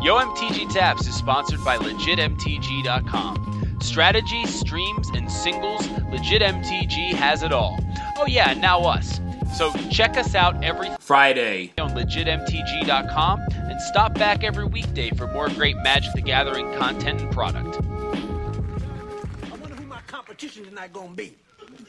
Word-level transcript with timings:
Yo 0.00 0.16
MTG 0.16 0.72
Taps 0.72 1.08
is 1.08 1.16
sponsored 1.16 1.64
by 1.64 1.76
LegitMTG.com. 1.76 3.78
Strategy, 3.80 4.46
streams, 4.46 5.08
and 5.08 5.28
singles, 5.30 5.88
LegitMTG 6.12 7.14
has 7.14 7.42
it 7.42 7.52
all. 7.52 7.80
Oh, 8.16 8.26
yeah, 8.26 8.50
and 8.50 8.60
now 8.60 8.82
us. 8.82 9.20
So 9.56 9.72
check 9.90 10.16
us 10.16 10.36
out 10.36 10.62
every 10.62 10.88
Friday 11.00 11.72
on 11.78 11.96
LegitMTG.com 11.96 13.40
and 13.50 13.80
stop 13.80 14.14
back 14.14 14.44
every 14.44 14.66
weekday 14.66 15.10
for 15.10 15.26
more 15.26 15.48
great 15.48 15.76
Magic 15.78 16.12
the 16.14 16.22
Gathering 16.22 16.72
content 16.76 17.20
and 17.20 17.32
product. 17.32 17.78
I 17.82 19.56
wonder 19.56 19.74
who 19.74 19.86
my 19.86 20.00
competition 20.06 20.64
tonight 20.64 20.92
gonna 20.92 21.08
be. 21.08 21.34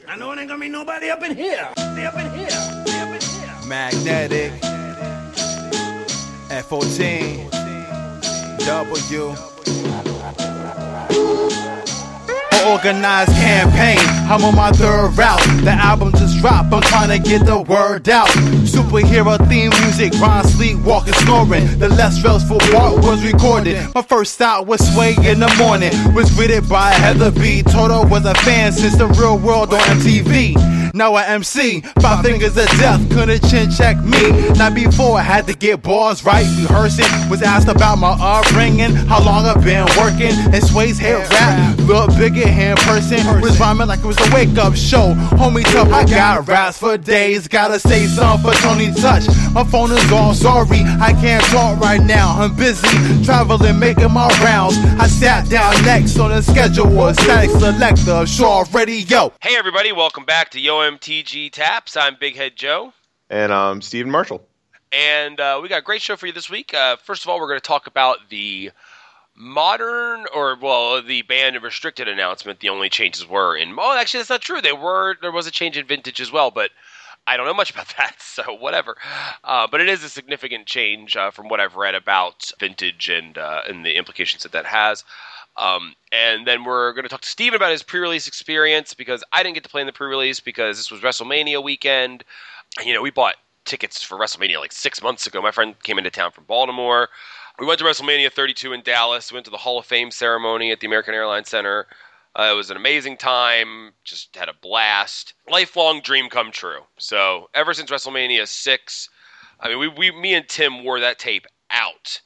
I 0.08 0.16
know 0.16 0.32
it 0.32 0.38
ain't 0.40 0.48
gonna 0.48 0.60
be 0.60 0.68
nobody 0.68 1.10
up 1.10 1.22
in 1.22 1.36
here. 1.36 1.68
They 1.76 2.06
up 2.06 2.16
in 2.16 2.28
here. 2.36 2.82
They 2.86 2.98
up 2.98 3.14
in 3.14 3.20
here. 3.20 3.54
Magnetic 3.68 4.50
F14 6.50 7.59
W 8.66 9.34
Organized 12.68 13.32
campaign, 13.32 13.98
I'm 14.28 14.44
on 14.44 14.54
my 14.54 14.70
third 14.72 15.16
route. 15.16 15.64
The 15.64 15.70
album 15.70 16.12
just 16.12 16.38
dropped, 16.40 16.72
I'm 16.72 16.82
trying 16.82 17.08
to 17.08 17.28
get 17.28 17.46
the 17.46 17.60
word 17.62 18.08
out. 18.08 18.28
Superhero 18.70 19.36
theme 19.48 19.70
music, 19.82 20.12
Ron 20.20 20.44
sleep, 20.44 20.78
walking, 20.80 21.14
snoring. 21.14 21.78
The 21.78 21.88
less 21.88 22.18
stressful 22.18 22.58
part 22.58 23.04
was 23.04 23.24
recorded. 23.24 23.76
My 23.94 24.02
first 24.02 24.34
stop 24.34 24.66
was 24.66 24.80
Sway 24.94 25.14
in 25.24 25.40
the 25.40 25.52
morning, 25.58 25.92
was 26.14 26.30
greeted 26.30 26.68
by 26.68 26.90
Heather 26.90 27.30
B. 27.30 27.62
Toto 27.62 28.06
was 28.06 28.24
a 28.24 28.34
fan 28.46 28.72
since 28.72 28.96
the 28.96 29.06
real 29.08 29.38
world 29.38 29.74
on 29.74 29.80
MTV. 29.80 30.80
Now 30.92 31.14
I 31.14 31.24
MC, 31.26 31.80
five 32.00 32.24
fingers 32.24 32.56
of 32.56 32.66
death, 32.78 33.00
couldn't 33.10 33.48
chin 33.48 33.70
check 33.70 33.96
me. 33.98 34.30
Not 34.58 34.74
before 34.74 35.18
I 35.18 35.22
had 35.22 35.46
to 35.46 35.54
get 35.54 35.82
bars 35.82 36.24
right, 36.24 36.44
rehearsing. 36.58 37.06
Was 37.30 37.42
asked 37.42 37.68
about 37.68 37.98
my 37.98 38.16
upbringing, 38.20 38.94
how 38.94 39.24
long 39.24 39.46
I've 39.46 39.64
been 39.64 39.86
working. 39.96 40.32
And 40.52 40.62
Sway's 40.62 40.98
head 40.98 41.28
rap, 41.30 41.78
look 41.80 42.10
bigger 42.16 42.48
in 42.48 42.76
person. 42.78 43.40
Was 43.40 43.58
rhyming 43.60 43.86
like 43.86 44.00
it 44.00 44.06
was 44.06 44.18
a 44.18 44.34
wake 44.34 44.56
up 44.58 44.74
show. 44.74 45.14
Homie 45.38 45.64
tough, 45.72 45.92
I 45.92 46.04
got 46.04 46.48
raps 46.48 46.78
for 46.78 46.98
days. 46.98 47.46
Gotta 47.46 47.78
say 47.78 48.06
something 48.06 48.50
for 48.50 48.59
Tony 48.60 48.92
Touch. 48.92 49.26
My 49.52 49.64
phone 49.64 49.90
is 49.90 50.12
all 50.12 50.34
sorry, 50.34 50.80
I 51.00 51.12
can't 51.20 51.42
talk 51.44 51.80
right 51.80 52.00
now. 52.00 52.34
I'm 52.38 52.54
busy 52.54 52.88
traveling, 53.24 53.78
making 53.78 54.12
my 54.12 54.28
rounds. 54.42 54.76
I 54.98 55.06
sat 55.06 55.48
down 55.48 55.72
next 55.84 56.18
on 56.18 56.30
the 56.30 56.42
schedule 56.42 56.88
was 56.88 57.16
Static 57.22 57.50
Selector, 57.50 58.26
Shaw 58.26 58.64
Radio. 58.72 59.32
Hey, 59.40 59.56
everybody, 59.56 59.92
welcome 59.92 60.24
back 60.24 60.50
to 60.50 60.60
Yo 60.60 60.74
MTG 60.78 61.50
Taps. 61.52 61.96
I'm 61.96 62.16
Big 62.20 62.36
Head 62.36 62.56
Joe. 62.56 62.92
And 63.30 63.52
I'm 63.52 63.80
Stephen 63.80 64.10
Marshall. 64.10 64.46
And 64.92 65.40
uh, 65.40 65.60
we 65.62 65.68
got 65.68 65.78
a 65.78 65.82
great 65.82 66.02
show 66.02 66.16
for 66.16 66.26
you 66.26 66.32
this 66.32 66.50
week. 66.50 66.74
Uh, 66.74 66.96
first 66.96 67.24
of 67.24 67.28
all, 67.28 67.38
we're 67.40 67.48
going 67.48 67.60
to 67.60 67.66
talk 67.66 67.86
about 67.86 68.18
the 68.28 68.72
modern, 69.36 70.26
or 70.34 70.56
well, 70.60 71.02
the 71.02 71.22
banned 71.22 71.56
and 71.56 71.64
restricted 71.64 72.08
announcement. 72.08 72.60
The 72.60 72.68
only 72.68 72.88
changes 72.90 73.26
were 73.26 73.56
in. 73.56 73.74
Oh, 73.78 73.96
actually, 73.96 74.20
that's 74.20 74.30
not 74.30 74.42
true. 74.42 74.60
They 74.60 74.72
were. 74.72 75.16
There 75.20 75.32
was 75.32 75.46
a 75.46 75.50
change 75.50 75.78
in 75.78 75.86
vintage 75.86 76.20
as 76.20 76.30
well, 76.30 76.50
but 76.50 76.70
I 77.30 77.36
don't 77.36 77.46
know 77.46 77.54
much 77.54 77.70
about 77.70 77.86
that, 77.96 78.16
so 78.20 78.54
whatever. 78.54 78.96
Uh, 79.44 79.68
but 79.70 79.80
it 79.80 79.88
is 79.88 80.02
a 80.02 80.08
significant 80.08 80.66
change 80.66 81.16
uh, 81.16 81.30
from 81.30 81.48
what 81.48 81.60
I've 81.60 81.76
read 81.76 81.94
about 81.94 82.50
vintage 82.58 83.08
and 83.08 83.38
uh, 83.38 83.62
and 83.68 83.86
the 83.86 83.96
implications 83.96 84.42
that 84.42 84.52
that 84.52 84.66
has. 84.66 85.04
Um, 85.56 85.94
and 86.12 86.46
then 86.46 86.64
we're 86.64 86.92
going 86.92 87.02
to 87.04 87.08
talk 87.08 87.20
to 87.20 87.28
Steven 87.28 87.56
about 87.56 87.72
his 87.72 87.82
pre-release 87.82 88.26
experience 88.26 88.94
because 88.94 89.22
I 89.32 89.42
didn't 89.42 89.54
get 89.54 89.64
to 89.64 89.68
play 89.68 89.80
in 89.80 89.86
the 89.86 89.92
pre-release 89.92 90.40
because 90.40 90.76
this 90.76 90.90
was 90.90 91.00
WrestleMania 91.02 91.62
weekend. 91.62 92.24
You 92.84 92.94
know, 92.94 93.02
we 93.02 93.10
bought 93.10 93.34
tickets 93.64 94.02
for 94.02 94.16
WrestleMania 94.16 94.58
like 94.58 94.72
six 94.72 95.02
months 95.02 95.26
ago. 95.26 95.42
My 95.42 95.50
friend 95.50 95.78
came 95.82 95.98
into 95.98 96.10
town 96.10 96.30
from 96.30 96.44
Baltimore. 96.44 97.08
We 97.58 97.66
went 97.66 97.78
to 97.80 97.84
WrestleMania 97.84 98.32
32 98.32 98.72
in 98.72 98.82
Dallas. 98.82 99.30
We 99.30 99.36
went 99.36 99.44
to 99.44 99.50
the 99.50 99.58
Hall 99.58 99.78
of 99.78 99.86
Fame 99.86 100.10
ceremony 100.10 100.72
at 100.72 100.80
the 100.80 100.86
American 100.86 101.14
Airlines 101.14 101.50
Center. 101.50 101.86
Uh, 102.38 102.50
it 102.52 102.56
was 102.56 102.70
an 102.70 102.76
amazing 102.76 103.16
time. 103.16 103.92
Just 104.04 104.36
had 104.36 104.48
a 104.48 104.54
blast. 104.54 105.34
Lifelong 105.48 106.00
dream 106.00 106.28
come 106.28 106.52
true. 106.52 106.80
So 106.98 107.50
ever 107.54 107.74
since 107.74 107.90
WrestleMania 107.90 108.46
six, 108.46 109.08
I 109.58 109.68
mean, 109.68 109.78
we, 109.78 109.88
we 109.88 110.10
me 110.12 110.34
and 110.34 110.48
Tim 110.48 110.84
wore 110.84 111.00
that 111.00 111.18
tape 111.18 111.46
out. 111.70 112.20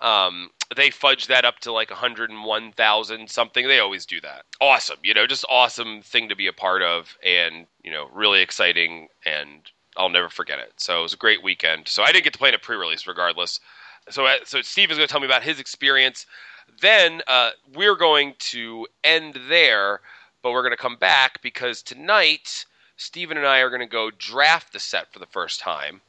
Um, 0.01 0.51
they 0.77 0.91
fudged 0.91 1.27
that 1.29 1.45
up 1.45 1.59
to 1.61 1.73
like 1.73 1.91
101,000 1.91 3.31
something. 3.31 3.67
They 3.67 3.81
always 3.81 4.07
do 4.07 4.21
that. 4.21 4.45
Awesome, 4.61 4.99
you 5.03 5.15
know, 5.15 5.27
just 5.27 5.45
awesome 5.49 6.03
thing 6.03 6.29
to 6.29 6.37
be 6.37 6.47
a 6.47 6.53
part 6.53 6.83
of, 6.83 7.17
and 7.25 7.67
you 7.83 7.91
know, 7.91 8.09
really 8.13 8.43
exciting, 8.43 9.09
and 9.25 9.63
I'll 9.97 10.11
never 10.11 10.29
forget 10.29 10.59
it. 10.59 10.75
So 10.77 11.01
it 11.01 11.03
was 11.03 11.15
a 11.15 11.19
great 11.19 11.43
weekend. 11.43 11.89
So 11.89 12.03
I 12.03 12.13
didn't 12.13 12.25
get 12.25 12.35
to 12.35 12.39
play 12.39 12.51
in 12.51 12.55
a 12.55 12.59
pre-release, 12.59 13.07
regardless. 13.07 13.61
So 14.11 14.27
uh, 14.27 14.37
so 14.45 14.63
Steve 14.63 14.91
is 14.91 14.97
going 14.97 15.07
to 15.07 15.11
tell 15.11 15.21
me 15.21 15.27
about 15.27 15.43
his 15.43 15.61
experience. 15.61 16.27
Then 16.81 17.23
uh, 17.27 17.51
we're 17.75 17.97
going 17.97 18.35
to 18.39 18.87
end 19.05 19.39
there, 19.49 20.01
but 20.43 20.53
we're 20.53 20.63
going 20.63 20.73
to 20.73 20.77
come 20.77 20.97
back 20.97 21.43
because 21.43 21.83
tonight 21.83 22.67
Steven 22.97 23.37
and 23.37 23.47
I 23.47 23.61
are 23.61 23.71
going 23.71 23.81
to 23.81 23.87
go 23.87 24.11
draft 24.11 24.73
the 24.73 24.81
set 24.81 25.13
for 25.13 25.19
the 25.19 25.27
first 25.27 25.61
time 25.61 26.01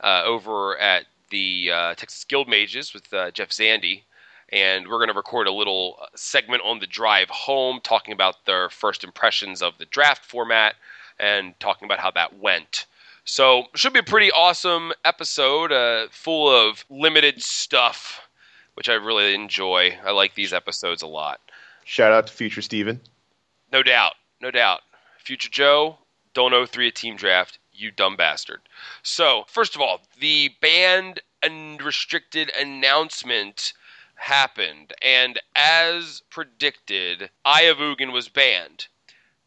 uh, 0.00 0.22
over 0.24 0.76
at 0.78 1.06
the 1.30 1.70
uh, 1.72 1.94
Texas 1.94 2.24
Guild 2.24 2.48
Mages 2.48 2.92
with 2.92 3.12
uh, 3.12 3.30
Jeff 3.30 3.50
Zandy. 3.50 4.02
And 4.50 4.86
we're 4.86 4.98
going 4.98 5.08
to 5.08 5.14
record 5.14 5.46
a 5.46 5.52
little 5.52 5.96
uh, 6.00 6.06
segment 6.14 6.62
on 6.64 6.78
the 6.78 6.86
drive 6.86 7.30
home 7.30 7.80
talking 7.82 8.12
about 8.12 8.44
their 8.44 8.68
first 8.68 9.02
impressions 9.04 9.62
of 9.62 9.78
the 9.78 9.86
draft 9.86 10.24
format 10.24 10.74
and 11.18 11.58
talking 11.60 11.86
about 11.86 12.00
how 12.00 12.10
that 12.12 12.38
went. 12.38 12.86
So, 13.24 13.60
it 13.72 13.78
should 13.78 13.94
be 13.94 14.00
a 14.00 14.04
pretty 14.04 14.30
awesome 14.30 14.92
episode, 15.04 15.72
uh, 15.72 16.08
full 16.10 16.48
of 16.48 16.84
limited 16.90 17.42
stuff, 17.42 18.28
which 18.74 18.88
I 18.88 18.94
really 18.94 19.34
enjoy. 19.34 19.98
I 20.04 20.10
like 20.10 20.34
these 20.34 20.52
episodes 20.52 21.02
a 21.02 21.06
lot. 21.06 21.40
Shout 21.84 22.12
out 22.12 22.26
to 22.26 22.32
Future 22.32 22.62
Steven. 22.62 23.00
No 23.72 23.82
doubt. 23.82 24.12
No 24.40 24.50
doubt. 24.50 24.82
Future 25.18 25.48
Joe, 25.50 25.98
don't 26.34 26.52
owe 26.52 26.66
three 26.66 26.88
a 26.88 26.92
team 26.92 27.16
draft, 27.16 27.58
you 27.72 27.90
dumb 27.90 28.16
bastard. 28.16 28.60
So, 29.02 29.44
first 29.48 29.74
of 29.74 29.80
all, 29.80 30.02
the 30.20 30.50
banned 30.60 31.20
and 31.42 31.80
restricted 31.82 32.52
announcement 32.58 33.72
happened, 34.16 34.92
and 35.02 35.40
as 35.56 36.22
predicted, 36.30 37.30
Eye 37.44 37.62
of 37.62 37.78
Ugin 37.78 38.12
was 38.12 38.28
banned. 38.28 38.88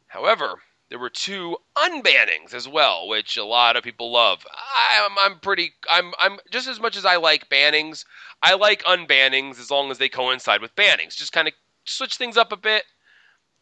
However, 0.07 0.61
there 0.89 0.99
were 0.99 1.09
two 1.09 1.57
unbannings 1.75 2.53
as 2.53 2.67
well, 2.67 3.07
which 3.07 3.35
a 3.35 3.43
lot 3.43 3.75
of 3.75 3.83
people 3.83 4.11
love. 4.11 4.45
I'm, 4.93 5.11
I'm 5.19 5.39
pretty, 5.39 5.73
I'm, 5.89 6.13
I'm 6.19 6.37
just 6.49 6.67
as 6.67 6.79
much 6.79 6.95
as 6.95 7.05
I 7.05 7.17
like 7.17 7.49
bannings. 7.49 8.05
I 8.41 8.53
like 8.53 8.83
unbannings 8.83 9.59
as 9.59 9.69
long 9.69 9.91
as 9.91 9.97
they 9.97 10.09
coincide 10.09 10.61
with 10.61 10.75
bannings. 10.75 11.15
Just 11.15 11.33
kind 11.33 11.47
of 11.47 11.53
switch 11.85 12.15
things 12.15 12.37
up 12.37 12.51
a 12.51 12.57
bit. 12.57 12.83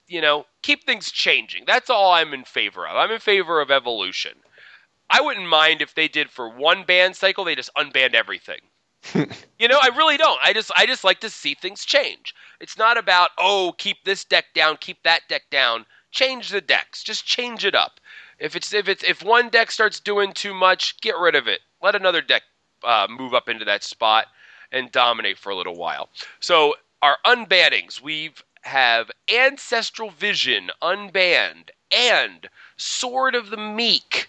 You 0.08 0.22
know, 0.22 0.46
keep 0.62 0.84
things 0.84 1.12
changing. 1.12 1.64
That's 1.66 1.90
all 1.90 2.12
I'm 2.12 2.34
in 2.34 2.44
favor 2.44 2.88
of. 2.88 2.96
I'm 2.96 3.12
in 3.12 3.20
favor 3.20 3.60
of 3.60 3.72
evolution. 3.72 4.34
I 5.10 5.22
wouldn't 5.22 5.48
mind 5.48 5.82
if 5.82 5.96
they 5.96 6.08
did 6.08 6.30
for 6.30 6.48
one 6.48 6.84
ban 6.84 7.16
cycle, 7.16 7.44
they 7.44 7.56
just 7.56 7.74
unbanned 7.76 8.14
everything. 8.14 8.60
you 9.60 9.68
know, 9.68 9.80
I 9.82 9.90
really 9.96 10.18
don't. 10.18 10.40
I 10.44 10.54
just 10.54 10.72
I 10.76 10.86
just 10.86 11.04
like 11.04 11.20
to 11.22 11.30
see 11.30 11.54
things 11.54 11.86
change. 11.86 12.36
It's 12.60 12.78
not 12.78 12.98
about, 12.98 13.30
oh, 13.38 13.74
keep 13.78 13.98
this 14.04 14.26
deck 14.26 14.46
down, 14.56 14.78
keep 14.78 15.02
that 15.04 15.22
deck 15.28 15.44
down 15.52 15.86
change 16.16 16.50
the 16.50 16.62
decks. 16.62 17.04
Just 17.04 17.26
change 17.26 17.66
it 17.66 17.76
up. 17.76 18.00
If 18.40 18.56
it's 18.56 18.74
if 18.74 18.88
it's 18.88 19.04
if 19.04 19.24
one 19.24 19.50
deck 19.50 19.70
starts 19.70 20.00
doing 20.00 20.34
too 20.34 20.54
much, 20.54 21.00
get 21.02 21.18
rid 21.18 21.36
of 21.36 21.48
it. 21.48 21.60
Let 21.82 21.96
another 21.96 22.22
deck 22.22 22.44
uh, 22.84 23.08
move 23.10 23.34
up 23.34 23.48
into 23.50 23.66
that 23.66 23.84
spot 23.84 24.28
and 24.72 24.92
dominate 24.92 25.38
for 25.38 25.52
a 25.52 25.56
little 25.56 25.76
while. 25.76 26.10
So 26.40 26.76
our 27.02 27.18
unbannings, 27.26 28.02
we've 28.02 28.44
have 28.64 29.12
Ancestral 29.32 30.10
Vision 30.10 30.72
unbanned 30.82 31.70
and 31.92 32.50
Sword 32.78 33.36
of 33.36 33.52
the 33.52 33.58
Meek 33.58 34.28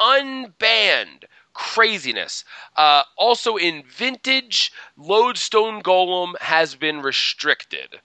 unbanned. 0.00 1.24
Craziness. 1.54 2.44
Uh, 2.76 3.04
also 3.16 3.56
in 3.56 3.82
Vintage, 3.84 4.72
Lodestone 4.98 5.82
Golem 5.82 6.36
has 6.40 6.74
been 6.74 7.00
restricted, 7.00 8.00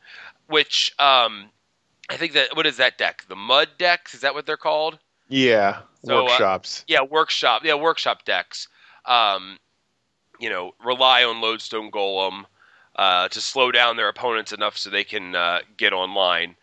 which 0.48 0.94
um, 1.00 1.50
I 2.12 2.18
think 2.18 2.34
that 2.34 2.56
what 2.56 2.68
is 2.68 2.78
that 2.78 2.98
deck? 2.98 3.26
The 3.28 3.36
Mud 3.36 3.70
decks? 3.78 4.14
Is 4.14 4.22
that 4.22 4.34
what 4.34 4.46
they're 4.46 4.58
called? 4.58 5.00
Yeah, 5.30 5.80
So, 6.04 6.18
uh, 6.18 6.24
workshops. 6.24 6.84
Yeah, 6.88 7.04
workshop. 7.04 7.62
Yeah, 7.64 7.76
workshop 7.76 8.26
decks. 8.26 8.68
um, 9.06 9.58
you 10.40 10.50
know, 10.50 10.74
rely 10.84 11.24
on 11.24 11.40
Lodestone 11.40 11.92
Golem 11.92 12.46
uh, 12.96 13.28
to 13.30 13.40
slow 13.40 13.72
down 13.72 13.96
their 13.96 14.10
opponents 14.10 14.52
enough 14.52 14.76
so 14.76 14.90
they 14.90 15.04
can 15.04 15.36
uh, 15.36 15.60
get 15.78 15.94
online. 15.94 16.56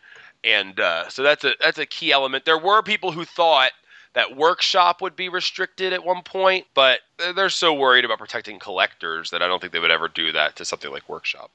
And 0.43 0.79
uh, 0.79 1.09
so 1.09 1.23
that's 1.23 1.43
a 1.43 1.53
that's 1.59 1.79
a 1.79 1.85
key 1.85 2.11
element. 2.11 2.45
There 2.45 2.57
were 2.57 2.81
people 2.83 3.11
who 3.11 3.25
thought 3.25 3.71
that 4.13 4.35
workshop 4.35 5.01
would 5.01 5.15
be 5.15 5.29
restricted 5.29 5.93
at 5.93 6.05
one 6.05 6.23
point, 6.23 6.65
but 6.73 6.99
they're 7.35 7.49
so 7.49 7.73
worried 7.73 8.05
about 8.05 8.19
protecting 8.19 8.59
collectors 8.59 9.31
that 9.31 9.41
I 9.41 9.47
don't 9.47 9.59
think 9.59 9.73
they 9.73 9.79
would 9.79 9.91
ever 9.91 10.07
do 10.07 10.31
that 10.33 10.55
to 10.57 10.65
something 10.65 10.91
like 10.91 11.07
workshop. 11.07 11.51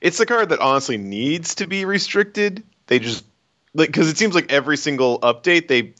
It's 0.00 0.18
the 0.18 0.26
card 0.26 0.50
that 0.50 0.60
honestly 0.60 0.96
needs 0.98 1.54
to 1.56 1.66
be 1.66 1.84
restricted. 1.84 2.62
They 2.86 2.98
just 2.98 3.24
like 3.74 3.88
because 3.88 4.08
it 4.08 4.16
seems 4.16 4.34
like 4.34 4.52
every 4.52 4.76
single 4.76 5.18
update 5.20 5.68
they 5.68 5.94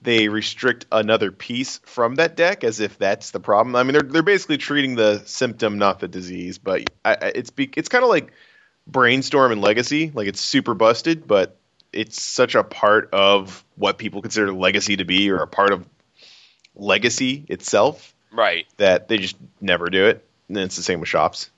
they 0.00 0.28
restrict 0.28 0.86
another 0.90 1.30
piece 1.30 1.78
from 1.84 2.16
that 2.16 2.34
deck 2.36 2.64
as 2.64 2.80
if 2.80 2.98
that's 2.98 3.30
the 3.30 3.40
problem. 3.40 3.76
I 3.76 3.82
mean, 3.84 3.92
they're 3.92 4.02
they're 4.02 4.22
basically 4.22 4.58
treating 4.58 4.94
the 4.96 5.22
symptom, 5.26 5.78
not 5.78 6.00
the 6.00 6.08
disease. 6.08 6.58
But 6.58 6.90
I, 7.04 7.12
I, 7.14 7.32
it's 7.34 7.50
be, 7.50 7.70
it's 7.76 7.88
kind 7.88 8.02
of 8.02 8.10
like 8.10 8.32
brainstorm 8.86 9.52
and 9.52 9.60
legacy. 9.60 10.10
Like 10.12 10.26
it's 10.26 10.40
super 10.40 10.74
busted, 10.74 11.26
but 11.26 11.56
it's 11.92 12.20
such 12.20 12.54
a 12.54 12.64
part 12.64 13.10
of 13.12 13.64
what 13.76 13.98
people 13.98 14.22
consider 14.22 14.52
legacy 14.52 14.96
to 14.96 15.04
be, 15.04 15.30
or 15.30 15.36
a 15.38 15.46
part 15.46 15.72
of 15.72 15.86
legacy 16.74 17.44
itself, 17.48 18.14
Right. 18.32 18.66
that 18.78 19.08
they 19.08 19.18
just 19.18 19.36
never 19.60 19.88
do 19.90 20.06
it. 20.06 20.24
And 20.48 20.56
it's 20.58 20.76
the 20.76 20.82
same 20.82 21.00
with 21.00 21.08
shops. 21.08 21.50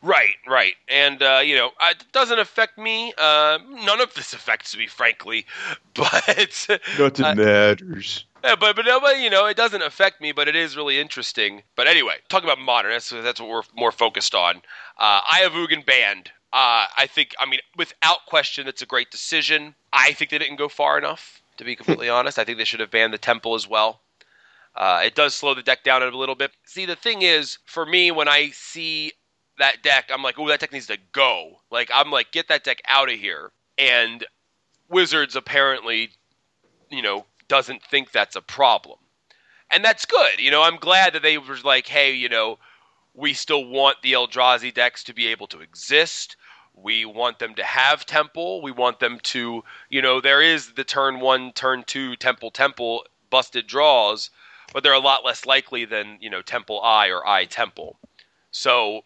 Right, 0.00 0.36
right, 0.46 0.74
and 0.88 1.20
uh, 1.22 1.40
you 1.44 1.56
know, 1.56 1.72
it 1.90 2.04
doesn't 2.12 2.38
affect 2.38 2.78
me. 2.78 3.12
Uh, 3.18 3.58
none 3.68 4.00
of 4.00 4.14
this 4.14 4.32
affects 4.32 4.76
me, 4.76 4.86
frankly. 4.86 5.46
But 5.94 6.68
Nothing 6.98 7.24
Uh, 7.24 7.34
matters. 7.34 8.24
Yeah, 8.44 8.54
but 8.54 8.76
but, 8.76 8.84
no, 8.84 9.00
but 9.00 9.18
you 9.18 9.28
know, 9.28 9.46
it 9.46 9.56
doesn't 9.56 9.82
affect 9.82 10.20
me, 10.20 10.30
but 10.30 10.46
it 10.46 10.54
is 10.54 10.76
really 10.76 11.00
interesting. 11.00 11.62
But 11.74 11.88
anyway, 11.88 12.14
talking 12.28 12.48
about 12.48 12.60
modern, 12.60 12.92
that's, 12.92 13.10
that's 13.10 13.40
what 13.40 13.48
we're 13.50 13.62
more 13.74 13.90
focused 13.90 14.34
on. 14.34 14.58
Uh, 14.98 15.20
Eye 15.32 15.42
of 15.44 15.52
Ugin 15.52 15.84
banned. 15.84 16.30
Uh, 16.52 16.86
I 16.96 17.08
think, 17.12 17.34
I 17.40 17.46
mean, 17.46 17.60
without 17.76 18.24
question, 18.26 18.64
that's 18.66 18.80
a 18.80 18.86
great 18.86 19.10
decision. 19.10 19.74
I 19.92 20.12
think 20.12 20.30
they 20.30 20.38
didn't 20.38 20.56
go 20.56 20.68
far 20.68 20.96
enough, 20.96 21.42
to 21.56 21.64
be 21.64 21.74
completely 21.74 22.08
honest. 22.16 22.38
I 22.38 22.44
think 22.44 22.58
they 22.58 22.64
should 22.64 22.80
have 22.80 22.92
banned 22.92 23.12
the 23.12 23.18
temple 23.18 23.54
as 23.56 23.68
well. 23.68 24.00
Uh, 24.76 25.02
it 25.04 25.16
does 25.16 25.34
slow 25.34 25.54
the 25.54 25.62
deck 25.62 25.82
down 25.82 26.02
a 26.04 26.16
little 26.16 26.36
bit. 26.36 26.52
See, 26.64 26.86
the 26.86 26.94
thing 26.94 27.22
is, 27.22 27.58
for 27.64 27.84
me, 27.84 28.12
when 28.12 28.28
I 28.28 28.50
see 28.50 29.12
that 29.58 29.82
deck, 29.82 30.10
I'm 30.12 30.22
like, 30.22 30.38
oh, 30.38 30.48
that 30.48 30.60
deck 30.60 30.72
needs 30.72 30.86
to 30.88 30.98
go. 31.12 31.60
Like, 31.70 31.90
I'm 31.92 32.10
like, 32.10 32.32
get 32.32 32.48
that 32.48 32.64
deck 32.64 32.82
out 32.88 33.10
of 33.10 33.18
here. 33.18 33.50
And 33.76 34.24
Wizards 34.88 35.36
apparently, 35.36 36.10
you 36.90 37.02
know, 37.02 37.26
doesn't 37.48 37.82
think 37.82 38.12
that's 38.12 38.36
a 38.36 38.42
problem. 38.42 38.98
And 39.70 39.84
that's 39.84 40.06
good. 40.06 40.40
You 40.40 40.50
know, 40.50 40.62
I'm 40.62 40.76
glad 40.76 41.12
that 41.12 41.22
they 41.22 41.38
were 41.38 41.56
like, 41.62 41.86
hey, 41.86 42.14
you 42.14 42.28
know, 42.28 42.58
we 43.14 43.34
still 43.34 43.64
want 43.64 43.96
the 44.02 44.12
Eldrazi 44.12 44.72
decks 44.72 45.04
to 45.04 45.14
be 45.14 45.26
able 45.28 45.46
to 45.48 45.60
exist. 45.60 46.36
We 46.74 47.04
want 47.04 47.38
them 47.38 47.54
to 47.56 47.64
have 47.64 48.06
Temple. 48.06 48.62
We 48.62 48.70
want 48.70 49.00
them 49.00 49.18
to, 49.24 49.64
you 49.90 50.00
know, 50.00 50.20
there 50.20 50.40
is 50.40 50.74
the 50.74 50.84
turn 50.84 51.20
one, 51.20 51.52
turn 51.52 51.84
two, 51.86 52.16
Temple, 52.16 52.50
Temple, 52.50 53.04
busted 53.30 53.66
draws, 53.66 54.30
but 54.72 54.82
they're 54.82 54.92
a 54.92 55.00
lot 55.00 55.24
less 55.24 55.44
likely 55.44 55.84
than, 55.84 56.18
you 56.20 56.30
know, 56.30 56.42
Temple 56.42 56.80
I 56.80 57.08
or 57.08 57.26
I 57.26 57.44
Temple. 57.44 57.98
So 58.50 59.02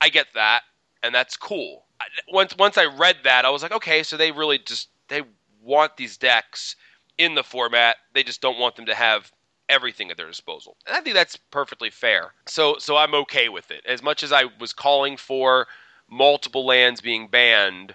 I 0.00 0.08
get 0.08 0.26
that, 0.34 0.62
and 1.02 1.14
that's 1.14 1.36
cool. 1.36 1.84
Once 2.28 2.56
once 2.56 2.76
I 2.78 2.84
read 2.84 3.16
that, 3.24 3.44
I 3.44 3.50
was 3.50 3.62
like, 3.62 3.72
okay, 3.72 4.02
so 4.02 4.16
they 4.16 4.32
really 4.32 4.58
just 4.58 4.88
they 5.08 5.22
want 5.62 5.96
these 5.96 6.16
decks 6.16 6.76
in 7.18 7.34
the 7.34 7.42
format. 7.42 7.96
They 8.12 8.22
just 8.22 8.40
don't 8.40 8.58
want 8.58 8.76
them 8.76 8.86
to 8.86 8.94
have 8.94 9.32
everything 9.68 10.10
at 10.10 10.16
their 10.16 10.28
disposal. 10.28 10.76
And 10.86 10.96
I 10.96 11.00
think 11.00 11.14
that's 11.14 11.36
perfectly 11.36 11.90
fair. 11.90 12.32
So 12.46 12.76
so 12.78 12.96
I'm 12.96 13.14
okay 13.14 13.48
with 13.48 13.70
it. 13.70 13.84
As 13.86 14.02
much 14.02 14.22
as 14.22 14.32
I 14.32 14.44
was 14.60 14.72
calling 14.72 15.16
for 15.16 15.66
multiple 16.08 16.64
lands 16.66 17.00
being 17.00 17.28
banned, 17.28 17.94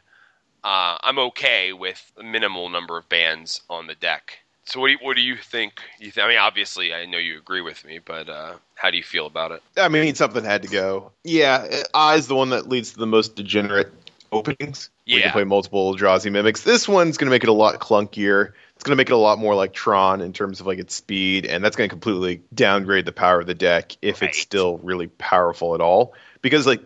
uh, 0.64 0.98
I'm 1.02 1.20
okay 1.20 1.74
with 1.74 2.12
a 2.18 2.24
minimal 2.24 2.70
number 2.70 2.98
of 2.98 3.10
bans 3.10 3.62
on 3.70 3.88
the 3.88 3.96
deck. 3.96 4.41
So 4.66 4.80
what 4.80 4.88
do 4.88 4.94
you, 4.94 5.00
what 5.02 5.16
do 5.16 5.22
you 5.22 5.36
think? 5.38 5.82
You 6.00 6.12
th- 6.12 6.24
I 6.24 6.30
mean, 6.30 6.38
obviously, 6.38 6.94
I 6.94 7.06
know 7.06 7.18
you 7.18 7.38
agree 7.38 7.62
with 7.62 7.84
me, 7.84 8.00
but 8.04 8.30
uh, 8.30 8.54
how 8.76 8.92
do 8.92 8.98
you 8.98 9.04
feel 9.04 9.26
about 9.26 9.52
it? 9.52 9.62
I 9.78 9.88
mean, 9.90 10.16
something 10.16 10.44
had 10.44 10.62
to 10.64 10.68
go. 10.70 11.12
Yeah, 11.24 11.84
I 11.94 12.16
is 12.16 12.28
the 12.28 12.36
one 12.36 12.52
that 12.52 12.70
leads 12.70 12.92
to 12.94 13.00
the 13.00 13.08
most 13.08 13.36
degenerate 13.36 13.92
openings. 14.32 14.90
Yeah. 15.06 15.24
can 15.24 15.32
play 15.32 15.44
multiple 15.44 15.94
Eldrazi 15.94 16.32
mimics. 16.32 16.64
This 16.64 16.88
one's 16.88 17.18
going 17.18 17.28
to 17.28 17.32
make 17.32 17.44
it 17.44 17.50
a 17.50 17.54
lot 17.54 17.80
clunkier. 17.80 18.54
It's 18.76 18.84
going 18.84 18.94
to 18.94 18.96
make 18.96 19.10
it 19.10 19.14
a 19.14 19.18
lot 19.18 19.40
more 19.40 19.56
like 19.56 19.74
Tron 19.74 20.22
in 20.22 20.32
terms 20.32 20.60
of 20.62 20.68
like 20.68 20.80
its 20.80 20.96
speed, 20.96 21.46
and 21.46 21.64
that's 21.64 21.76
going 21.76 21.90
to 21.90 21.94
completely 21.94 22.42
downgrade 22.54 23.06
the 23.06 23.12
power 23.12 23.42
of 23.42 23.48
the 23.48 23.54
deck 23.54 23.96
if 24.02 24.22
Right. 24.22 24.30
it's 24.30 24.40
still 24.40 24.78
really 24.78 25.08
powerful 25.08 25.76
at 25.76 25.82
all. 25.82 26.14
Because 26.42 26.66
like 26.66 26.82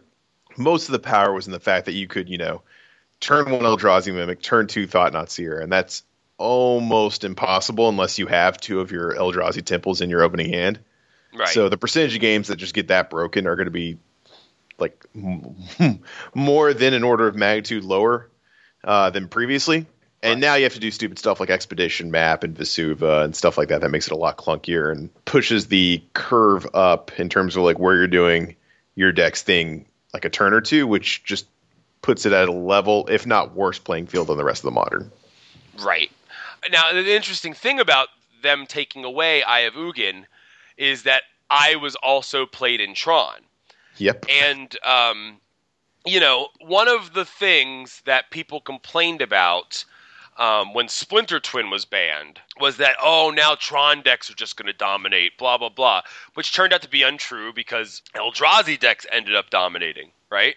most 0.58 0.88
of 0.88 0.94
the 0.94 1.00
power 1.00 1.34
was 1.34 1.46
in 1.46 1.52
the 1.52 1.60
fact 1.60 1.86
that 1.86 1.94
you 1.94 2.08
could, 2.08 2.30
you 2.30 2.38
know, 2.38 2.62
turn 3.20 3.50
one 3.52 3.62
Eldrazi 3.62 4.14
mimic, 4.14 4.42
turn 4.42 4.68
two 4.68 4.88
Thought-Knot 4.88 5.30
Seer, 5.30 5.60
and 5.60 5.72
that's 5.72 6.04
almost 6.38 7.24
impossible 7.24 7.90
unless 7.90 8.20
you 8.20 8.28
have 8.28 8.58
two 8.58 8.80
of 8.80 8.92
your 8.92 9.14
Eldrazi 9.16 9.64
temples 9.64 10.02
in 10.02 10.10
your 10.10 10.22
opening 10.24 10.52
hand. 10.52 10.80
Right. 11.34 11.50
So 11.50 11.70
the 11.70 11.78
percentage 11.78 12.16
of 12.16 12.22
games 12.22 12.48
that 12.48 12.58
just 12.58 12.74
get 12.74 12.90
that 12.90 13.10
broken 13.10 13.48
are 13.48 13.56
going 13.56 13.68
to 13.68 13.72
be 13.72 13.98
like 14.78 15.06
more 16.36 16.74
than 16.74 16.94
an 16.94 17.04
order 17.04 17.28
of 17.28 17.36
magnitude 17.36 17.84
lower 17.84 18.30
uh, 18.84 19.10
than 19.10 19.28
previously. 19.28 19.86
And 20.22 20.42
now 20.42 20.56
you 20.56 20.64
have 20.64 20.74
to 20.74 20.80
do 20.80 20.90
stupid 20.90 21.20
stuff 21.20 21.40
like 21.40 21.52
Expedition 21.52 22.10
Map 22.10 22.44
and 22.44 22.58
Vesuva 22.58 23.24
and 23.24 23.36
stuff 23.36 23.60
like 23.60 23.68
that. 23.68 23.82
That 23.82 23.92
makes 23.92 24.08
it 24.08 24.14
a 24.14 24.18
lot 24.18 24.38
clunkier 24.38 24.92
and 24.92 25.14
pushes 25.26 25.68
the 25.68 26.04
curve 26.14 26.66
up 26.74 27.20
in 27.20 27.30
terms 27.30 27.56
of 27.56 27.64
like 27.64 27.78
where 27.78 27.96
you're 27.96 28.08
doing 28.08 28.56
your 28.96 29.12
deck's 29.12 29.44
thing 29.44 29.86
like 30.14 30.26
a 30.26 30.30
turn 30.30 30.54
or 30.54 30.62
two, 30.62 30.88
which 30.88 31.24
just 31.24 31.46
puts 32.02 32.26
it 32.26 32.34
at 32.34 32.48
a 32.48 32.52
level, 32.52 33.08
if 33.12 33.28
not 33.28 33.54
worse, 33.54 33.78
playing 33.78 34.08
field 34.08 34.28
than 34.28 34.38
the 34.38 34.44
rest 34.44 34.62
of 34.62 34.66
the 34.66 34.72
modern. 34.72 35.12
Right. 35.80 36.12
Now, 36.72 36.92
the 36.92 37.16
interesting 37.16 37.54
thing 37.54 37.80
about 37.80 38.10
them 38.42 38.66
taking 38.68 39.04
away 39.04 39.44
Eye 39.44 39.62
of 39.62 39.74
Ugin 39.74 40.26
is 40.78 41.04
that 41.04 41.24
I 41.50 41.76
was 41.76 41.96
also 41.96 42.46
played 42.46 42.82
in 42.82 42.94
Tron. 42.94 43.38
Yep. 43.98 44.26
And, 44.30 44.78
um, 44.84 45.38
you 46.06 46.20
know, 46.20 46.50
one 46.60 46.88
of 46.88 47.14
the 47.14 47.26
things 47.26 48.02
that 48.06 48.30
people 48.32 48.60
complained 48.60 49.22
about 49.22 49.86
um, 50.38 50.74
when 50.74 50.90
Splinter 50.90 51.40
Twin 51.40 51.70
was 51.70 51.86
banned 51.86 52.40
was 52.60 52.78
that, 52.78 52.98
oh, 53.02 53.32
now 53.34 53.56
Tron 53.56 54.02
decks 54.02 54.30
are 54.30 54.36
just 54.36 54.58
going 54.58 54.68
to 54.68 54.74
dominate, 54.74 55.38
blah, 55.38 55.58
blah, 55.58 55.70
blah, 55.70 56.02
which 56.34 56.54
turned 56.54 56.74
out 56.74 56.82
to 56.82 56.90
be 56.90 57.04
untrue 57.04 57.54
because 57.54 58.02
Eldrazi 58.16 58.78
decks 58.78 59.06
ended 59.12 59.36
up 59.36 59.50
dominating, 59.50 60.12
right? 60.30 60.56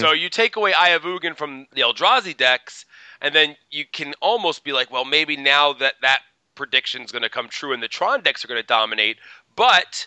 So 0.00 0.12
you 0.12 0.28
take 0.28 0.56
away 0.56 0.74
Eye 0.74 0.90
of 0.90 1.02
Ugin 1.02 1.36
from 1.36 1.66
the 1.72 1.80
Eldrazi 1.80 2.36
decks, 2.36 2.84
and 3.22 3.34
then 3.34 3.56
you 3.70 3.84
can 3.90 4.12
almost 4.20 4.64
be 4.64 4.72
like, 4.72 4.90
well, 4.90 5.06
maybe 5.06 5.36
now 5.36 5.72
that 5.74 5.94
that 6.02 6.20
prediction 6.56 7.02
is 7.02 7.12
going 7.12 7.22
to 7.22 7.30
come 7.30 7.48
true 7.48 7.72
and 7.72 7.82
the 7.82 7.88
Tron 7.88 8.20
decks 8.22 8.44
are 8.44 8.48
going 8.48 8.60
to 8.60 8.66
dominate, 8.66 9.16
but 9.56 10.06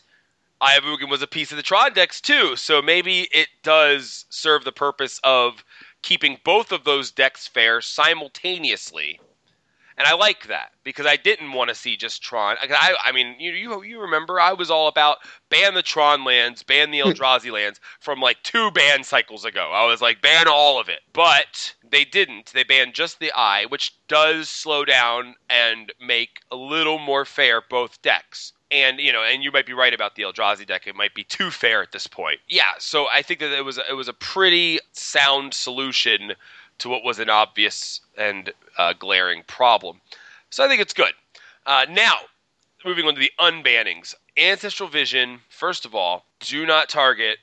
Ugin 0.61 1.09
was 1.09 1.21
a 1.21 1.27
piece 1.27 1.51
of 1.51 1.57
the 1.57 1.63
Tron 1.63 1.93
decks 1.93 2.21
too, 2.21 2.55
so 2.55 2.81
maybe 2.81 3.21
it 3.31 3.47
does 3.63 4.25
serve 4.29 4.63
the 4.63 4.71
purpose 4.71 5.19
of 5.23 5.63
keeping 6.01 6.39
both 6.43 6.71
of 6.71 6.83
those 6.83 7.09
decks 7.09 7.47
fair 7.47 7.81
simultaneously. 7.81 9.19
And 9.97 10.05
I 10.07 10.13
like 10.15 10.47
that 10.47 10.71
because 10.83 11.05
I 11.05 11.15
didn't 11.15 11.53
want 11.53 11.69
to 11.69 11.75
see 11.75 11.95
just 11.95 12.21
Tron. 12.21 12.57
I, 12.61 12.95
I 13.03 13.11
mean, 13.13 13.35
you, 13.39 13.51
you 13.51 13.83
you 13.83 14.01
remember 14.01 14.39
I 14.39 14.51
was 14.51 14.69
all 14.69 14.87
about 14.87 15.17
ban 15.49 15.73
the 15.73 15.81
Tron 15.81 16.25
lands, 16.25 16.63
ban 16.63 16.91
the 16.91 16.99
hmm. 16.99 17.09
Eldrazi 17.09 17.51
lands 17.51 17.79
from 17.99 18.19
like 18.19 18.43
two 18.43 18.71
ban 18.71 19.03
cycles 19.03 19.45
ago. 19.45 19.71
I 19.73 19.85
was 19.85 20.01
like 20.01 20.21
ban 20.21 20.47
all 20.49 20.79
of 20.79 20.89
it, 20.89 20.99
but 21.13 21.75
they 21.89 22.03
didn't. 22.03 22.51
They 22.53 22.63
banned 22.63 22.93
just 22.93 23.19
the 23.19 23.31
Eye, 23.33 23.65
which 23.65 23.95
does 24.07 24.49
slow 24.49 24.83
down 24.83 25.35
and 25.49 25.93
make 26.01 26.41
a 26.51 26.55
little 26.57 26.99
more 26.99 27.23
fair 27.23 27.61
both 27.61 28.01
decks. 28.01 28.51
And 28.71 28.99
you 28.99 29.13
know, 29.13 29.23
and 29.23 29.43
you 29.43 29.51
might 29.51 29.65
be 29.65 29.73
right 29.73 29.93
about 29.93 30.15
the 30.15 30.23
Eldrazi 30.23 30.65
deck. 30.65 30.87
It 30.87 30.95
might 30.95 31.13
be 31.13 31.23
too 31.23 31.51
fair 31.51 31.81
at 31.81 31.93
this 31.93 32.07
point. 32.07 32.39
Yeah, 32.49 32.73
so 32.79 33.07
I 33.13 33.21
think 33.21 33.39
that 33.39 33.57
it 33.57 33.63
was 33.63 33.77
it 33.77 33.93
was 33.93 34.09
a 34.09 34.13
pretty 34.13 34.79
sound 34.91 35.53
solution 35.53 36.33
to 36.79 36.89
what 36.89 37.03
was 37.03 37.19
an 37.19 37.29
obvious 37.29 38.01
and 38.17 38.51
uh, 38.77 38.93
glaring 38.93 39.43
problem. 39.47 40.01
So 40.49 40.63
I 40.63 40.67
think 40.67 40.81
it's 40.81 40.93
good. 40.93 41.13
Uh, 41.65 41.85
now, 41.89 42.15
moving 42.85 43.05
on 43.05 43.15
to 43.15 43.19
the 43.19 43.31
unbannings. 43.39 44.13
Ancestral 44.37 44.89
Vision, 44.89 45.39
first 45.49 45.85
of 45.85 45.95
all, 45.95 46.25
do 46.39 46.65
not 46.65 46.89
target 46.89 47.39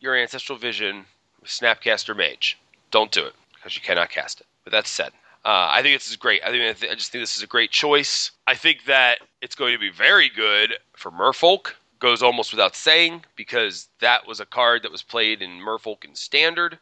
your 0.00 0.16
Ancestral 0.16 0.58
Vision 0.58 1.04
with 1.40 1.50
Snapcaster 1.50 2.16
Mage. 2.16 2.58
Don't 2.90 3.12
do 3.12 3.24
it 3.24 3.34
because 3.54 3.74
you 3.74 3.82
cannot 3.82 4.10
cast 4.10 4.40
it. 4.40 4.46
But 4.64 4.72
that 4.72 4.86
said, 4.86 5.12
uh, 5.44 5.68
I 5.70 5.82
think 5.82 5.96
this 5.96 6.08
is 6.08 6.16
great. 6.16 6.42
I 6.44 6.50
think 6.50 6.90
I 6.90 6.94
just 6.94 7.12
think 7.12 7.22
this 7.22 7.36
is 7.36 7.42
a 7.42 7.46
great 7.46 7.70
choice. 7.70 8.30
I 8.46 8.54
think 8.54 8.84
that 8.86 9.18
it's 9.42 9.54
going 9.54 9.72
to 9.72 9.78
be 9.78 9.90
very 9.90 10.28
good 10.28 10.74
for 10.94 11.10
Merfolk. 11.10 11.72
Goes 11.98 12.22
almost 12.22 12.52
without 12.52 12.76
saying 12.76 13.24
because 13.36 13.88
that 14.00 14.26
was 14.26 14.38
a 14.38 14.46
card 14.46 14.82
that 14.82 14.92
was 14.92 15.02
played 15.02 15.40
in 15.40 15.52
Merfolk 15.52 16.04
in 16.04 16.14
Standard 16.14 16.78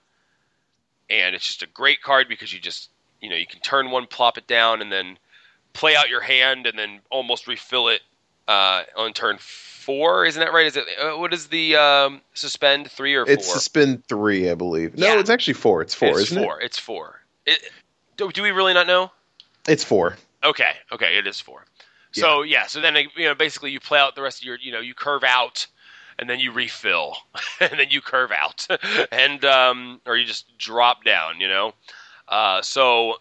and 1.10 1.34
it's 1.34 1.46
just 1.46 1.62
a 1.62 1.66
great 1.66 2.02
card 2.02 2.28
because 2.28 2.52
you 2.52 2.60
just 2.60 2.90
you 3.20 3.28
know 3.30 3.36
you 3.36 3.46
can 3.46 3.60
turn 3.60 3.90
one, 3.90 4.06
plop 4.06 4.38
it 4.38 4.46
down, 4.46 4.82
and 4.82 4.90
then 4.90 5.18
play 5.72 5.96
out 5.96 6.08
your 6.08 6.20
hand, 6.20 6.66
and 6.66 6.78
then 6.78 7.00
almost 7.10 7.46
refill 7.46 7.88
it 7.88 8.00
uh, 8.48 8.82
on 8.96 9.12
turn 9.12 9.38
four. 9.40 10.24
Isn't 10.24 10.40
that 10.40 10.52
right? 10.52 10.66
Is 10.66 10.76
it 10.76 10.84
uh, 11.00 11.18
what 11.18 11.32
is 11.34 11.48
the 11.48 11.76
um, 11.76 12.20
suspend 12.34 12.90
three 12.90 13.14
or 13.14 13.26
four? 13.26 13.34
It's 13.34 13.52
suspend 13.52 14.04
three, 14.06 14.50
I 14.50 14.54
believe. 14.54 14.96
No, 14.96 15.14
Yeah. 15.14 15.20
it's 15.20 15.30
actually 15.30 15.54
four. 15.54 15.82
It's 15.82 15.94
four, 15.94 16.20
it's 16.20 16.30
isn't 16.30 16.42
four. 16.42 16.60
It's 16.60 16.78
four. 16.78 17.20
It, 17.46 17.58
do, 18.16 18.30
do 18.30 18.42
we 18.42 18.50
really 18.50 18.74
not 18.74 18.86
know? 18.86 19.10
It's 19.66 19.84
four. 19.84 20.16
Okay, 20.42 20.72
okay, 20.92 21.16
it 21.16 21.26
is 21.26 21.40
four. 21.40 21.64
So 22.12 22.42
yeah, 22.42 22.66
so 22.66 22.80
then 22.80 22.96
you 23.16 23.24
know 23.24 23.34
basically 23.34 23.72
you 23.72 23.80
play 23.80 23.98
out 23.98 24.14
the 24.14 24.22
rest 24.22 24.40
of 24.40 24.44
your 24.44 24.56
you 24.60 24.70
know 24.70 24.78
you 24.78 24.94
curve 24.94 25.24
out, 25.24 25.66
and 26.18 26.28
then 26.28 26.40
you 26.40 26.52
refill, 26.52 27.16
and 27.60 27.78
then 27.78 27.88
you 27.90 28.00
curve 28.00 28.32
out, 28.32 28.66
and 29.12 29.44
um, 29.44 30.00
or 30.06 30.16
you 30.16 30.24
just 30.24 30.46
drop 30.58 31.04
down, 31.04 31.40
you 31.40 31.48
know. 31.48 31.74
Uh, 32.28 32.62
so 32.62 33.16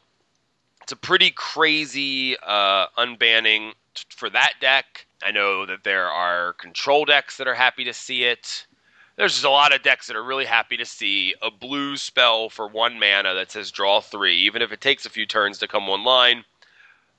it's 0.82 0.92
a 0.92 0.98
pretty 0.98 1.32
crazy 1.32 2.38
uh, 2.42 2.88
unbanning 2.98 3.72
t- 3.94 4.04
for 4.10 4.30
that 4.30 4.54
deck. 4.62 5.06
I 5.24 5.32
know 5.32 5.66
that 5.66 5.84
there 5.84 6.08
are 6.08 6.54
control 6.54 7.06
decks 7.06 7.38
that 7.38 7.48
are 7.48 7.54
happy 7.54 7.84
to 7.86 7.94
see 7.94 8.24
it. 8.24 8.66
There's 9.16 9.34
just 9.34 9.46
a 9.46 9.50
lot 9.50 9.74
of 9.74 9.84
decks 9.84 10.08
that 10.08 10.16
are 10.16 10.24
really 10.24 10.46
happy 10.46 10.76
to 10.78 10.86
see 10.86 11.36
a 11.42 11.52
blue 11.52 11.98
spell 11.98 12.50
for 12.50 12.68
one 12.68 13.00
mana 13.00 13.36
that 13.36 13.52
says 13.52 13.70
draw 13.70 14.02
three, 14.02 14.38
even 14.38 14.62
if 14.62 14.72
it 14.72 14.82
takes 14.82 15.06
a 15.06 15.10
few 15.10 15.26
turns 15.26 15.60
to 15.60 15.68
come 15.68 15.88
online 15.88 16.46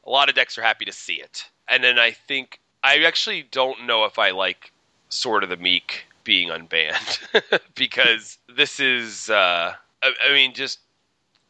a 0.07 0.11
lot 0.11 0.28
of 0.28 0.35
decks 0.35 0.59
are 0.59 0.62
happy 0.62 0.85
to 0.85 0.93
see 0.93 1.14
it. 1.14 1.45
And 1.69 1.83
then 1.83 1.99
I 1.99 2.12
think 2.12 2.61
I 2.83 2.99
actually 2.99 3.43
don't 3.43 3.87
know 3.87 4.04
if 4.04 4.19
I 4.19 4.31
like 4.31 4.73
Sword 5.14 5.42
of 5.44 5.49
the 5.49 5.56
Meek 5.56 6.06
being 6.25 6.49
unbanned 6.49 7.18
because 7.75 8.38
this 8.54 8.80
is 8.80 9.30
uh, 9.30 9.75
I, 10.02 10.12
I 10.28 10.33
mean 10.33 10.54
just 10.54 10.80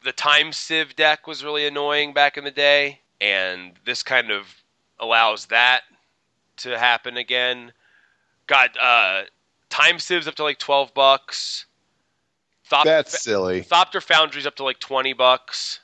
the 0.03 0.11
time 0.11 0.51
sieve 0.51 0.95
deck 0.95 1.27
was 1.27 1.43
really 1.43 1.65
annoying 1.65 2.13
back 2.13 2.37
in 2.37 2.43
the 2.43 2.51
day 2.51 2.99
and 3.19 3.73
this 3.85 4.03
kind 4.03 4.31
of 4.31 4.47
allows 4.99 5.47
that 5.47 5.81
to 6.57 6.77
happen 6.77 7.17
again. 7.17 7.71
God, 8.47 8.69
uh, 8.79 9.23
time 9.69 9.99
sieves 9.99 10.27
up 10.27 10.35
to 10.35 10.43
like 10.43 10.59
12 10.59 10.93
bucks. 10.93 11.65
Thop- 12.65 12.85
That's 12.85 13.21
silly. 13.21 13.61
Thopter 13.61 14.01
Foundry's 14.01 14.45
up 14.45 14.55
to 14.55 14.63
like 14.63 14.79
20 14.79 15.13
bucks. 15.13 15.79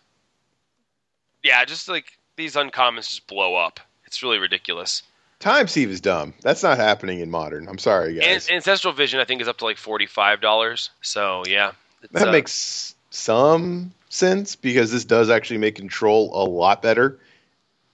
Yeah, 1.43 1.65
just 1.65 1.87
like 1.87 2.17
these 2.35 2.55
uncommons 2.55 3.09
just 3.09 3.27
blow 3.27 3.55
up. 3.55 3.79
It's 4.05 4.21
really 4.21 4.37
ridiculous. 4.37 5.03
Time 5.41 5.67
Sieve 5.67 5.89
is 5.89 6.01
dumb. 6.01 6.35
That's 6.41 6.61
not 6.61 6.77
happening 6.77 7.19
in 7.19 7.31
modern. 7.31 7.67
I'm 7.67 7.79
sorry, 7.79 8.13
guys. 8.13 8.47
And 8.47 8.57
Ancestral 8.57 8.93
Vision, 8.93 9.19
I 9.19 9.25
think, 9.25 9.41
is 9.41 9.47
up 9.47 9.57
to 9.57 9.65
like 9.65 9.77
$45. 9.77 10.89
So, 11.01 11.43
yeah. 11.47 11.71
That 12.11 12.27
uh, 12.27 12.31
makes 12.31 12.93
some 13.09 13.91
sense 14.09 14.55
because 14.55 14.91
this 14.91 15.03
does 15.03 15.31
actually 15.31 15.57
make 15.57 15.75
control 15.75 16.29
a 16.33 16.45
lot 16.45 16.83
better. 16.83 17.19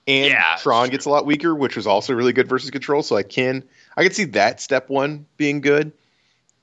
And 0.07 0.31
Yeah, 0.31 0.57
Tron 0.59 0.89
gets 0.89 1.05
a 1.05 1.09
lot 1.09 1.25
weaker, 1.25 1.55
which 1.55 1.77
was 1.77 1.87
also 1.87 2.13
really 2.13 2.33
good 2.33 2.49
versus 2.49 2.69
control. 2.69 3.01
So 3.01 3.15
I 3.15 3.23
can 3.23 3.63
I 3.95 4.03
can 4.03 4.13
see 4.13 4.25
that 4.25 4.61
step 4.61 4.89
one 4.89 5.25
being 5.35 5.59
good. 5.61 5.91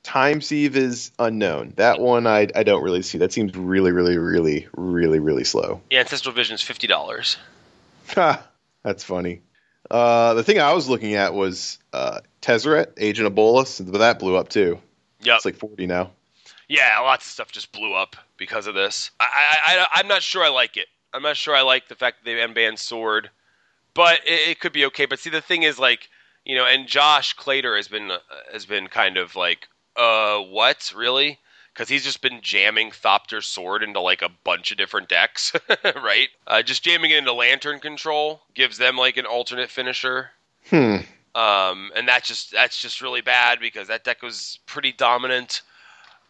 Time 0.02 0.40
Sieve 0.40 0.76
is 0.76 1.12
unknown. 1.18 1.74
That 1.76 2.00
one 2.00 2.26
I 2.26 2.48
I 2.54 2.62
don't 2.62 2.82
really 2.82 3.02
see. 3.02 3.18
That 3.18 3.32
seems 3.32 3.54
really, 3.54 3.92
really, 3.92 4.16
really, 4.16 4.66
really, 4.74 5.18
really 5.18 5.44
slow. 5.44 5.82
Yeah, 5.90 6.00
Ancestral 6.00 6.34
Vision 6.34 6.54
is 6.54 6.62
$50. 6.62 7.36
Ha, 8.14 8.46
that's 8.82 9.04
funny. 9.04 9.42
Uh, 9.90 10.34
the 10.34 10.42
thing 10.42 10.58
I 10.58 10.72
was 10.72 10.88
looking 10.88 11.14
at 11.14 11.34
was 11.34 11.78
uh, 11.92 12.20
Tezzeret, 12.40 12.92
Agent 12.96 13.26
of 13.26 13.34
Bolas, 13.34 13.80
but 13.80 13.98
that 13.98 14.18
blew 14.18 14.36
up 14.36 14.48
too. 14.48 14.78
Yeah, 15.20 15.36
It's 15.36 15.44
like 15.44 15.56
40 15.56 15.86
now. 15.86 16.10
Yeah, 16.68 16.98
lots 17.00 17.26
of 17.26 17.30
stuff 17.30 17.52
just 17.52 17.72
blew 17.72 17.94
up 17.94 18.16
because 18.36 18.66
of 18.66 18.74
this. 18.74 19.10
I, 19.20 19.24
I, 19.24 19.78
I, 19.78 19.86
I'm 19.96 20.08
not 20.08 20.22
sure 20.22 20.42
I 20.42 20.48
like 20.48 20.76
it. 20.76 20.86
I'm 21.12 21.22
not 21.22 21.36
sure 21.36 21.54
I 21.54 21.62
like 21.62 21.88
the 21.88 21.94
fact 21.94 22.24
that 22.24 22.30
they 22.30 22.36
unbanned 22.36 22.78
Sword, 22.78 23.30
but 23.92 24.20
it, 24.26 24.50
it 24.50 24.60
could 24.60 24.72
be 24.72 24.86
okay. 24.86 25.06
But 25.06 25.18
see, 25.18 25.30
the 25.30 25.40
thing 25.40 25.62
is, 25.62 25.78
like, 25.78 26.08
you 26.44 26.56
know, 26.56 26.66
and 26.66 26.88
Josh 26.88 27.36
Clater 27.36 27.76
has 27.76 27.88
been 27.88 28.10
uh, 28.10 28.18
has 28.52 28.66
been 28.66 28.88
kind 28.88 29.16
of 29.16 29.36
like, 29.36 29.68
uh, 29.96 30.40
what 30.40 30.92
really? 30.96 31.38
Because 31.74 31.88
he's 31.88 32.04
just 32.04 32.22
been 32.22 32.40
jamming 32.40 32.92
Thopter's 32.92 33.46
Sword 33.46 33.82
into 33.82 34.00
like 34.00 34.22
a 34.22 34.30
bunch 34.44 34.70
of 34.70 34.78
different 34.78 35.08
decks, 35.08 35.52
right? 35.84 36.28
Uh, 36.46 36.62
just 36.62 36.84
jamming 36.84 37.10
it 37.10 37.18
into 37.18 37.32
Lantern 37.32 37.80
Control 37.80 38.40
gives 38.54 38.78
them 38.78 38.96
like 38.96 39.16
an 39.16 39.26
alternate 39.26 39.70
finisher. 39.70 40.30
Hmm. 40.70 40.98
Um, 41.34 41.90
and 41.96 42.06
that's 42.06 42.28
just 42.28 42.52
that's 42.52 42.80
just 42.80 43.00
really 43.00 43.22
bad 43.22 43.58
because 43.58 43.88
that 43.88 44.04
deck 44.04 44.22
was 44.22 44.60
pretty 44.66 44.92
dominant, 44.92 45.62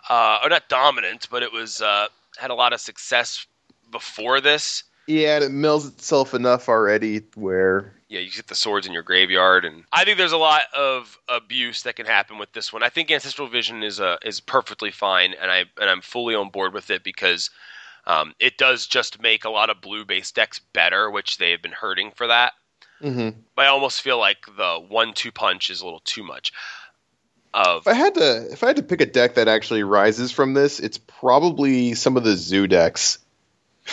uh, 0.09 0.39
or 0.43 0.49
not 0.49 0.69
dominant, 0.71 1.29
but 1.31 1.43
it 1.43 1.53
was 1.53 1.83
uh, 1.83 2.07
had 2.39 2.51
a 2.51 2.55
lot 2.55 2.73
of 2.73 2.81
success 2.81 3.47
before 3.91 4.41
this. 4.41 4.85
Yeah, 5.07 5.37
and 5.37 5.45
it 5.45 5.51
mills 5.51 5.87
itself 5.87 6.35
enough 6.35 6.69
already 6.69 7.23
where 7.35 7.93
Yeah, 8.09 8.21
you 8.21 8.31
get 8.31 8.47
the 8.47 8.55
swords 8.55 8.87
in 8.87 8.93
your 8.93 9.03
graveyard, 9.03 9.65
and 9.65 9.85
I 9.93 10.05
think 10.05 10.19
there's 10.19 10.33
a 10.33 10.39
lot 10.39 10.63
of 10.75 11.19
abuse 11.29 11.83
that 11.83 11.97
can 11.97 12.07
happen 12.07 12.39
with 12.39 12.53
this 12.53 12.73
one. 12.73 12.83
I 12.83 12.89
think 12.89 13.11
Ancestral 13.11 13.49
Vision 13.49 13.83
is 13.83 14.01
uh, 14.01 14.17
is 14.23 14.41
perfectly 14.41 14.91
fine, 14.91 15.35
and 15.35 15.51
I 15.51 15.65
and 15.79 15.91
I'm 15.91 16.01
fully 16.01 16.35
on 16.35 16.51
board 16.51 16.73
with 16.73 16.91
it 16.91 17.05
because 17.05 17.51
um, 18.07 18.35
it 18.39 18.59
does 18.59 18.87
just 18.87 19.21
make 19.21 19.45
a 19.45 19.51
lot 19.51 19.71
of 19.71 19.81
blue 19.81 20.05
based 20.05 20.35
decks 20.35 20.61
better, 20.73 21.11
which 21.11 21.39
they 21.39 21.51
have 21.51 21.63
been 21.63 21.73
hurting 21.73 22.13
for 22.13 22.27
that. 22.27 22.53
Mhm. 23.03 23.35
But 23.57 23.67
I 23.67 23.69
almost 23.69 24.03
feel 24.03 24.19
like 24.19 24.47
the 24.57 24.83
one 24.89 25.13
two 25.15 25.33
punch 25.33 25.71
is 25.71 25.81
a 25.81 25.85
little 25.85 26.01
too 26.05 26.23
much. 26.23 26.53
Of 27.53 27.83
If 27.83 27.89
I 27.89 27.95
had 27.95 28.15
to, 28.15 28.53
if 28.53 28.65
I 28.65 28.69
had 28.69 28.77
to 28.77 28.83
pick 28.83 29.01
a 29.01 29.07
deck 29.07 29.35
that 29.35 29.47
actually 29.47 29.85
rises 29.85 30.33
from 30.33 30.55
this, 30.55 30.81
it's 30.81 30.99
probably 30.99 31.95
some 31.95 32.17
of 32.17 32.25
the 32.25 32.37
zoo 32.37 32.67
decks, 32.67 33.19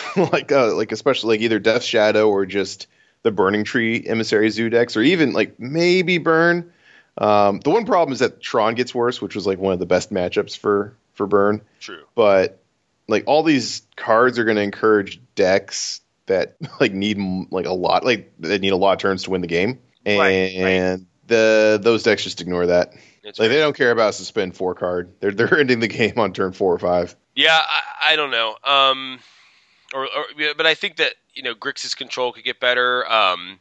like 0.16 0.52
uh, 0.52 0.74
like 0.74 0.92
especially 0.92 1.36
like 1.36 1.42
either 1.42 1.58
Death 1.58 1.82
Shadow 1.82 2.28
or 2.28 2.46
just 2.46 2.86
the 3.22 3.30
Burning 3.30 3.64
Tree 3.64 4.04
Emissary 4.06 4.50
zoo 4.50 4.70
decks, 4.70 4.96
or 4.96 5.02
even 5.02 5.32
like 5.32 5.58
maybe 5.58 6.18
Burn. 6.18 6.72
Um, 7.18 7.60
the 7.60 7.70
one 7.70 7.84
problem 7.84 8.12
is 8.12 8.20
that 8.20 8.40
Tron 8.40 8.74
gets 8.74 8.94
worse, 8.94 9.20
which 9.20 9.34
was 9.34 9.46
like 9.46 9.58
one 9.58 9.74
of 9.74 9.78
the 9.78 9.86
best 9.86 10.12
matchups 10.12 10.56
for 10.56 10.96
for 11.14 11.26
Burn. 11.26 11.62
true. 11.80 12.04
But 12.14 12.62
like 13.08 13.24
all 13.26 13.42
these 13.42 13.82
cards 13.96 14.38
are 14.38 14.44
going 14.44 14.56
to 14.56 14.62
encourage 14.62 15.20
decks 15.34 16.00
that 16.26 16.56
like 16.80 16.92
need 16.92 17.18
like 17.50 17.66
a 17.66 17.72
lot, 17.72 18.04
like 18.04 18.32
they 18.38 18.58
need 18.58 18.72
a 18.72 18.76
lot 18.76 18.92
of 18.92 18.98
turns 18.98 19.24
to 19.24 19.30
win 19.30 19.40
the 19.40 19.46
game, 19.46 19.78
and 20.06 20.18
Right, 20.18 20.62
right. 20.62 21.00
the 21.26 21.78
those 21.82 22.02
decks 22.02 22.24
just 22.24 22.40
ignore 22.40 22.66
that. 22.66 22.94
It's 23.22 23.38
Like 23.38 23.50
they 23.50 23.58
don't 23.58 23.76
care 23.76 23.92
about 23.92 24.14
suspend 24.14 24.56
four 24.56 24.74
card. 24.74 25.12
They're 25.20 25.32
they're 25.32 25.58
ending 25.60 25.80
the 25.80 25.88
game 25.88 26.18
on 26.18 26.32
turn 26.32 26.52
four 26.52 26.72
or 26.72 26.78
five. 26.78 27.14
Yeah, 27.34 27.58
I, 27.58 28.12
I 28.12 28.16
don't 28.16 28.30
know. 28.30 28.56
Um, 28.64 29.20
or, 29.92 30.04
or 30.04 30.24
yeah, 30.36 30.52
but 30.56 30.66
I 30.66 30.74
think 30.74 30.96
that 30.96 31.14
you 31.34 31.42
know 31.42 31.54
Grixis 31.54 31.96
control 31.96 32.32
could 32.32 32.44
get 32.44 32.60
better. 32.60 33.10
Um, 33.10 33.60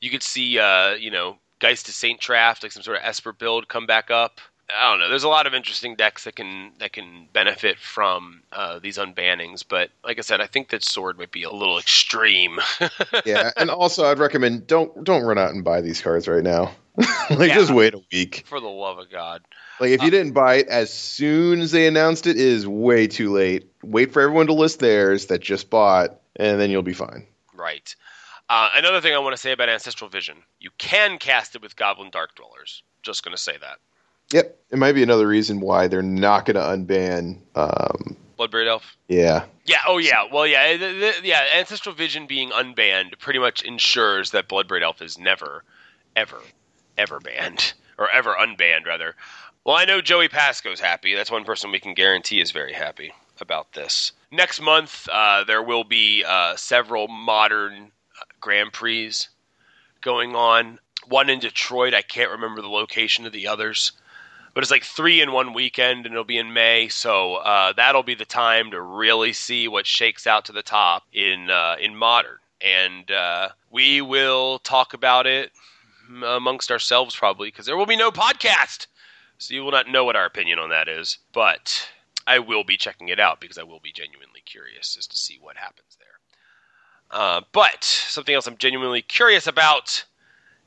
you 0.00 0.10
could 0.10 0.22
see 0.22 0.58
uh, 0.58 0.94
you 0.94 1.10
know 1.10 1.36
Geist 1.60 1.88
of 1.88 1.94
Saint 1.94 2.20
Traft, 2.20 2.62
like 2.62 2.72
some 2.72 2.82
sort 2.82 2.96
of 2.98 3.02
Esper 3.04 3.32
build, 3.32 3.68
come 3.68 3.86
back 3.86 4.10
up. 4.10 4.40
I 4.72 4.90
don't 4.90 5.00
know. 5.00 5.08
There's 5.08 5.24
a 5.24 5.28
lot 5.28 5.46
of 5.48 5.54
interesting 5.54 5.96
decks 5.96 6.24
that 6.24 6.36
can 6.36 6.72
that 6.78 6.92
can 6.92 7.26
benefit 7.32 7.78
from 7.78 8.42
uh, 8.52 8.78
these 8.78 8.98
unbannings, 8.98 9.64
but 9.68 9.90
like 10.04 10.18
I 10.18 10.22
said, 10.22 10.40
I 10.40 10.46
think 10.46 10.68
that 10.70 10.84
Sword 10.84 11.18
might 11.18 11.32
be 11.32 11.42
a 11.42 11.50
little 11.50 11.78
extreme. 11.78 12.58
Yeah, 13.26 13.50
and 13.56 13.70
also 13.70 14.04
I'd 14.04 14.18
recommend 14.18 14.66
don't 14.66 15.04
don't 15.04 15.22
run 15.24 15.38
out 15.38 15.50
and 15.52 15.64
buy 15.64 15.80
these 15.80 16.00
cards 16.00 16.28
right 16.28 16.42
now. 16.42 16.72
like 17.30 17.48
Yeah. 17.48 17.54
just 17.54 17.72
wait 17.72 17.94
a 17.94 18.00
week. 18.12 18.44
For 18.46 18.60
the 18.60 18.68
love 18.68 18.98
of 18.98 19.10
God. 19.10 19.42
Like 19.80 19.90
if 19.90 20.02
you 20.02 20.10
didn't 20.10 20.32
buy 20.32 20.56
it 20.56 20.68
as 20.68 20.92
soon 20.92 21.60
as 21.60 21.72
they 21.72 21.86
announced 21.86 22.26
it, 22.26 22.36
it 22.36 22.42
is 22.42 22.66
way 22.66 23.06
too 23.06 23.32
late. 23.32 23.70
Wait 23.82 24.12
for 24.12 24.20
everyone 24.20 24.46
to 24.48 24.52
list 24.52 24.78
theirs 24.78 25.26
that 25.26 25.40
just 25.40 25.70
bought, 25.70 26.20
and 26.36 26.60
then 26.60 26.70
you'll 26.70 26.82
be 26.82 26.92
fine. 26.92 27.26
Right. 27.54 27.94
Uh, 28.48 28.70
another 28.76 29.00
thing 29.00 29.14
I 29.14 29.18
want 29.18 29.34
to 29.34 29.40
say 29.40 29.52
about 29.52 29.68
Ancestral 29.68 30.10
Vision: 30.10 30.36
you 30.60 30.70
can 30.78 31.18
cast 31.18 31.54
it 31.54 31.62
with 31.62 31.76
Goblin 31.76 32.10
Dark 32.10 32.34
Dwellers. 32.34 32.82
Just 33.02 33.24
going 33.24 33.34
to 33.34 33.42
say 33.42 33.56
that. 33.60 33.78
Yep, 34.32 34.58
it 34.70 34.78
might 34.78 34.92
be 34.92 35.02
another 35.02 35.26
reason 35.26 35.60
why 35.60 35.88
they're 35.88 36.02
not 36.02 36.44
going 36.44 36.54
to 36.54 36.60
unban. 36.60 37.40
Um, 37.56 38.16
Bloodbraid 38.38 38.68
Elf. 38.68 38.96
yeah, 39.08 39.44
Yeah. 39.66 39.80
Oh, 39.86 39.98
yeah. 39.98 40.24
Well, 40.32 40.46
yeah. 40.46 40.76
The, 40.76 40.92
the, 40.92 41.14
yeah. 41.24 41.44
Ancestral 41.56 41.94
Vision 41.94 42.26
being 42.26 42.50
unbanned 42.50 43.18
pretty 43.18 43.38
much 43.38 43.62
ensures 43.62 44.30
that 44.30 44.48
Bloodbraid 44.48 44.82
Elf 44.82 45.02
is 45.02 45.18
never, 45.18 45.64
ever, 46.16 46.40
ever 46.96 47.20
banned 47.20 47.74
or 47.98 48.08
ever 48.10 48.34
unbanned, 48.38 48.86
rather. 48.86 49.14
Well, 49.64 49.76
I 49.76 49.84
know 49.84 50.00
Joey 50.00 50.28
Pasco's 50.28 50.80
happy. 50.80 51.14
That's 51.14 51.30
one 51.30 51.44
person 51.44 51.70
we 51.70 51.80
can 51.80 51.94
guarantee 51.94 52.40
is 52.40 52.50
very 52.50 52.72
happy 52.72 53.12
about 53.40 53.72
this. 53.72 54.12
Next 54.30 54.60
month, 54.60 55.08
uh, 55.12 55.44
there 55.44 55.62
will 55.62 55.84
be 55.84 56.24
uh, 56.26 56.56
several 56.56 57.08
modern 57.08 57.74
uh, 57.74 58.24
Grand 58.40 58.72
Prix 58.72 59.12
going 60.00 60.34
on. 60.34 60.78
One 61.08 61.30
in 61.30 61.40
Detroit. 61.40 61.94
I 61.94 62.02
can't 62.02 62.30
remember 62.30 62.62
the 62.62 62.68
location 62.68 63.26
of 63.26 63.32
the 63.32 63.46
others 63.48 63.92
but 64.54 64.62
it's 64.62 64.70
like 64.70 64.84
three 64.84 65.20
in 65.20 65.32
one 65.32 65.52
weekend 65.52 66.06
and 66.06 66.14
it'll 66.14 66.24
be 66.24 66.38
in 66.38 66.52
May. 66.52 66.88
So 66.88 67.36
uh, 67.36 67.72
that'll 67.72 68.02
be 68.02 68.14
the 68.14 68.24
time 68.24 68.70
to 68.72 68.80
really 68.80 69.32
see 69.32 69.68
what 69.68 69.86
shakes 69.86 70.26
out 70.26 70.44
to 70.46 70.52
the 70.52 70.62
top 70.62 71.04
in 71.12 71.50
uh, 71.50 71.76
in 71.80 71.96
modern, 71.96 72.38
and 72.60 73.10
uh, 73.10 73.50
we 73.70 74.00
will 74.00 74.58
talk 74.60 74.94
about 74.94 75.26
it 75.26 75.52
amongst 76.24 76.72
ourselves 76.72 77.14
probably 77.14 77.48
because 77.48 77.66
there 77.66 77.76
will 77.76 77.86
be 77.86 77.96
no 77.96 78.10
podcast, 78.10 78.86
so 79.40 79.54
you 79.54 79.64
will 79.64 79.72
not 79.72 79.88
know 79.88 80.04
what 80.04 80.16
our 80.16 80.26
opinion 80.26 80.58
on 80.58 80.68
that 80.68 80.86
is. 80.86 81.18
But 81.32 81.88
I 82.26 82.38
will 82.38 82.62
be 82.62 82.76
checking 82.76 83.08
it 83.08 83.18
out 83.18 83.40
because 83.40 83.56
I 83.56 83.62
will 83.62 83.80
be 83.80 83.90
genuinely 83.90 84.42
curious 84.44 84.96
as 84.98 85.06
to 85.06 85.16
see 85.16 85.38
what 85.40 85.56
happens 85.56 85.96
there. 85.98 87.18
Uh, 87.18 87.40
but 87.50 87.82
something 87.82 88.34
else 88.34 88.46
I'm 88.46 88.58
genuinely 88.58 89.02
curious 89.02 89.46
about 89.46 90.04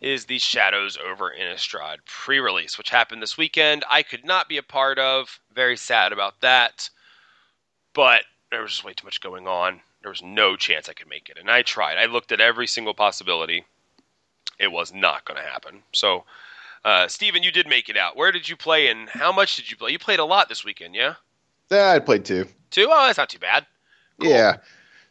is 0.02 0.26
the 0.26 0.40
Shadows 0.40 0.98
over 0.98 1.32
Innistrad 1.32 1.98
pre 2.06 2.40
release, 2.40 2.78
which 2.78 2.90
happened 2.90 3.22
this 3.22 3.38
weekend. 3.38 3.86
I 3.90 4.02
could 4.02 4.26
not 4.26 4.50
be 4.50 4.58
a 4.58 4.64
part 4.64 4.98
of. 4.98 5.40
Very 5.54 5.78
sad 5.78 6.12
about 6.12 6.42
that. 6.42 6.90
But 7.94 8.24
there 8.50 8.64
was 8.64 8.72
just 8.72 8.84
way 8.84 8.94
too 8.94 9.06
much 9.06 9.22
going 9.22 9.48
on. 9.48 9.82
There 10.02 10.12
was 10.12 10.24
no 10.24 10.56
chance 10.56 10.90
I 10.90 10.94
could 10.94 11.08
make 11.08 11.30
it. 11.30 11.38
And 11.38 11.50
I 11.50 11.62
tried. 11.62 11.98
I 11.98 12.06
looked 12.06 12.32
at 12.32 12.42
every 12.42 12.68
single 12.68 12.96
possibility. 12.96 13.66
It 14.60 14.72
was 14.72 14.92
not 14.92 15.26
going 15.26 15.42
to 15.42 15.48
happen. 15.48 15.84
So, 15.94 16.26
uh, 16.86 17.08
Steven, 17.08 17.44
you 17.44 17.52
did 17.52 17.68
make 17.68 17.90
it 17.90 17.98
out. 17.98 18.16
Where 18.18 18.32
did 18.32 18.48
you 18.48 18.56
play 18.56 18.88
and 18.88 19.10
how 19.10 19.32
much 19.32 19.56
did 19.56 19.70
you 19.70 19.78
play? 19.78 19.92
You 19.92 20.00
played 20.00 20.20
a 20.20 20.26
lot 20.26 20.50
this 20.50 20.66
weekend, 20.66 20.96
yeah? 20.96 21.16
Yeah, 21.72 21.92
I 21.92 22.00
played 22.00 22.26
two. 22.26 22.48
Two? 22.72 22.88
Oh, 22.90 23.06
that's 23.08 23.18
not 23.18 23.30
too 23.30 23.40
bad. 23.40 23.66
Cool. 24.20 24.30
Yeah. 24.30 24.58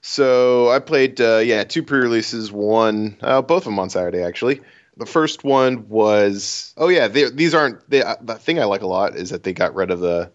So 0.01 0.69
I 0.71 0.81
played, 0.81 1.21
uh, 1.21 1.39
yeah, 1.39 1.65
two 1.65 1.83
pre-releases. 1.83 2.51
One, 2.51 3.17
uh, 3.21 3.43
both 3.43 3.63
of 3.63 3.65
them 3.67 3.79
on 3.79 3.91
Saturday 3.91 4.23
actually. 4.23 4.61
The 4.97 5.07
first 5.07 5.43
one 5.43 5.89
was, 5.89 6.75
oh 6.77 6.89
yeah, 6.89 7.09
they, 7.09 7.31
these 7.31 7.55
aren't. 7.55 7.89
They, 7.89 8.03
uh, 8.03 8.17
the 8.21 8.35
thing 8.35 8.61
I 8.61 8.65
like 8.65 8.83
a 8.83 8.87
lot 8.87 9.17
is 9.17 9.31
that 9.31 9.43
they 9.43 9.55
got 9.55 9.75
rid 9.75 9.91
of 9.91 10.01
the 10.01 10.31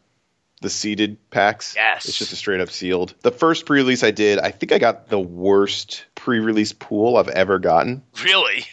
the 0.62 0.70
seeded 0.70 1.30
packs. 1.30 1.76
Yes. 1.76 2.08
it's 2.08 2.18
just 2.18 2.34
a 2.34 2.36
straight 2.36 2.62
up 2.62 2.72
sealed. 2.72 3.14
The 3.22 3.32
first 3.32 3.66
pre-release 3.66 4.04
I 4.04 4.10
did, 4.12 4.40
I 4.40 4.52
think 4.52 4.72
I 4.72 4.80
got 4.80 5.08
the 5.08 5.20
worst 5.20 6.06
pre-release 6.16 6.74
pool 6.74 7.18
I've 7.18 7.28
ever 7.28 7.60
gotten. 7.60 8.02
Really? 8.24 8.66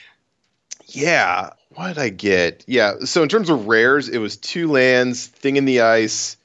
Yeah. 0.87 1.51
What 1.75 1.89
did 1.89 1.99
I 1.99 2.09
get? 2.09 2.65
Yeah. 2.67 3.01
So 3.05 3.23
in 3.23 3.29
terms 3.29 3.51
of 3.51 3.67
rares, 3.67 4.09
it 4.09 4.19
was 4.19 4.37
two 4.37 4.71
lands, 4.71 5.27
thing 5.27 5.57
in 5.57 5.65
the 5.65 5.81
ice, 5.83 6.37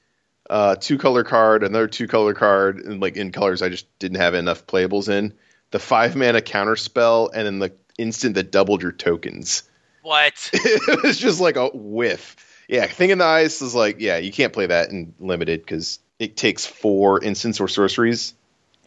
uh, 0.50 0.76
two 0.76 0.98
color 0.98 1.24
card, 1.24 1.64
another 1.64 1.88
two 1.88 2.08
color 2.08 2.34
card, 2.34 2.80
and 2.80 3.00
like 3.00 3.16
in 3.16 3.32
colors 3.32 3.62
I 3.62 3.70
just 3.70 3.86
didn't 4.00 4.18
have 4.18 4.34
enough 4.34 4.66
playables 4.66 5.08
in. 5.10 5.34
The 5.72 5.80
five 5.80 6.16
mana 6.16 6.42
counter 6.42 6.76
spell, 6.76 7.30
and 7.34 7.46
then 7.46 7.60
the 7.60 7.72
instant 7.98 8.36
that 8.36 8.52
doubled 8.52 8.82
your 8.82 8.92
tokens. 8.92 9.64
What? 10.02 10.50
it 10.54 11.04
was 11.04 11.20
just 11.20 11.40
like 11.40 11.58
a 11.58 11.68
whiff. 11.68 12.36
Yeah, 12.68 12.88
thing 12.88 13.10
in 13.12 13.18
the 13.20 13.26
ice 13.26 13.62
is 13.62 13.76
like, 13.76 13.98
yeah, 14.00 14.18
you 14.18 14.32
can't 14.32 14.54
play 14.54 14.66
that 14.68 14.90
in 14.90 15.14
limited 15.20 15.62
because 15.62 16.00
it 16.18 16.38
takes 16.38 16.66
four 16.66 17.24
instants 17.24 17.60
or 17.60 17.68
sorceries 17.68 18.34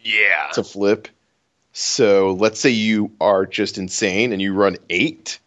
Yeah. 0.01 0.49
to 0.55 0.65
flip. 0.65 1.09
So 1.73 2.33
let's 2.33 2.61
say 2.61 2.71
you 2.71 3.13
are 3.21 3.47
just 3.47 3.79
insane 3.79 4.33
and 4.33 4.43
you 4.43 4.55
run 4.55 4.77
eight, 4.91 5.39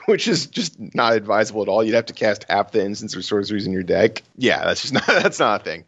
which 0.06 0.28
is 0.28 0.46
just 0.46 0.78
not 0.94 1.14
advisable 1.14 1.62
at 1.62 1.68
all. 1.68 1.82
You'd 1.84 1.94
have 1.94 2.06
to 2.06 2.12
cast 2.14 2.44
half 2.48 2.72
the 2.72 2.84
instants 2.84 3.16
or 3.16 3.22
sorceries 3.22 3.66
in 3.66 3.72
your 3.72 3.82
deck. 3.82 4.22
Yeah, 4.36 4.64
that's 4.64 4.82
just 4.82 4.94
not 4.94 5.06
that's 5.06 5.38
not 5.38 5.60
a 5.60 5.64
thing. 5.64 5.84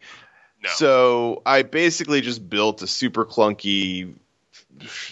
No. 0.63 0.69
So 0.69 1.41
I 1.45 1.63
basically 1.63 2.21
just 2.21 2.47
built 2.49 2.81
a 2.81 2.87
super 2.87 3.25
clunky 3.25 4.13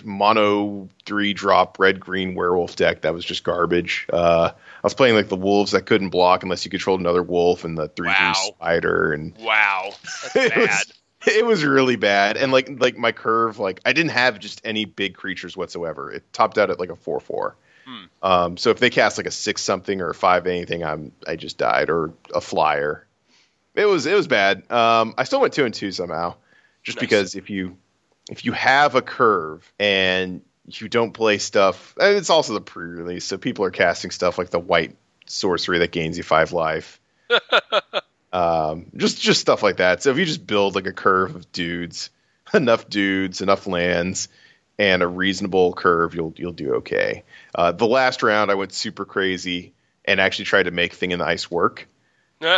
mono 0.03 0.89
three 1.05 1.33
drop 1.33 1.79
red 1.79 1.99
green 1.99 2.35
werewolf 2.35 2.75
deck 2.75 3.01
that 3.01 3.13
was 3.13 3.23
just 3.25 3.43
garbage. 3.43 4.07
Uh, 4.11 4.51
I 4.53 4.81
was 4.83 4.93
playing 4.93 5.15
like 5.15 5.29
the 5.29 5.35
wolves 5.35 5.71
that 5.71 5.85
couldn't 5.85 6.09
block 6.09 6.43
unless 6.43 6.65
you 6.65 6.71
controlled 6.71 6.99
another 6.99 7.23
wolf 7.23 7.63
and 7.63 7.77
the 7.77 7.87
three 7.87 8.07
Wow. 8.07 8.33
three 8.35 8.51
spider 8.53 9.13
and 9.13 9.35
wow. 9.37 9.91
That's 10.33 10.35
it 10.35 10.49
bad. 10.53 10.59
was 10.59 10.93
it 11.27 11.45
was 11.45 11.63
really 11.63 11.95
bad 11.97 12.37
and 12.37 12.51
like 12.51 12.67
like 12.79 12.97
my 12.97 13.11
curve 13.11 13.59
like 13.59 13.79
i 13.85 13.93
didn't 13.93 14.09
have 14.09 14.39
just 14.39 14.59
any 14.65 14.85
big 14.85 15.13
creatures 15.15 15.55
whatsoever 15.55 16.11
it 16.11 16.23
topped 16.33 16.57
out 16.57 16.71
at 16.71 16.79
like 16.79 16.89
a 16.89 16.95
4-4 16.95 17.53
Hmm. 17.85 18.05
um, 18.21 18.57
so 18.57 18.69
if 18.69 18.79
they 18.79 18.89
cast 18.89 19.17
like 19.17 19.27
a 19.27 19.31
six 19.31 19.61
something 19.61 20.01
or 20.01 20.09
a 20.09 20.15
five 20.15 20.47
anything 20.47 20.83
i'm 20.83 21.11
i 21.27 21.35
just 21.35 21.57
died 21.57 21.89
or 21.89 22.13
a 22.33 22.41
flyer 22.41 23.05
it 23.73 23.85
was 23.85 24.05
it 24.05 24.13
was 24.13 24.27
bad 24.27 24.69
um, 24.71 25.13
i 25.17 25.23
still 25.23 25.41
went 25.41 25.53
two 25.53 25.65
and 25.65 25.73
two 25.73 25.91
somehow 25.91 26.35
just 26.83 26.97
Nice. 26.97 27.01
because 27.01 27.35
if 27.35 27.49
you 27.49 27.77
if 28.29 28.45
you 28.45 28.51
have 28.51 28.95
a 28.95 29.01
curve 29.01 29.71
and 29.79 30.41
you 30.67 30.87
don't 30.87 31.11
play 31.11 31.37
stuff 31.37 31.95
and 31.99 32.15
it's 32.15 32.29
also 32.29 32.53
the 32.53 32.61
pre-release 32.61 33.25
so 33.25 33.37
people 33.37 33.65
are 33.65 33.71
casting 33.71 34.11
stuff 34.11 34.37
like 34.37 34.51
the 34.51 34.59
white 34.59 34.95
sorcery 35.25 35.79
that 35.79 35.91
gains 35.91 36.17
you 36.17 36.23
five 36.23 36.51
life 36.53 36.99
um, 38.33 38.87
just 38.95 39.21
just 39.21 39.41
stuff 39.41 39.63
like 39.63 39.77
that. 39.77 40.03
So 40.03 40.11
if 40.11 40.17
you 40.17 40.25
just 40.25 40.45
build 40.45 40.75
like 40.75 40.87
a 40.87 40.93
curve 40.93 41.35
of 41.35 41.51
dudes, 41.51 42.09
enough 42.53 42.89
dudes, 42.89 43.41
enough 43.41 43.67
lands, 43.67 44.29
and 44.81 45.03
a 45.03 45.07
reasonable 45.07 45.73
curve, 45.73 46.15
you'll 46.15 46.33
you'll 46.35 46.53
do 46.53 46.75
okay. 46.77 47.23
Uh, 47.53 47.71
the 47.71 47.85
last 47.85 48.23
round, 48.23 48.49
I 48.49 48.55
went 48.55 48.73
super 48.73 49.05
crazy 49.05 49.73
and 50.03 50.19
actually 50.19 50.45
tried 50.45 50.63
to 50.63 50.71
make 50.71 50.93
thing 50.93 51.11
in 51.11 51.19
the 51.19 51.25
ice 51.25 51.51
work. 51.51 51.87
Uh, 52.41 52.57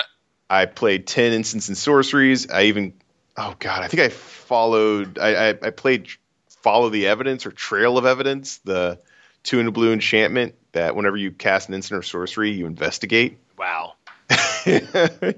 I 0.50 0.68
played 0.68 1.06
ten 1.06 1.34
instants 1.34 1.68
and 1.68 1.78
sorceries. 1.78 2.50
I 2.50 2.64
even 2.64 2.94
oh 3.36 3.56
god, 3.60 3.84
I 3.84 3.90
think 3.90 4.04
I 4.04 4.08
followed. 4.08 5.20
I 5.20 5.50
I, 5.50 5.50
I 5.50 5.70
played 5.72 6.08
follow 6.48 6.88
the 6.88 7.08
evidence 7.08 7.46
or 7.46 7.52
trail 7.52 7.98
of 7.98 8.06
evidence, 8.06 8.60
the 8.60 9.00
two 9.44 9.60
in 9.60 9.68
a 9.68 9.72
blue 9.72 9.92
enchantment 9.92 10.56
that 10.72 10.96
whenever 10.96 11.18
you 11.18 11.30
cast 11.30 11.68
an 11.68 11.76
instant 11.76 12.00
or 12.00 12.04
sorcery, 12.04 12.52
you 12.52 12.68
investigate. 12.68 13.38
wow. 13.58 13.96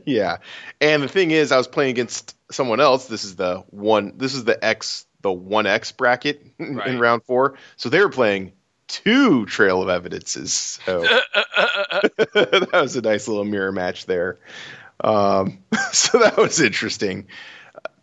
yeah. 0.05 0.37
And 0.79 1.01
the 1.01 1.07
thing 1.07 1.31
is, 1.31 1.51
I 1.51 1.57
was 1.57 1.67
playing 1.67 1.89
against 1.89 2.37
someone 2.51 2.79
else. 2.79 3.07
This 3.07 3.23
is 3.23 3.35
the 3.35 3.63
one. 3.71 4.13
This 4.17 4.35
is 4.35 4.43
the 4.43 4.63
X, 4.63 5.07
the 5.25 5.31
one 5.31 5.65
X 5.65 5.91
bracket 5.91 6.45
in 6.59 6.99
round 6.99 7.23
four. 7.23 7.55
So 7.77 7.89
they 7.89 7.99
were 7.99 8.09
playing 8.09 8.51
two 8.87 9.47
Trail 9.47 9.81
of 9.81 9.89
Evidences. 9.89 10.53
So 10.53 11.01
that 11.01 12.69
was 12.71 12.95
a 12.95 13.01
nice 13.01 13.27
little 13.27 13.43
mirror 13.43 13.71
match 13.71 14.05
there. 14.05 14.37
Um, 15.03 15.63
so 15.91 16.19
that 16.19 16.37
was 16.37 16.61
interesting. 16.61 17.25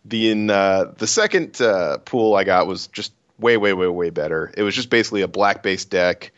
The 0.03 0.31
in 0.31 0.49
uh, 0.49 0.93
the 0.97 1.07
second 1.07 1.61
uh, 1.61 1.99
pool 1.99 2.35
I 2.35 2.43
got 2.43 2.67
was 2.67 2.87
just 2.87 3.13
way, 3.39 3.55
way, 3.55 3.71
way, 3.71 3.87
way 3.87 4.09
better. 4.09 4.53
It 4.57 4.63
was 4.63 4.75
just 4.75 4.89
basically 4.89 5.21
a 5.21 5.29
black 5.29 5.63
based 5.63 5.89
deck, 5.89 6.33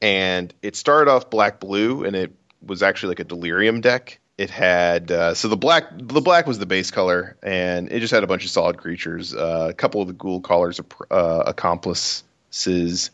and 0.00 0.54
it 0.62 0.76
started 0.76 1.10
off 1.10 1.28
black 1.28 1.58
blue, 1.58 2.04
and 2.04 2.14
it 2.14 2.32
was 2.64 2.84
actually 2.84 3.08
like 3.10 3.20
a 3.20 3.24
delirium 3.24 3.80
deck. 3.80 4.20
It 4.38 4.50
had 4.50 5.10
uh, 5.10 5.34
so 5.34 5.48
the 5.48 5.56
black 5.56 5.86
the 5.90 6.20
black 6.20 6.46
was 6.46 6.60
the 6.60 6.66
base 6.66 6.92
color, 6.92 7.36
and 7.42 7.90
it 7.90 7.98
just 7.98 8.12
had 8.12 8.22
a 8.22 8.28
bunch 8.28 8.44
of 8.44 8.50
solid 8.50 8.78
creatures. 8.78 9.34
Uh, 9.34 9.66
a 9.70 9.74
couple 9.74 10.00
of 10.00 10.06
the 10.06 10.14
ghoul 10.14 10.40
callers, 10.40 10.80
uh, 11.10 11.42
accomplices. 11.44 13.10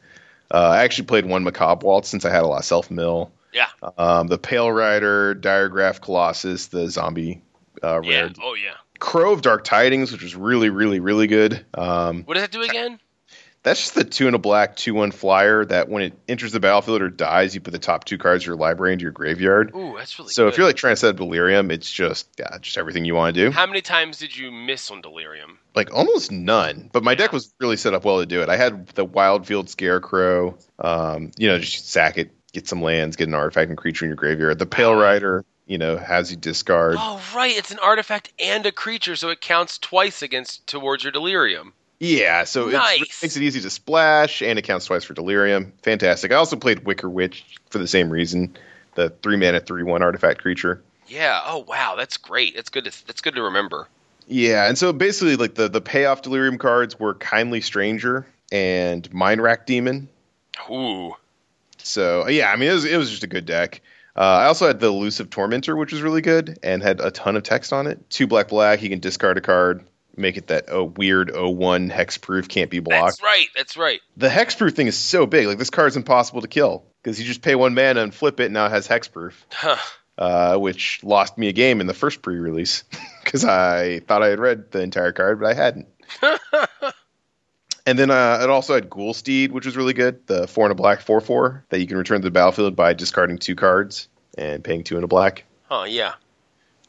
Uh, 0.52 0.58
I 0.58 0.84
actually 0.84 1.06
played 1.06 1.24
one 1.24 1.42
macabre 1.42 1.86
waltz 1.86 2.10
since 2.10 2.26
I 2.26 2.30
had 2.30 2.42
a 2.42 2.46
lot 2.46 2.58
of 2.58 2.66
self 2.66 2.90
mill. 2.90 3.32
Yeah. 3.54 3.68
Um, 3.96 4.26
the 4.26 4.36
Pale 4.36 4.70
Rider, 4.70 5.34
Diregraf 5.34 6.02
Colossus, 6.02 6.66
the 6.66 6.90
zombie 6.90 7.40
uh, 7.82 8.00
Yeah. 8.02 8.28
Oh 8.42 8.54
yeah. 8.54 8.74
Crow 8.98 9.32
of 9.32 9.42
Dark 9.42 9.64
Tidings, 9.64 10.12
which 10.12 10.22
was 10.22 10.36
really, 10.36 10.70
really, 10.70 11.00
really 11.00 11.26
good. 11.26 11.64
Um, 11.74 12.24
What 12.24 12.34
does 12.34 12.42
that 12.42 12.52
do 12.52 12.62
again? 12.62 13.00
That's 13.64 13.80
just 13.80 13.94
the 13.94 14.04
two 14.04 14.26
and 14.26 14.36
a 14.36 14.38
black, 14.38 14.76
two 14.76 14.92
one 14.92 15.10
flyer 15.10 15.64
that 15.64 15.88
when 15.88 16.02
it 16.02 16.12
enters 16.28 16.52
the 16.52 16.60
battlefield 16.60 17.00
or 17.00 17.08
dies, 17.08 17.54
you 17.54 17.62
put 17.62 17.70
the 17.72 17.78
top 17.78 18.04
two 18.04 18.18
cards 18.18 18.44
of 18.44 18.46
your 18.46 18.56
library 18.56 18.92
into 18.92 19.04
your 19.04 19.12
graveyard. 19.12 19.74
Ooh, 19.74 19.94
that's 19.96 20.18
really 20.18 20.30
so 20.30 20.44
good. 20.44 20.52
if 20.52 20.58
you're 20.58 20.66
like 20.66 20.76
trying 20.76 20.92
to 20.92 20.96
set 20.96 21.16
Delirium, 21.16 21.70
it's 21.70 21.90
just 21.90 22.28
yeah, 22.38 22.58
just 22.60 22.76
everything 22.76 23.06
you 23.06 23.14
want 23.14 23.34
to 23.34 23.46
do. 23.46 23.50
How 23.50 23.66
many 23.66 23.80
times 23.80 24.18
did 24.18 24.36
you 24.36 24.52
miss 24.52 24.90
on 24.90 25.00
Delirium? 25.00 25.58
Like 25.74 25.92
almost 25.94 26.30
none. 26.30 26.90
But 26.92 27.02
my 27.02 27.14
deck 27.14 27.32
was 27.32 27.52
really 27.58 27.78
set 27.78 27.94
up 27.94 28.04
well 28.04 28.20
to 28.20 28.26
do 28.26 28.42
it. 28.42 28.50
I 28.50 28.56
had 28.56 28.86
the 28.88 29.04
Wildfield 29.04 29.70
Scarecrow. 29.70 30.58
Um, 30.78 31.30
you 31.38 31.48
know, 31.48 31.58
just 31.58 31.88
sack 31.90 32.18
it, 32.18 32.32
get 32.52 32.68
some 32.68 32.82
lands, 32.82 33.16
get 33.16 33.28
an 33.28 33.34
artifact 33.34 33.70
and 33.70 33.78
creature 33.78 34.04
in 34.04 34.10
your 34.10 34.16
graveyard. 34.16 34.58
The 34.58 34.66
Pale 34.66 34.94
Rider, 34.94 35.42
you 35.66 35.78
know, 35.78 35.96
has 35.96 36.30
you 36.30 36.36
discard. 36.36 36.96
Oh 36.98 37.18
right, 37.34 37.56
it's 37.56 37.70
an 37.70 37.78
artifact 37.78 38.30
and 38.38 38.66
a 38.66 38.72
creature, 38.72 39.16
so 39.16 39.30
it 39.30 39.40
counts 39.40 39.78
twice 39.78 40.20
against 40.20 40.66
towards 40.66 41.02
your 41.02 41.12
Delirium. 41.12 41.72
Yeah, 42.00 42.44
so 42.44 42.66
Nice. 42.66 43.00
it 43.00 43.22
makes 43.22 43.36
it 43.36 43.42
easy 43.42 43.60
to 43.62 43.70
splash, 43.70 44.42
and 44.42 44.58
it 44.58 44.62
counts 44.62 44.86
twice 44.86 45.04
for 45.04 45.14
Delirium. 45.14 45.72
Fantastic. 45.82 46.32
I 46.32 46.36
also 46.36 46.56
played 46.56 46.84
Wicker 46.84 47.08
Witch 47.08 47.44
for 47.70 47.78
the 47.78 47.86
same 47.86 48.10
reason, 48.10 48.56
the 48.94 49.10
three 49.10 49.36
mana 49.36 49.60
three 49.60 49.82
one 49.84 50.02
artifact 50.02 50.40
creature. 50.42 50.82
Yeah. 51.06 51.40
Oh 51.44 51.64
wow, 51.66 51.94
that's 51.96 52.16
great. 52.16 52.56
That's 52.56 52.68
good. 52.68 52.84
To, 52.84 53.06
that's 53.06 53.20
good 53.20 53.34
to 53.36 53.42
remember. 53.42 53.88
Yeah, 54.26 54.66
and 54.68 54.76
so 54.76 54.92
basically, 54.92 55.36
like 55.36 55.54
the 55.54 55.68
the 55.68 55.80
payoff 55.80 56.22
Delirium 56.22 56.58
cards 56.58 56.98
were 56.98 57.14
Kindly 57.14 57.60
Stranger 57.60 58.26
and 58.50 59.08
Mindwrack 59.10 59.66
Demon. 59.66 60.08
Ooh. 60.70 61.14
So 61.78 62.26
yeah, 62.28 62.50
I 62.50 62.56
mean 62.56 62.70
it 62.70 62.74
was 62.74 62.84
it 62.84 62.96
was 62.96 63.10
just 63.10 63.22
a 63.24 63.28
good 63.28 63.46
deck. 63.46 63.82
Uh, 64.16 64.20
I 64.20 64.44
also 64.46 64.66
had 64.66 64.78
the 64.80 64.86
Elusive 64.86 65.28
Tormentor, 65.28 65.74
which 65.76 65.92
was 65.92 66.00
really 66.00 66.22
good 66.22 66.58
and 66.62 66.82
had 66.82 67.00
a 67.00 67.10
ton 67.10 67.36
of 67.36 67.42
text 67.42 67.72
on 67.72 67.86
it. 67.88 68.08
Two 68.10 68.26
black 68.28 68.48
black. 68.48 68.80
You 68.80 68.88
can 68.88 69.00
discard 69.00 69.36
a 69.38 69.40
card, 69.40 69.84
make 70.16 70.36
it 70.36 70.48
that 70.48 70.66
oh, 70.68 70.84
weird 70.84 71.30
01 71.34 71.90
hexproof 71.90 72.48
can't 72.48 72.70
be 72.70 72.80
blocked. 72.80 73.18
That's 73.18 73.22
right. 73.22 73.46
That's 73.56 73.76
right. 73.76 74.00
the 74.16 74.28
hexproof 74.28 74.74
thing 74.74 74.86
is 74.86 74.96
so 74.96 75.26
big. 75.26 75.46
Like 75.46 75.58
this 75.58 75.70
card's 75.70 75.96
impossible 75.96 76.40
to 76.42 76.48
kill 76.48 76.84
because 77.02 77.18
you 77.20 77.26
just 77.26 77.42
pay 77.42 77.54
one 77.54 77.74
mana 77.74 78.02
and 78.02 78.14
flip 78.14 78.40
it. 78.40 78.46
And 78.46 78.54
now 78.54 78.66
it 78.66 78.70
has 78.70 78.88
hexproof, 78.88 79.34
Huh. 79.52 79.76
uh, 80.18 80.56
which 80.58 81.00
lost 81.02 81.36
me 81.38 81.48
a 81.48 81.52
game 81.52 81.80
in 81.80 81.86
the 81.86 81.94
first 81.94 82.22
pre-release 82.22 82.84
because 83.24 83.44
I 83.44 84.00
thought 84.00 84.22
I 84.22 84.28
had 84.28 84.38
read 84.38 84.70
the 84.70 84.80
entire 84.80 85.12
card, 85.12 85.40
but 85.40 85.50
I 85.50 85.54
hadn't. 85.54 85.88
and 87.86 87.98
then 87.98 88.10
uh, 88.10 88.40
it 88.42 88.50
also 88.50 88.74
had 88.74 88.88
Ghoul 88.88 89.14
Steed, 89.14 89.52
which 89.52 89.66
was 89.66 89.76
really 89.76 89.92
good. 89.92 90.26
The 90.26 90.46
four 90.46 90.64
and 90.66 90.72
a 90.72 90.74
black 90.74 91.00
four 91.00 91.20
four 91.20 91.64
that 91.68 91.80
you 91.80 91.86
can 91.86 91.96
return 91.98 92.20
to 92.20 92.26
the 92.26 92.30
battlefield 92.30 92.76
by 92.76 92.92
discarding 92.94 93.38
two 93.38 93.54
cards 93.56 94.08
and 94.38 94.64
paying 94.64 94.84
two 94.84 94.96
and 94.96 95.04
a 95.04 95.08
black. 95.08 95.44
Huh. 95.68 95.84
Yeah. 95.88 96.14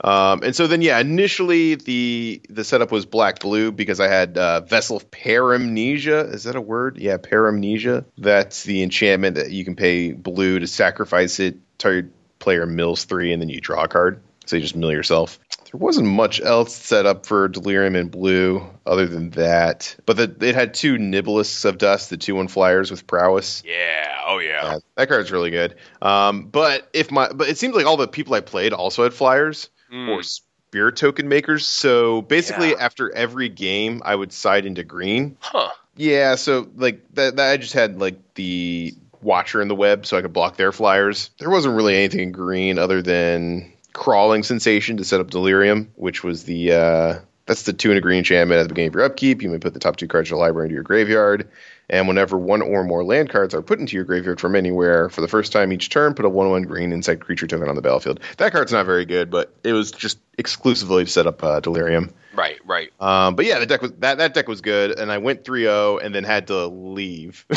Um, 0.02 0.42
and 0.44 0.56
so 0.56 0.68
then, 0.68 0.82
yeah, 0.82 1.00
initially 1.00 1.76
the 1.76 2.42
the 2.50 2.64
setup 2.64 2.92
was 2.92 3.06
black 3.06 3.40
blue 3.40 3.72
because 3.72 4.00
I 4.00 4.08
had 4.08 4.38
uh, 4.38 4.62
Vessel 4.62 4.98
of 4.98 5.10
Paramnesia. 5.10 6.34
Is 6.34 6.44
that 6.44 6.56
a 6.56 6.62
word? 6.62 6.98
Yeah, 6.98 7.18
Paramnesia. 7.18 8.06
That's 8.18 8.64
the 8.64 8.84
enchantment 8.84 9.36
that 9.38 9.52
you 9.52 9.64
can 9.64 9.76
pay 9.76 10.12
blue 10.12 10.60
to 10.60 10.68
sacrifice 10.68 11.40
it. 11.40 11.58
Target 11.78 12.12
player 12.40 12.66
mills 12.66 13.06
three, 13.06 13.32
and 13.32 13.42
then 13.42 13.50
you 13.50 13.62
draw 13.62 13.84
a 13.84 13.88
card. 13.88 14.22
So 14.46 14.58
you 14.58 14.62
just 14.62 14.76
mill 14.76 14.92
yourself. 14.92 15.40
There 15.72 15.80
wasn't 15.80 16.08
much 16.08 16.40
else 16.40 16.76
set 16.76 17.06
up 17.06 17.26
for 17.26 17.48
Delirium 17.48 17.96
in 17.96 18.10
blue 18.10 18.66
other 18.86 19.08
than 19.08 19.32
that. 19.32 19.96
But 20.06 20.18
the, 20.18 20.36
it 20.48 20.54
had 20.54 20.76
two 20.76 20.98
Niblis 20.98 21.66
of 21.66 21.80
Dusk, 21.80 22.10
the 22.10 22.18
two 22.18 22.36
one 22.36 22.48
flyers 22.48 22.92
with 22.92 23.08
prowess. 23.08 23.64
Yeah. 23.66 24.22
Oh 24.28 24.38
yeah. 24.38 24.74
Yeah, 24.74 24.78
that 24.96 25.10
card's 25.10 25.32
really 25.32 25.50
good. 25.50 25.76
Um, 26.02 26.46
but 26.46 26.88
if 26.94 27.12
my 27.12 27.32
but 27.34 27.50
it 27.50 27.58
seems 27.58 27.76
like 27.76 27.86
all 27.86 27.98
the 27.98 28.08
people 28.08 28.36
I 28.36 28.42
played 28.42 28.74
also 28.74 29.04
had 29.04 29.14
flyers 29.14 29.70
Mm. 29.92 30.10
or 30.10 30.24
spirit 30.24 30.96
token 30.98 31.30
makers. 31.30 31.66
So 31.66 32.22
basically, 32.22 32.72
Yeah. 32.72 32.78
after 32.80 33.14
every 33.16 33.50
game, 33.50 34.02
I 34.06 34.16
would 34.16 34.34
side 34.34 34.66
into 34.66 34.84
green. 34.84 35.38
Huh. 35.40 35.70
Yeah, 35.96 36.36
so 36.36 36.68
like 36.76 37.02
that, 37.14 37.38
that 37.38 37.52
I 37.52 37.58
just 37.58 37.74
had 37.74 38.00
like 38.00 38.18
the 38.36 38.94
Watcher 39.22 39.62
in 39.62 39.68
the 39.70 39.76
web, 39.76 40.06
so 40.06 40.18
I 40.18 40.22
could 40.22 40.34
block 40.34 40.56
their 40.58 40.72
flyers. 40.72 41.30
There 41.40 41.50
wasn't 41.50 41.76
really 41.76 41.96
anything 41.96 42.20
in 42.20 42.32
green 42.32 42.78
other 42.78 43.02
than 43.02 43.72
crawling 43.94 44.44
sensation 44.44 44.98
to 44.98 45.04
set 45.06 45.20
up 45.22 45.32
delirium, 45.32 45.92
which 45.96 46.24
was 46.24 46.44
the 46.44 46.74
uh, 46.74 47.20
that's 47.46 47.64
the 47.64 47.74
two 47.74 47.90
and 47.90 47.98
a 47.98 48.02
green 48.02 48.20
enchantment 48.20 48.60
at 48.60 48.64
the 48.64 48.70
beginning 48.70 48.90
of 48.90 48.96
your 48.96 49.04
upkeep. 49.04 49.42
You 49.42 49.50
may 49.50 49.60
put 49.60 49.74
the 49.74 49.80
top 49.80 49.98
two 49.98 50.08
cards 50.08 50.32
of 50.32 50.38
the 50.38 50.42
library 50.42 50.68
into 50.68 50.74
your 50.74 50.84
graveyard, 50.84 51.48
and 51.90 52.08
whenever 52.08 52.38
one 52.38 52.62
or 52.62 52.84
more 52.84 53.04
land 53.04 53.30
cards 53.30 53.54
are 53.54 53.62
put 53.62 53.80
into 53.80 53.96
your 53.96 54.06
graveyard 54.06 54.40
from 54.40 54.56
anywhere 54.56 55.10
for 55.10 55.22
the 55.22 55.28
first 55.28 55.52
time 55.52 55.72
each 55.72 55.90
turn, 55.90 56.16
put 56.16 56.26
a 56.26 56.30
one 56.30 56.50
one 56.50 56.64
green 56.64 56.92
insect 56.92 57.22
creature 57.22 57.48
token 57.48 57.70
on 57.70 57.76
the 57.76 57.82
battlefield. 57.82 58.20
That 58.38 58.52
card's 58.52 58.72
not 58.72 58.86
very 58.86 59.06
good, 59.06 59.30
but 59.30 59.54
it 59.64 59.74
was 59.74 59.92
just 59.92 60.20
exclusively 60.38 61.06
to 61.06 61.12
set 61.12 61.28
up 61.28 61.44
uh, 61.44 61.60
delirium. 61.60 62.12
Right. 62.34 62.60
Right. 62.66 62.92
Um, 63.00 63.36
but 63.36 63.46
yeah, 63.46 63.60
the 63.60 63.66
deck 63.66 63.82
was 63.82 63.92
that 64.00 64.18
that 64.18 64.34
deck 64.34 64.48
was 64.48 64.62
good, 64.62 64.98
and 65.00 65.12
I 65.12 65.20
went 65.20 65.44
3-0 65.44 66.04
and 66.04 66.14
then 66.14 66.24
had 66.24 66.48
to 66.48 66.68
leave. 66.68 67.46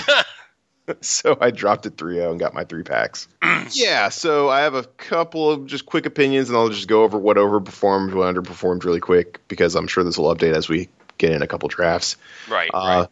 so 1.00 1.36
I 1.40 1.50
dropped 1.50 1.86
it 1.86 1.96
3-0 1.96 2.30
and 2.30 2.40
got 2.40 2.54
my 2.54 2.64
three 2.64 2.82
packs. 2.82 3.28
yeah, 3.72 4.08
so 4.08 4.48
I 4.48 4.60
have 4.60 4.74
a 4.74 4.84
couple 4.84 5.50
of 5.50 5.66
just 5.66 5.86
quick 5.86 6.06
opinions, 6.06 6.48
and 6.48 6.56
I'll 6.58 6.68
just 6.68 6.88
go 6.88 7.02
over 7.04 7.18
what 7.18 7.36
overperformed, 7.36 8.14
what 8.14 8.34
underperformed 8.34 8.84
really 8.84 9.00
quick 9.00 9.46
because 9.48 9.74
I'm 9.74 9.86
sure 9.86 10.04
this 10.04 10.18
will 10.18 10.34
update 10.34 10.54
as 10.54 10.68
we 10.68 10.88
get 11.18 11.32
in 11.32 11.42
a 11.42 11.46
couple 11.46 11.68
drafts. 11.68 12.16
Right. 12.48 12.70
Uh, 12.72 12.78
right. 12.78 13.08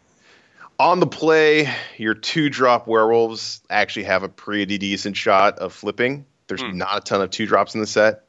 On 0.78 1.00
the 1.00 1.06
play, 1.06 1.72
your 1.96 2.14
two 2.14 2.50
drop 2.50 2.86
werewolves 2.86 3.62
actually 3.70 4.04
have 4.04 4.22
a 4.22 4.28
pretty 4.28 4.76
decent 4.76 5.16
shot 5.16 5.58
of 5.58 5.72
flipping. 5.72 6.26
There's 6.48 6.60
Hmm. 6.60 6.76
not 6.76 6.98
a 6.98 7.00
ton 7.00 7.22
of 7.22 7.30
two 7.30 7.46
drops 7.46 7.74
in 7.74 7.80
the 7.80 7.86
set, 7.86 8.24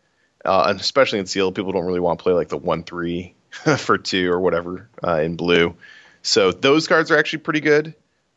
uh, 0.46 0.66
and 0.70 0.80
especially 0.80 1.20
in 1.20 1.26
sealed. 1.26 1.56
People 1.56 1.74
don't 1.74 1.86
really 1.86 2.00
want 2.00 2.20
to 2.20 2.24
play 2.24 2.34
like 2.34 2.48
the 2.48 2.58
one 2.58 2.84
three 2.84 3.36
for 3.78 3.98
two 3.98 4.32
or 4.32 4.40
whatever 4.40 4.90
uh, 5.06 5.20
in 5.22 5.36
blue. 5.36 5.76
So 6.22 6.52
those 6.52 6.88
cards 6.88 7.12
are 7.12 7.18
actually 7.18 7.40
pretty 7.40 7.60
good. 7.60 7.94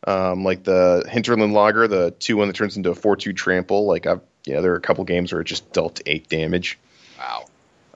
Um, 0.07 0.45
like 0.45 0.65
the 0.65 1.05
Hinterland 1.09 1.53
Logger, 1.53 1.87
the 1.87 2.11
two 2.13 2.37
one 2.37 2.49
that 2.49 2.55
turns 2.57 2.77
into 2.77 2.91
a 2.91 2.95
four 2.95 3.17
two 3.17 3.33
trample. 3.33 3.87
Like 3.87 4.07
I've 4.07 4.21
yeah, 4.47 4.61
there 4.61 4.73
are 4.73 4.77
a 4.77 4.81
couple 4.81 5.05
games 5.05 5.33
where 5.33 5.43
it 5.43 5.47
just 5.47 5.73
dealt 5.73 6.01
eight 6.07 6.29
damage. 6.29 6.79
Wow. 7.19 7.45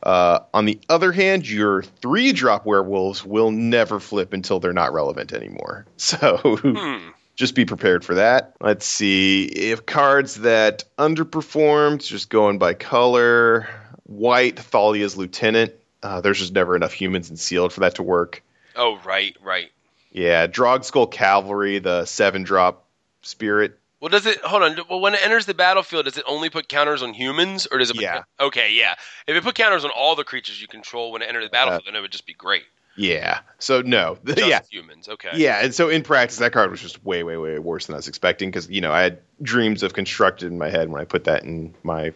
Uh, 0.03 0.41
on 0.53 0.67
the 0.67 0.79
other 0.91 1.13
hand, 1.13 1.49
your 1.49 1.83
three 1.83 2.33
drop 2.33 2.67
werewolves 2.67 3.25
will 3.25 3.51
never 3.51 3.99
flip 3.99 4.35
until 4.35 4.61
they're 4.61 4.75
not 4.75 4.93
relevant 4.93 5.33
anymore. 5.33 5.87
So 5.97 6.37
Hmm. 6.37 7.09
just 7.37 7.55
be 7.55 7.65
prepared 7.65 8.05
for 8.05 8.17
that. 8.17 8.55
Let's 8.61 8.85
see 8.85 9.45
if 9.45 9.87
cards 9.87 10.35
that 10.37 10.85
underperformed, 10.99 12.05
just 12.05 12.29
going 12.29 12.59
by 12.59 12.75
color. 12.75 13.67
White, 14.03 14.57
Thalia's 14.57 15.17
Lieutenant. 15.17 15.73
Uh, 16.03 16.21
there's 16.21 16.39
just 16.39 16.53
never 16.53 16.77
enough 16.77 16.93
humans 16.93 17.31
in 17.31 17.37
sealed 17.39 17.73
for 17.73 17.81
that 17.81 17.95
to 17.95 18.03
work. 18.03 18.43
Oh 18.77 18.99
right. 19.07 19.35
Right. 19.43 19.71
Yeah, 20.15 20.47
Drogskol 20.47 21.11
Cavalry, 21.11 21.81
the 21.81 22.07
seven 22.07 22.45
drop 22.45 22.87
spirit. 23.23 23.79
Well, 24.01 24.11
does 24.11 24.27
it? 24.27 24.41
Hold 24.43 24.63
on. 24.63 24.79
Well, 24.89 25.01
when 25.01 25.15
it 25.15 25.21
enters 25.25 25.45
the 25.45 25.55
battlefield, 25.55 26.05
does 26.05 26.17
it 26.17 26.25
only 26.27 26.51
put 26.51 26.69
counters 26.69 27.03
on 27.03 27.15
humans, 27.15 27.67
or 27.71 27.79
does 27.79 27.91
it? 27.91 27.95
Put, 27.95 28.03
Yeah. 28.03 28.23
Okay. 28.39 28.73
Yeah. 28.75 28.95
If 29.27 29.35
it 29.37 29.43
put 29.43 29.55
counters 29.55 29.85
on 29.85 29.91
all 29.91 30.15
the 30.15 30.25
creatures 30.25 30.61
you 30.61 30.69
control 30.69 31.11
when 31.11 31.23
it 31.23 31.29
enters 31.29 31.51
the 31.51 31.57
uh-huh. 31.57 31.67
battlefield, 31.67 31.87
then 31.87 31.97
it 31.97 32.01
would 32.01 32.13
just 32.13 32.27
be 32.27 32.35
great. 32.35 32.65
Yeah. 32.97 33.41
So 33.59 33.81
no, 33.81 34.19
Just 34.25 34.47
yeah, 34.47 34.61
humans. 34.71 35.09
Okay. 35.09 35.31
Yeah, 35.35 35.65
and 35.65 35.75
so 35.75 35.89
in 35.89 36.03
practice, 36.03 36.39
that 36.39 36.53
card 36.53 36.71
was 36.71 36.81
just 36.81 37.05
way, 37.05 37.25
way, 37.25 37.37
way 37.37 37.59
worse 37.59 37.87
than 37.87 37.95
I 37.95 37.97
was 37.97 38.09
expecting 38.09 38.51
because 38.51 38.71
you 38.71 38.83
know 38.83 38.93
I 38.93 39.03
had 39.03 39.19
dreams 39.43 39.83
of 39.83 39.95
constructed 39.95 40.47
in 40.47 40.59
my 40.59 40.71
head 40.71 40.89
when 40.91 41.01
I 41.01 41.05
put 41.05 41.25
that 41.25 41.43
in 41.43 41.75
my 41.83 42.13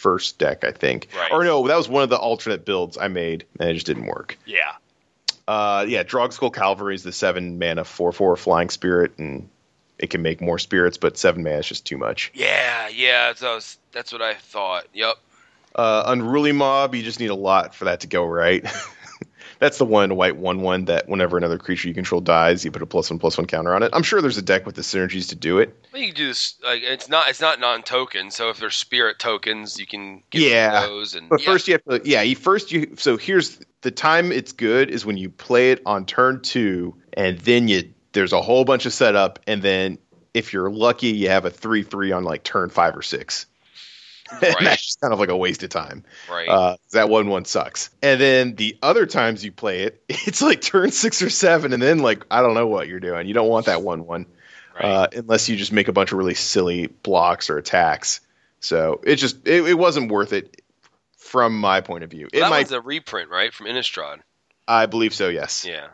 first 0.00 0.38
deck, 0.38 0.64
I 0.64 0.72
think. 0.72 1.08
Right. 1.16 1.32
Or 1.32 1.44
no, 1.44 1.66
that 1.66 1.76
was 1.76 1.88
one 1.88 2.02
of 2.02 2.10
the 2.10 2.18
alternate 2.18 2.64
builds 2.64 2.96
I 2.96 3.08
made, 3.08 3.44
and 3.58 3.68
it 3.68 3.74
just 3.74 3.86
didn't 3.86 4.06
work. 4.06 4.38
Yeah. 4.46 4.69
Uh, 5.50 5.84
yeah, 5.88 6.04
Drogskol 6.04 6.54
Cavalry 6.54 6.94
is 6.94 7.02
the 7.02 7.10
seven 7.10 7.58
mana 7.58 7.82
four 7.84 8.12
four 8.12 8.36
flying 8.36 8.68
spirit, 8.70 9.18
and 9.18 9.48
it 9.98 10.08
can 10.10 10.22
make 10.22 10.40
more 10.40 10.60
spirits, 10.60 10.96
but 10.96 11.18
seven 11.18 11.42
mana 11.42 11.58
is 11.58 11.66
just 11.66 11.84
too 11.84 11.98
much. 11.98 12.30
Yeah. 12.34 12.86
Yeah. 12.88 13.26
That's, 13.32 13.42
what 13.42 13.50
I 13.50 13.60
that's 13.90 14.12
what 14.12 14.22
I 14.22 14.34
thought. 14.34 14.86
Yep. 14.94 15.16
Uh, 15.74 16.04
Unruly 16.06 16.52
Mob, 16.52 16.94
you 16.94 17.02
just 17.02 17.18
need 17.18 17.30
a 17.30 17.34
lot 17.34 17.74
for 17.74 17.86
that 17.86 18.00
to 18.00 18.06
go 18.06 18.24
right. 18.24 18.64
That's 19.58 19.76
the 19.76 19.84
one 19.84 20.14
white 20.16 20.36
one 20.36 20.62
one 20.62 20.86
that 20.86 21.08
whenever 21.08 21.36
another 21.36 21.58
creature 21.58 21.88
you 21.88 21.94
control 21.94 22.20
dies, 22.22 22.64
you 22.64 22.70
put 22.70 22.80
a 22.80 22.86
plus 22.86 23.10
one 23.10 23.18
plus 23.18 23.36
one 23.36 23.46
counter 23.46 23.74
on 23.74 23.82
it. 23.82 23.90
I'm 23.92 24.02
sure 24.04 24.22
there's 24.22 24.38
a 24.38 24.42
deck 24.42 24.64
with 24.64 24.74
the 24.76 24.82
synergies 24.82 25.28
to 25.30 25.34
do 25.34 25.58
it. 25.58 25.76
Well, 25.92 26.00
you 26.00 26.08
can 26.08 26.16
do 26.16 26.28
this. 26.28 26.54
Like, 26.64 26.82
it's 26.82 27.08
not. 27.10 27.28
It's 27.28 27.40
not 27.42 27.60
non-token. 27.60 28.30
So 28.30 28.48
if 28.48 28.58
there's 28.58 28.76
spirit 28.76 29.18
tokens, 29.18 29.78
you 29.78 29.86
can 29.86 30.22
get 30.30 30.42
Yeah. 30.42 30.86
those. 30.86 31.14
And 31.14 31.28
But 31.28 31.42
yeah. 31.42 31.46
first 31.52 31.68
you 31.68 31.74
have 31.74 31.84
to 32.02 32.08
yeah, 32.08 32.22
you 32.22 32.36
first 32.36 32.72
you 32.72 32.94
so 32.96 33.18
here's 33.18 33.60
the 33.82 33.90
time 33.90 34.32
it's 34.32 34.52
good 34.52 34.90
is 34.90 35.04
when 35.06 35.16
you 35.16 35.30
play 35.30 35.72
it 35.72 35.82
on 35.86 36.06
turn 36.06 36.40
2 36.40 36.94
and 37.12 37.38
then 37.38 37.68
you 37.68 37.92
there's 38.12 38.32
a 38.32 38.42
whole 38.42 38.64
bunch 38.64 38.86
of 38.86 38.92
setup 38.92 39.38
and 39.46 39.62
then 39.62 39.98
if 40.34 40.52
you're 40.52 40.70
lucky 40.70 41.08
you 41.08 41.28
have 41.28 41.44
a 41.44 41.50
3-3 41.50 42.16
on 42.16 42.24
like 42.24 42.42
turn 42.42 42.70
5 42.70 42.96
or 42.96 43.02
6. 43.02 43.46
Right. 44.32 44.42
and 44.58 44.66
that's 44.66 44.84
just 44.84 45.00
kind 45.00 45.12
of 45.12 45.18
like 45.18 45.28
a 45.28 45.36
waste 45.36 45.62
of 45.62 45.70
time. 45.70 46.04
right. 46.30 46.48
Uh, 46.48 46.76
that 46.92 47.08
one 47.08 47.28
one 47.28 47.44
sucks. 47.44 47.90
And 48.02 48.20
then 48.20 48.54
the 48.54 48.78
other 48.82 49.06
times 49.06 49.44
you 49.44 49.52
play 49.52 49.82
it, 49.82 50.02
it's 50.08 50.42
like 50.42 50.60
turn 50.60 50.90
6 50.90 51.22
or 51.22 51.30
7 51.30 51.72
and 51.72 51.82
then 51.82 51.98
like 51.98 52.26
I 52.30 52.42
don't 52.42 52.54
know 52.54 52.66
what 52.66 52.88
you're 52.88 53.00
doing. 53.00 53.26
You 53.26 53.34
don't 53.34 53.48
want 53.48 53.66
that 53.66 53.82
one 53.82 54.06
one 54.06 54.26
right. 54.74 54.84
uh, 54.84 55.08
unless 55.14 55.48
you 55.48 55.56
just 55.56 55.72
make 55.72 55.88
a 55.88 55.92
bunch 55.92 56.12
of 56.12 56.18
really 56.18 56.34
silly 56.34 56.86
blocks 56.86 57.50
or 57.50 57.58
attacks. 57.58 58.20
So 58.60 59.00
it 59.04 59.16
just 59.16 59.46
it, 59.48 59.64
it 59.64 59.74
wasn't 59.74 60.10
worth 60.12 60.32
it 60.32 60.60
from 61.30 61.56
my 61.56 61.80
point 61.80 62.02
of 62.02 62.10
view. 62.10 62.28
It 62.32 62.40
that 62.40 62.50
might, 62.50 62.58
one's 62.58 62.72
a 62.72 62.80
reprint, 62.80 63.30
right, 63.30 63.54
from 63.54 63.66
Innistrad. 63.66 64.18
I 64.66 64.86
believe 64.86 65.14
so. 65.14 65.28
Yes. 65.28 65.64
Yeah. 65.64 65.86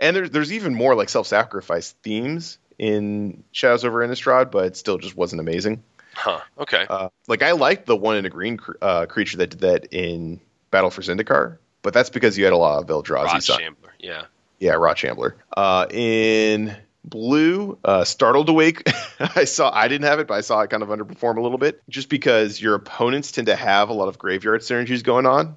And 0.00 0.16
there's 0.16 0.30
there's 0.30 0.52
even 0.52 0.74
more 0.74 0.94
like 0.94 1.10
self-sacrifice 1.10 1.92
themes 2.02 2.58
in 2.78 3.44
Shadows 3.52 3.84
over 3.84 4.06
Innistrad, 4.06 4.50
but 4.50 4.64
it 4.64 4.76
still 4.76 4.96
just 4.96 5.14
wasn't 5.14 5.40
amazing. 5.40 5.82
Huh. 6.14 6.40
Okay. 6.58 6.86
Uh, 6.88 7.10
like 7.26 7.42
I 7.42 7.52
liked 7.52 7.84
the 7.86 7.96
one 7.96 8.16
in 8.16 8.24
a 8.24 8.30
green 8.30 8.56
cr- 8.56 8.72
uh, 8.80 9.06
creature 9.06 9.36
that 9.38 9.50
did 9.50 9.60
that 9.60 9.88
in 9.92 10.40
Battle 10.70 10.90
for 10.90 11.02
Zendikar, 11.02 11.58
but 11.82 11.92
that's 11.92 12.10
because 12.10 12.38
you 12.38 12.44
had 12.44 12.54
a 12.54 12.56
lot 12.56 12.82
of 12.82 12.88
Eldrazi 12.88 13.24
Rod 13.24 13.42
stuff. 13.42 13.60
Shambler. 13.60 13.92
Yeah. 13.98 14.22
Yeah, 14.58 14.72
Rot 14.72 14.96
Shambler. 14.96 15.36
Uh, 15.54 15.86
in 15.90 16.74
blue, 17.04 17.78
uh, 17.84 18.04
Startled 18.04 18.48
Awake, 18.48 18.88
I 19.20 19.44
saw 19.44 19.70
I 19.72 19.88
didn't 19.88 20.06
have 20.06 20.18
it, 20.18 20.26
but 20.26 20.34
I 20.34 20.40
saw 20.40 20.60
it 20.60 20.70
kind 20.70 20.82
of 20.82 20.88
underperform 20.88 21.38
a 21.38 21.40
little 21.40 21.58
bit, 21.58 21.82
just 21.88 22.08
because 22.08 22.60
your 22.60 22.74
opponents 22.74 23.32
tend 23.32 23.46
to 23.46 23.56
have 23.56 23.88
a 23.88 23.92
lot 23.92 24.08
of 24.08 24.18
graveyard 24.18 24.60
synergies 24.60 25.02
going 25.02 25.26
on. 25.26 25.56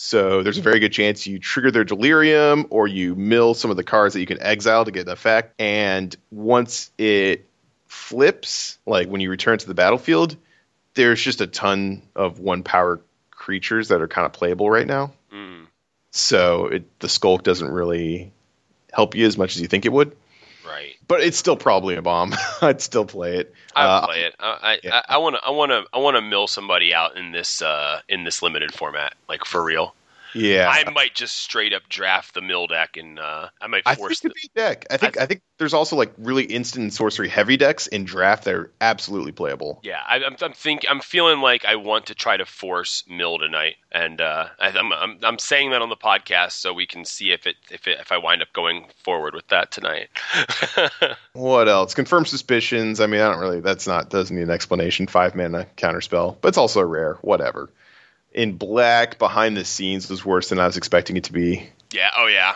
So 0.00 0.44
there's 0.44 0.58
a 0.58 0.62
very 0.62 0.78
good 0.78 0.92
chance 0.92 1.26
you 1.26 1.40
trigger 1.40 1.72
their 1.72 1.84
delirium, 1.84 2.66
or 2.70 2.86
you 2.86 3.16
mill 3.16 3.54
some 3.54 3.72
of 3.72 3.76
the 3.76 3.82
cards 3.82 4.14
that 4.14 4.20
you 4.20 4.26
can 4.26 4.40
exile 4.40 4.84
to 4.84 4.92
get 4.92 5.06
an 5.06 5.12
effect. 5.12 5.60
And 5.60 6.14
once 6.30 6.92
it 6.98 7.46
flips, 7.88 8.78
like 8.86 9.08
when 9.08 9.20
you 9.20 9.28
return 9.28 9.58
to 9.58 9.66
the 9.66 9.74
battlefield, 9.74 10.36
there's 10.94 11.20
just 11.20 11.40
a 11.40 11.46
ton 11.48 12.02
of 12.14 12.38
one 12.38 12.62
power 12.62 13.00
creatures 13.30 13.88
that 13.88 14.00
are 14.00 14.08
kind 14.08 14.26
of 14.26 14.32
playable 14.32 14.70
right 14.70 14.86
now. 14.86 15.12
Mm. 15.32 15.66
So 16.10 16.66
it, 16.66 16.98
the 17.00 17.08
skulk 17.08 17.42
doesn't 17.42 17.68
really 17.68 18.32
help 18.92 19.14
you 19.14 19.26
as 19.26 19.36
much 19.38 19.56
as 19.56 19.62
you 19.62 19.68
think 19.68 19.84
it 19.84 19.92
would. 19.92 20.16
Right. 20.68 20.96
But 21.06 21.22
it's 21.22 21.38
still 21.38 21.56
probably 21.56 21.96
a 21.96 22.02
bomb. 22.02 22.34
I'd 22.62 22.80
still 22.80 23.04
play 23.06 23.38
it. 23.38 23.54
I 23.74 23.84
Uh, 23.86 24.06
play 24.06 24.22
it. 24.24 24.34
I 24.38 24.46
I- 24.62 24.78
yeah. 24.82 25.02
I 25.08 25.18
want 25.18 25.36
to 25.36 25.42
I 25.44 25.50
want 25.50 25.70
to 25.70 25.84
I 25.92 25.98
want 25.98 26.16
to 26.16 26.20
mill 26.20 26.46
somebody 26.46 26.92
out 26.92 27.16
in 27.16 27.32
this 27.32 27.62
uh 27.62 28.00
in 28.08 28.24
this 28.24 28.42
limited 28.42 28.74
format, 28.74 29.14
like 29.28 29.44
for 29.44 29.62
real. 29.62 29.94
Yeah, 30.34 30.68
I 30.68 30.88
might 30.90 31.14
just 31.14 31.36
straight 31.36 31.72
up 31.72 31.88
draft 31.88 32.34
the 32.34 32.40
mill 32.40 32.66
deck 32.66 32.96
and 32.96 33.18
uh 33.18 33.48
I 33.60 33.66
might 33.66 33.82
I 33.86 33.94
think 33.94 34.08
force 34.08 34.20
the, 34.20 34.32
deck. 34.54 34.86
I 34.90 34.96
think 34.96 35.18
I, 35.18 35.26
think 35.26 35.42
there's 35.58 35.74
also 35.74 35.96
like 35.96 36.12
really 36.18 36.44
instant 36.44 36.82
and 36.82 36.92
sorcery 36.92 37.28
heavy 37.28 37.56
decks 37.56 37.86
in 37.86 38.04
draft 38.04 38.44
that 38.44 38.54
are 38.54 38.72
absolutely 38.80 39.32
playable. 39.32 39.80
Yeah, 39.82 40.00
I, 40.06 40.16
I'm 40.24 40.36
I'm 40.40 40.52
think 40.52 40.84
I'm 40.88 41.00
feeling 41.00 41.40
like 41.40 41.64
I 41.64 41.76
want 41.76 42.06
to 42.06 42.14
try 42.14 42.36
to 42.36 42.46
force 42.46 43.04
mill 43.08 43.38
tonight, 43.38 43.76
and 43.92 44.20
uh, 44.20 44.48
I, 44.58 44.68
I'm, 44.68 44.92
I'm 44.92 45.18
I'm 45.22 45.38
saying 45.38 45.70
that 45.70 45.82
on 45.82 45.88
the 45.88 45.96
podcast 45.96 46.52
so 46.52 46.72
we 46.72 46.86
can 46.86 47.04
see 47.04 47.32
if 47.32 47.46
it 47.46 47.56
if 47.70 47.86
it 47.86 47.98
if 48.00 48.12
I 48.12 48.18
wind 48.18 48.42
up 48.42 48.52
going 48.52 48.86
forward 49.04 49.34
with 49.34 49.48
that 49.48 49.70
tonight. 49.70 50.08
What 51.32 51.68
else? 51.68 51.94
Confirm 51.94 52.26
suspicions. 52.26 53.00
I 53.00 53.06
mean, 53.06 53.20
I 53.20 53.30
don't 53.30 53.38
really. 53.38 53.60
That's 53.60 53.86
not 53.86 54.10
doesn't 54.10 54.34
need 54.34 54.42
an 54.42 54.50
explanation. 54.50 55.06
Five 55.06 55.36
mana 55.36 55.66
counterspell, 55.76 56.36
but 56.40 56.48
it's 56.48 56.58
also 56.58 56.80
a 56.80 56.84
rare. 56.84 57.14
Whatever. 57.22 57.70
In 58.38 58.52
black, 58.52 59.18
behind 59.18 59.56
the 59.56 59.64
scenes 59.64 60.08
was 60.08 60.24
worse 60.24 60.50
than 60.50 60.60
I 60.60 60.66
was 60.66 60.76
expecting 60.76 61.16
it 61.16 61.24
to 61.24 61.32
be. 61.32 61.68
Yeah. 61.92 62.10
Oh 62.16 62.28
yeah. 62.28 62.54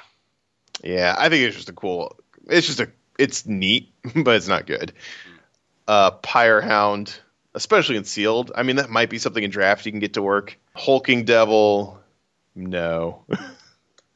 Yeah, 0.82 1.12
I 1.18 1.28
think 1.28 1.42
it's 1.42 1.56
just 1.56 1.68
a 1.68 1.72
cool. 1.72 2.16
It's 2.48 2.68
just 2.68 2.78
a. 2.78 2.88
It's 3.18 3.46
neat, 3.46 3.92
but 4.14 4.36
it's 4.36 4.46
not 4.46 4.66
good. 4.66 4.92
Uh, 5.88 6.12
Pyre 6.12 6.60
Hound, 6.60 7.12
especially 7.52 7.96
in 7.96 8.04
sealed. 8.04 8.52
I 8.54 8.62
mean, 8.62 8.76
that 8.76 8.90
might 8.90 9.10
be 9.10 9.18
something 9.18 9.42
in 9.42 9.50
draft 9.50 9.84
you 9.84 9.90
can 9.90 9.98
get 9.98 10.14
to 10.14 10.22
work. 10.22 10.56
Hulking 10.76 11.24
Devil, 11.24 12.00
no. 12.54 13.24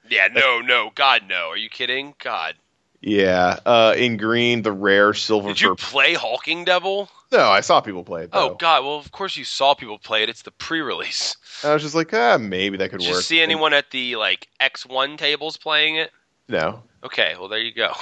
Yeah. 0.09 0.29
No. 0.33 0.61
No. 0.61 0.93
God. 0.95 1.23
No. 1.29 1.49
Are 1.49 1.57
you 1.57 1.69
kidding? 1.69 2.15
God. 2.23 2.55
Yeah, 3.01 3.59
uh, 3.67 3.95
in 3.97 4.17
green, 4.17 4.63
the 4.63 4.73
rare 4.73 5.15
silver. 5.15 5.49
Did 5.49 5.61
you 5.61 5.69
fur- 5.71 5.75
play 5.77 6.15
Hulking 6.15 6.65
Devil? 6.65 7.09
no, 7.33 7.41
I 7.49 7.61
saw 7.61 7.81
people 7.81 8.05
play 8.05 8.25
it. 8.25 8.31
Oh 8.33 8.55
God. 8.55 8.85
Well, 8.85 8.97
of 8.97 9.11
course 9.13 9.37
you 9.37 9.45
saw 9.45 9.75
people 9.75 9.99
play 9.99 10.23
it. 10.23 10.29
It's 10.29 10.43
the 10.43 10.51
pre-release. 10.53 11.37
I 11.65 11.73
was 11.75 11.83
just 11.83 11.95
like, 11.95 12.13
ah, 12.15 12.39
maybe 12.39 12.77
that 12.79 12.91
could 12.91 13.01
Did 13.01 13.09
work. 13.09 13.17
you 13.17 13.23
see 13.23 13.41
anyone 13.41 13.75
at 13.75 13.91
the 13.91 14.17
like 14.17 14.49
X1 14.61 15.19
tables 15.19 15.57
playing 15.57 15.97
it? 15.97 16.11
No. 16.49 16.83
Okay, 17.05 17.35
well 17.39 17.49
there 17.49 17.59
you 17.61 17.73
go. 17.73 17.93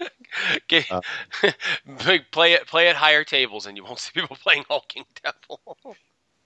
Get, 0.68 0.90
Uh. 0.90 1.00
play 2.30 2.52
it, 2.52 2.66
play 2.66 2.88
at 2.88 2.96
higher 2.96 3.24
tables, 3.24 3.66
and 3.66 3.76
you 3.76 3.84
won't 3.84 3.98
see 3.98 4.12
people 4.14 4.36
playing 4.42 4.64
Hulking 4.68 5.04
Devil. 5.22 5.96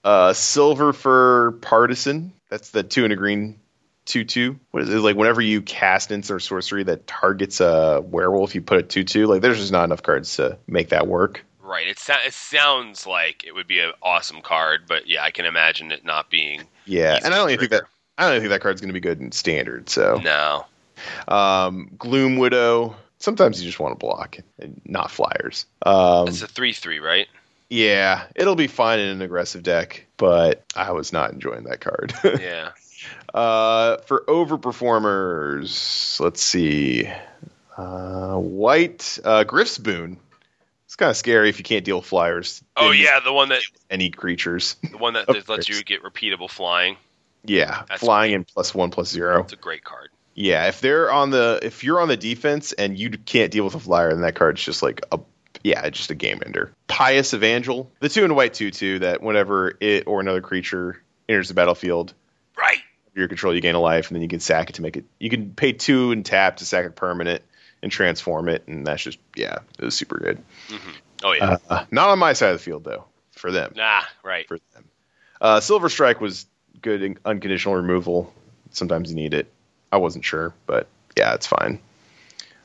Uh, 0.04 0.32
Silverfur 0.32 1.60
Partisan. 1.60 2.32
That's 2.48 2.70
the 2.70 2.82
two 2.82 3.04
and 3.04 3.12
a 3.12 3.16
green 3.16 3.60
two 4.04 4.24
two. 4.24 4.58
What 4.70 4.82
is 4.84 4.88
it 4.90 4.98
like? 4.98 5.16
Whenever 5.16 5.40
you 5.40 5.62
cast 5.62 6.10
instant 6.10 6.42
sorcery 6.42 6.82
that 6.84 7.06
targets 7.06 7.60
a 7.60 8.00
werewolf, 8.04 8.54
you 8.54 8.62
put 8.62 8.78
a 8.78 8.82
two 8.82 9.04
two. 9.04 9.26
Like 9.26 9.42
there's 9.42 9.58
just 9.58 9.72
not 9.72 9.84
enough 9.84 10.02
cards 10.02 10.36
to 10.36 10.58
make 10.66 10.90
that 10.90 11.06
work. 11.06 11.44
right. 11.62 11.86
It, 11.86 11.98
so, 11.98 12.14
it 12.26 12.32
sounds 12.34 13.06
like 13.06 13.44
it 13.44 13.54
would 13.54 13.66
be 13.66 13.78
an 13.80 13.92
awesome 14.02 14.40
card, 14.42 14.82
but 14.88 15.06
yeah, 15.08 15.22
I 15.22 15.30
can 15.30 15.44
imagine 15.46 15.92
it 15.92 16.04
not 16.04 16.30
being. 16.30 16.62
Yeah, 16.86 17.18
and 17.24 17.32
I 17.32 17.36
don't 17.36 17.50
even 17.50 17.60
think 17.60 17.70
that. 17.70 17.84
I 18.18 18.24
don't 18.24 18.32
even 18.32 18.42
think 18.42 18.50
that 18.50 18.60
card's 18.60 18.80
going 18.80 18.90
to 18.90 18.94
be 18.94 19.00
good 19.00 19.20
in 19.20 19.32
standard. 19.32 19.88
So, 19.88 20.20
No. 20.22 20.66
um, 21.28 21.90
Gloom 21.98 22.36
Widow. 22.36 22.96
Sometimes 23.18 23.60
you 23.60 23.66
just 23.66 23.78
want 23.80 23.92
to 23.92 23.98
block 23.98 24.38
and 24.58 24.80
not 24.84 25.10
flyers. 25.10 25.64
Um, 25.86 26.26
It's 26.28 26.42
a 26.42 26.46
three-three, 26.48 26.98
right? 26.98 27.28
yeah, 27.70 28.24
it'll 28.34 28.54
be 28.56 28.66
fine 28.66 28.98
in 28.98 29.08
an 29.08 29.22
aggressive 29.22 29.62
deck, 29.62 30.04
but 30.18 30.62
I 30.76 30.92
was 30.92 31.12
not 31.12 31.32
enjoying 31.32 31.64
that 31.64 31.80
card. 31.80 32.12
Yeah. 32.38 32.72
Uh, 33.32 33.96
for 33.98 34.24
overperformers, 34.28 36.20
let's 36.20 36.42
see. 36.42 37.08
Uh, 37.76 38.34
white 38.36 39.18
uh, 39.24 39.44
Gryff's 39.44 39.78
Boon. 39.78 40.18
It's 40.86 40.96
kind 40.96 41.08
of 41.10 41.16
scary 41.16 41.48
if 41.48 41.58
you 41.58 41.64
can't 41.64 41.84
deal 41.84 41.96
with 41.98 42.06
flyers. 42.06 42.62
Oh 42.76 42.90
yeah, 42.90 43.20
the 43.20 43.32
one 43.32 43.48
that 43.48 43.62
any 43.88 44.10
creatures. 44.10 44.76
the 44.90 44.98
one 44.98 45.14
that 45.14 45.26
lets 45.48 45.68
you 45.68 45.82
get 45.82 46.02
repeatable 46.02 46.50
flying. 46.50 46.96
yeah, 47.44 47.84
That's 47.88 48.02
flying 48.02 48.32
in 48.32 48.44
plus 48.44 48.74
one 48.74 48.90
plus 48.90 49.08
zero. 49.08 49.40
It's 49.40 49.54
a 49.54 49.56
great 49.56 49.84
card. 49.84 50.10
Yeah, 50.34 50.68
if 50.68 50.80
they're 50.80 51.10
on 51.10 51.30
the 51.30 51.60
if 51.62 51.82
you're 51.82 52.00
on 52.00 52.08
the 52.08 52.16
defense 52.16 52.72
and 52.74 52.98
you 52.98 53.10
can't 53.10 53.50
deal 53.50 53.64
with 53.64 53.74
a 53.74 53.80
flyer, 53.80 54.10
then 54.10 54.20
that 54.20 54.34
card's 54.34 54.62
just 54.62 54.82
like 54.82 55.00
a 55.10 55.18
yeah, 55.64 55.88
just 55.90 56.10
a 56.10 56.14
game 56.14 56.40
ender. 56.44 56.72
Pious 56.88 57.32
Evangel, 57.32 57.90
the 58.00 58.08
two 58.10 58.24
and 58.24 58.36
white 58.36 58.52
two 58.52 58.70
two 58.70 58.98
that 58.98 59.22
whenever 59.22 59.72
it 59.80 60.04
or 60.06 60.20
another 60.20 60.42
creature 60.42 61.02
enters 61.28 61.48
the 61.48 61.54
battlefield, 61.54 62.12
Right. 62.56 62.78
Your 63.14 63.28
control, 63.28 63.54
you 63.54 63.60
gain 63.60 63.74
a 63.74 63.80
life, 63.80 64.08
and 64.08 64.14
then 64.14 64.22
you 64.22 64.28
can 64.28 64.40
sack 64.40 64.70
it 64.70 64.74
to 64.74 64.82
make 64.82 64.96
it. 64.96 65.04
You 65.18 65.30
can 65.30 65.52
pay 65.54 65.72
two 65.72 66.12
and 66.12 66.24
tap 66.24 66.58
to 66.58 66.64
sack 66.64 66.86
a 66.86 66.90
permanent 66.90 67.42
and 67.82 67.90
transform 67.90 68.48
it, 68.48 68.66
and 68.66 68.86
that's 68.86 69.02
just 69.02 69.18
yeah, 69.36 69.58
it 69.78 69.84
was 69.84 69.94
super 69.94 70.18
good. 70.18 70.42
Oh 71.24 71.32
yeah. 71.32 71.58
Uh, 71.68 71.84
not 71.90 72.08
on 72.08 72.18
my 72.18 72.32
side 72.32 72.50
of 72.50 72.58
the 72.58 72.64
field 72.64 72.84
though. 72.84 73.04
For 73.32 73.50
them, 73.50 73.72
nah. 73.74 74.02
Right. 74.22 74.46
for 74.46 74.58
them. 74.74 74.84
Uh, 75.40 75.60
Silver 75.60 75.88
Strike 75.88 76.20
was 76.20 76.46
good 76.80 77.02
in 77.02 77.18
unconditional 77.24 77.74
removal. 77.74 78.32
Sometimes 78.70 79.10
you 79.10 79.16
need 79.16 79.34
it. 79.34 79.52
I 79.90 79.96
wasn't 79.96 80.24
sure, 80.24 80.54
but 80.66 80.86
yeah, 81.16 81.34
it's 81.34 81.46
fine. 81.46 81.80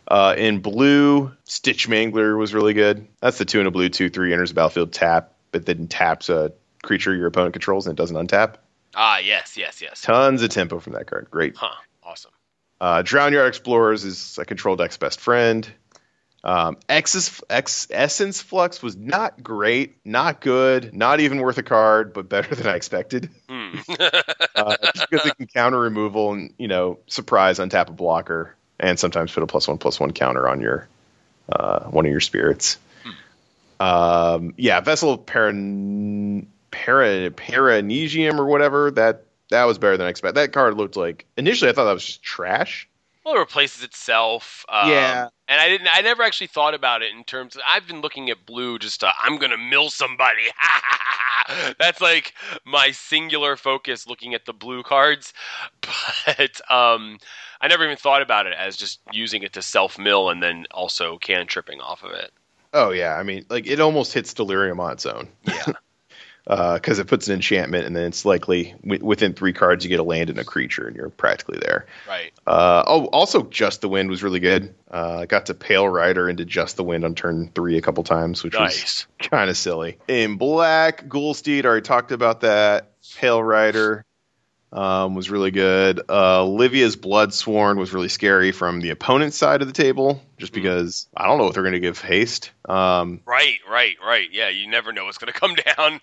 Uh, 0.07 0.35
in 0.37 0.59
blue, 0.59 1.33
Stitch 1.43 1.89
Mangler 1.89 2.37
was 2.37 2.53
really 2.53 2.73
good. 2.73 3.07
That's 3.19 3.37
the 3.37 3.45
two 3.45 3.59
in 3.59 3.67
a 3.67 3.71
blue, 3.71 3.89
two 3.89 4.09
three 4.09 4.33
enters 4.33 4.49
the 4.49 4.55
battlefield 4.55 4.93
tap, 4.93 5.33
but 5.51 5.65
then 5.65 5.87
taps 5.87 6.29
a 6.29 6.53
creature 6.83 7.13
your 7.13 7.27
opponent 7.27 7.53
controls 7.53 7.87
and 7.87 7.97
it 7.97 8.01
doesn't 8.01 8.15
untap. 8.15 8.55
Ah 8.99 9.19
yes, 9.19 9.55
yes, 9.55 9.79
yes. 9.81 10.01
Tons 10.01 10.41
of 10.41 10.49
tempo 10.49 10.79
from 10.79 10.93
that 10.93 11.05
card. 11.05 11.27
Great. 11.29 11.55
Huh. 11.55 11.69
Awesome. 12.03 12.31
Uh, 12.81 13.03
Drown 13.03 13.31
Yard 13.31 13.47
Explorers 13.47 14.03
is 14.03 14.37
a 14.39 14.45
control 14.45 14.75
deck's 14.75 14.97
best 14.97 15.19
friend. 15.19 15.69
Um, 16.43 16.77
X's, 16.87 17.41
X, 17.49 17.87
Essence 17.91 18.41
Flux 18.41 18.81
was 18.81 18.95
not 18.95 19.43
great, 19.43 19.97
not 20.05 20.39
good, 20.41 20.93
not 20.95 21.19
even 21.19 21.41
worth 21.41 21.57
a 21.57 21.63
card, 21.63 22.13
but 22.13 22.29
better 22.29 22.55
than 22.55 22.67
I 22.67 22.75
expected. 22.75 23.29
Hmm. 23.47 23.77
Uh, 24.57 24.75
because 24.81 25.27
it 25.27 25.37
can 25.37 25.45
counter 25.45 25.79
removal 25.79 26.33
and 26.33 26.51
you 26.57 26.67
know 26.67 26.97
surprise 27.05 27.59
on 27.59 27.69
untap 27.69 27.89
a 27.89 27.91
blocker, 27.91 28.55
and 28.79 28.97
sometimes 28.97 29.31
put 29.31 29.43
a 29.43 29.45
plus 29.45 29.67
one 29.67 29.77
plus 29.77 29.99
one 29.99 30.11
counter 30.11 30.49
on 30.49 30.61
your 30.61 30.87
uh, 31.47 31.83
one 31.83 32.07
of 32.07 32.11
your 32.11 32.19
spirits. 32.19 32.79
Um, 33.79 34.55
yeah, 34.57 34.79
Vessel 34.81 35.11
of 35.11 35.27
Paran, 35.27 36.51
Para, 36.71 37.31
Paranesium 37.31 38.39
or 38.39 38.45
whatever 38.45 38.91
that 38.91 39.23
that 39.49 39.63
was 39.63 39.77
better 39.77 39.97
than 39.97 40.07
I 40.07 40.09
expected. 40.09 40.35
That 40.35 40.51
card 40.53 40.75
looked 40.75 40.95
like 40.95 41.25
initially 41.37 41.69
I 41.69 41.73
thought 41.73 41.85
that 41.85 41.93
was 41.93 42.05
just 42.05 42.23
trash. 42.23 42.87
well, 43.23 43.35
it 43.35 43.39
replaces 43.39 43.83
itself. 43.83 44.65
Um, 44.69 44.89
Yeah. 44.89 45.29
And 45.49 45.61
I 45.61 45.69
didn't. 45.69 45.87
I 45.93 46.01
never 46.01 46.23
actually 46.23 46.47
thought 46.47 46.73
about 46.73 47.01
it 47.01 47.13
in 47.15 47.23
terms. 47.23 47.55
Of, 47.55 47.61
I've 47.65 47.87
been 47.87 48.01
looking 48.01 48.29
at 48.29 48.45
blue. 48.45 48.77
Just 48.79 49.01
uh, 49.01 49.13
I'm 49.23 49.37
gonna 49.37 49.57
mill 49.57 49.89
somebody. 49.89 50.43
That's 51.79 52.01
like 52.01 52.33
my 52.65 52.91
singular 52.91 53.55
focus 53.55 54.07
looking 54.07 54.33
at 54.33 54.45
the 54.45 54.53
blue 54.53 54.83
cards. 54.83 55.33
But 56.25 56.59
um, 56.69 57.17
I 57.61 57.69
never 57.69 57.85
even 57.85 57.95
thought 57.95 58.21
about 58.21 58.45
it 58.45 58.53
as 58.57 58.75
just 58.75 58.99
using 59.13 59.43
it 59.43 59.53
to 59.53 59.61
self 59.61 59.97
mill 59.97 60.29
and 60.29 60.43
then 60.43 60.65
also 60.71 61.17
can 61.17 61.47
tripping 61.47 61.79
off 61.79 62.03
of 62.03 62.11
it. 62.11 62.31
Oh 62.73 62.91
yeah, 62.91 63.15
I 63.15 63.23
mean 63.23 63.45
like 63.49 63.65
it 63.67 63.79
almost 63.79 64.11
hits 64.11 64.33
Delirium 64.33 64.81
on 64.81 64.91
its 64.91 65.05
own. 65.05 65.29
Yeah. 65.43 65.71
Because 66.47 66.97
it 66.99 67.07
puts 67.07 67.27
an 67.27 67.33
enchantment 67.33 67.85
and 67.85 67.95
then 67.95 68.05
it's 68.05 68.23
likely 68.23 68.73
w- 68.81 69.03
within 69.03 69.33
three 69.33 69.51
cards 69.51 69.83
you 69.83 69.89
get 69.89 69.99
a 69.99 70.03
land 70.03 70.29
and 70.29 70.39
a 70.39 70.45
creature 70.45 70.87
and 70.87 70.95
you're 70.95 71.09
practically 71.09 71.59
there. 71.61 71.85
right. 72.07 72.31
Uh, 72.47 72.83
oh, 72.87 73.05
also 73.07 73.43
Just 73.43 73.81
the 73.81 73.89
Wind 73.89 74.09
was 74.09 74.23
really 74.23 74.39
good. 74.39 74.73
Uh, 74.89 75.19
I 75.21 75.25
got 75.25 75.47
to 75.47 75.53
Pale 75.53 75.89
Rider 75.89 76.29
into 76.29 76.45
Just 76.45 76.77
the 76.77 76.83
Wind 76.85 77.03
on 77.03 77.15
turn 77.15 77.51
three 77.53 77.77
a 77.77 77.81
couple 77.81 78.03
times, 78.05 78.43
which 78.43 78.53
Nice. 78.53 78.81
was 78.83 79.07
kind 79.29 79.49
of 79.49 79.57
silly. 79.57 79.97
In 80.07 80.37
black, 80.37 81.07
Ghoulsteed 81.09 81.65
already 81.65 81.81
talked 81.81 82.13
about 82.13 82.41
that. 82.41 82.91
Pale 83.17 83.43
Rider 83.43 84.05
um, 84.71 85.15
was 85.15 85.29
really 85.29 85.51
good. 85.51 86.01
Uh, 86.09 86.43
Livia's 86.45 86.95
Bloodsworn 86.95 87.77
was 87.77 87.93
really 87.93 88.09
scary 88.09 88.51
from 88.51 88.81
the 88.81 88.89
opponent's 88.89 89.37
side 89.37 89.61
of 89.61 89.67
the 89.67 89.73
table, 89.73 90.21
just 90.37 90.53
because 90.53 91.07
I 91.15 91.25
don't 91.25 91.37
know 91.37 91.45
what 91.45 91.53
they're 91.53 91.63
going 91.63 91.73
to 91.73 91.79
give 91.79 92.01
haste. 92.01 92.51
Um, 92.67 93.21
Right. 93.25 93.59
Right. 93.69 93.95
Right. 94.05 94.27
Yeah. 94.31 94.49
You 94.49 94.67
never 94.67 94.91
know 94.91 95.05
what's 95.05 95.17
gonna 95.17 95.31
come 95.31 95.55
down. 95.77 96.01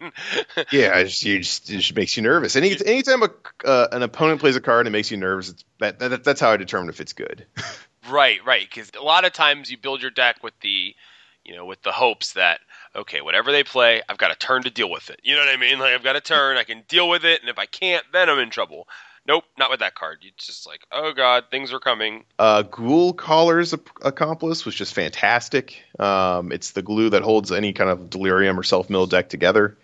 Yeah, 0.72 0.98
it 0.98 1.06
just, 1.06 1.22
you 1.24 1.38
just, 1.40 1.70
it 1.70 1.76
just 1.76 1.94
makes 1.94 2.16
you 2.16 2.22
nervous. 2.22 2.56
Any 2.56 2.74
anytime 2.86 3.22
a, 3.22 3.30
uh, 3.64 3.88
an 3.92 4.02
opponent 4.02 4.40
plays 4.40 4.56
a 4.56 4.60
card 4.60 4.86
and 4.86 4.94
it 4.94 4.96
makes 4.96 5.10
you 5.10 5.16
nervous, 5.16 5.50
it's, 5.50 5.64
that, 5.78 5.98
that 5.98 6.24
that's 6.24 6.40
how 6.40 6.50
I 6.50 6.56
determine 6.56 6.88
if 6.88 7.00
it's 7.00 7.12
good. 7.12 7.46
Right, 8.10 8.44
right. 8.44 8.68
Because 8.68 8.90
a 8.98 9.02
lot 9.02 9.24
of 9.24 9.32
times 9.32 9.70
you 9.70 9.78
build 9.78 10.02
your 10.02 10.10
deck 10.10 10.42
with 10.42 10.52
the, 10.60 10.94
you 11.42 11.56
know, 11.56 11.64
with 11.64 11.82
the 11.82 11.92
hopes 11.92 12.34
that 12.34 12.60
okay, 12.96 13.20
whatever 13.20 13.52
they 13.52 13.64
play, 13.64 14.02
I've 14.08 14.18
got 14.18 14.30
a 14.30 14.36
turn 14.36 14.62
to 14.62 14.70
deal 14.70 14.90
with 14.90 15.10
it. 15.10 15.20
You 15.22 15.34
know 15.34 15.40
what 15.40 15.54
I 15.54 15.56
mean? 15.56 15.78
Like 15.78 15.94
I've 15.94 16.04
got 16.04 16.16
a 16.16 16.20
turn, 16.20 16.56
I 16.56 16.64
can 16.64 16.84
deal 16.88 17.08
with 17.08 17.24
it, 17.24 17.40
and 17.40 17.50
if 17.50 17.58
I 17.58 17.66
can't, 17.66 18.04
then 18.12 18.28
I'm 18.28 18.38
in 18.38 18.50
trouble. 18.50 18.88
Nope, 19.26 19.44
not 19.58 19.70
with 19.70 19.80
that 19.80 19.94
card. 19.94 20.18
It's 20.22 20.46
just 20.46 20.66
like, 20.66 20.80
oh 20.92 21.12
god, 21.12 21.44
things 21.50 21.72
are 21.72 21.80
coming. 21.80 22.24
Uh, 22.38 22.62
Ghoul 22.62 23.14
Caller's 23.14 23.72
Accomplice 23.72 24.66
was 24.66 24.74
just 24.74 24.92
fantastic. 24.92 25.82
Um, 25.98 26.52
it's 26.52 26.72
the 26.72 26.82
glue 26.82 27.10
that 27.10 27.22
holds 27.22 27.50
any 27.50 27.72
kind 27.72 27.90
of 27.90 28.10
delirium 28.10 28.58
or 28.58 28.62
self 28.62 28.90
mill 28.90 29.06
deck 29.06 29.30
together. 29.30 29.78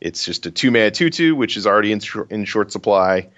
It's 0.00 0.24
just 0.24 0.46
a 0.46 0.50
two 0.50 0.70
mana 0.70 0.90
two 0.90 1.10
two, 1.10 1.34
which 1.34 1.56
is 1.56 1.66
already 1.66 1.90
in, 1.90 2.00
shor- 2.00 2.28
in 2.30 2.44
short 2.44 2.70
supply. 2.70 3.30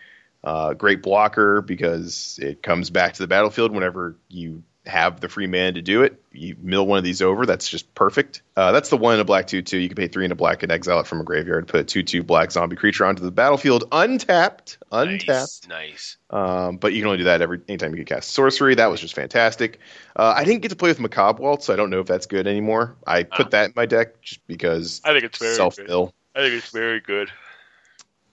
Uh, 0.45 0.75
great 0.75 1.03
blocker 1.03 1.63
because 1.63 2.39
it 2.41 2.63
comes 2.63 2.91
back 2.91 3.15
to 3.15 3.23
the 3.23 3.27
battlefield 3.27 3.73
whenever 3.73 4.17
you 4.29 4.63
have 4.87 5.21
the 5.21 5.29
free 5.29 5.47
mana 5.47 5.73
to 5.73 5.83
do 5.83 6.03
it. 6.03 6.23
You 6.33 6.57
mill 6.61 6.87
one 6.87 6.99
of 6.99 7.05
these 7.05 7.21
over, 7.23 7.45
that's 7.47 7.69
just 7.69 7.95
perfect. 7.95 8.43
Uh, 8.57 8.73
that's 8.73 8.89
the 8.91 8.97
one 8.97 9.15
in 9.15 9.21
a 9.21 9.25
black 9.25 9.47
2 9.47 9.63
2. 9.63 9.79
You 9.79 9.89
can 9.89 9.97
pay 9.97 10.09
three 10.09 10.25
in 10.25 10.33
a 10.33 10.37
black 10.37 10.63
and 10.63 10.71
exile 10.71 11.01
it 11.01 11.07
from 11.07 11.21
a 11.21 11.25
graveyard, 11.25 11.67
put 11.67 11.81
a 11.81 11.85
2 11.85 12.03
2 12.03 12.23
black 12.23 12.53
zombie 12.53 12.77
creature 12.77 13.05
onto 13.05 13.23
the 13.23 13.31
battlefield 13.31 13.85
untapped. 13.91 14.79
Untapped. 14.93 15.27
Nice, 15.29 15.69
nice. 15.69 16.17
Um, 16.31 16.77
but 16.77 16.93
you 16.93 17.01
can 17.01 17.07
only 17.09 17.19
do 17.19 17.25
that 17.25 17.43
every 17.43 17.61
anytime 17.69 17.91
you 17.93 18.05
can 18.05 18.17
cast 18.17 18.31
sorcery. 18.31 18.77
That 18.77 18.87
was 18.87 19.01
just 19.01 19.15
fantastic. 19.15 19.79
Uh, 20.15 20.35
I 20.37 20.45
didn't 20.45 20.63
get 20.63 20.69
to 20.69 20.77
play 20.77 20.91
with 20.91 21.01
Macabre 21.01 21.43
Waltz, 21.43 21.67
so 21.67 21.73
I 21.73 21.77
don't 21.77 21.91
know 21.91 22.01
if 22.01 22.07
that's 22.07 22.27
good 22.27 22.47
anymore. 22.47 22.97
I 23.07 23.25
put 23.25 23.47
Oh. 23.47 23.51
that 23.51 23.65
in 23.67 23.73
my 23.77 23.87
deck 23.87 24.21
just 24.23 24.47
because 24.47 25.01
I 25.05 25.13
think 25.13 25.25
it's 25.25 25.39
very 25.39 25.55
self 25.55 25.77
fill. 25.77 26.15
I 26.35 26.41
think 26.41 26.55
it's 26.55 26.71
very 26.71 27.01
good. 27.01 27.31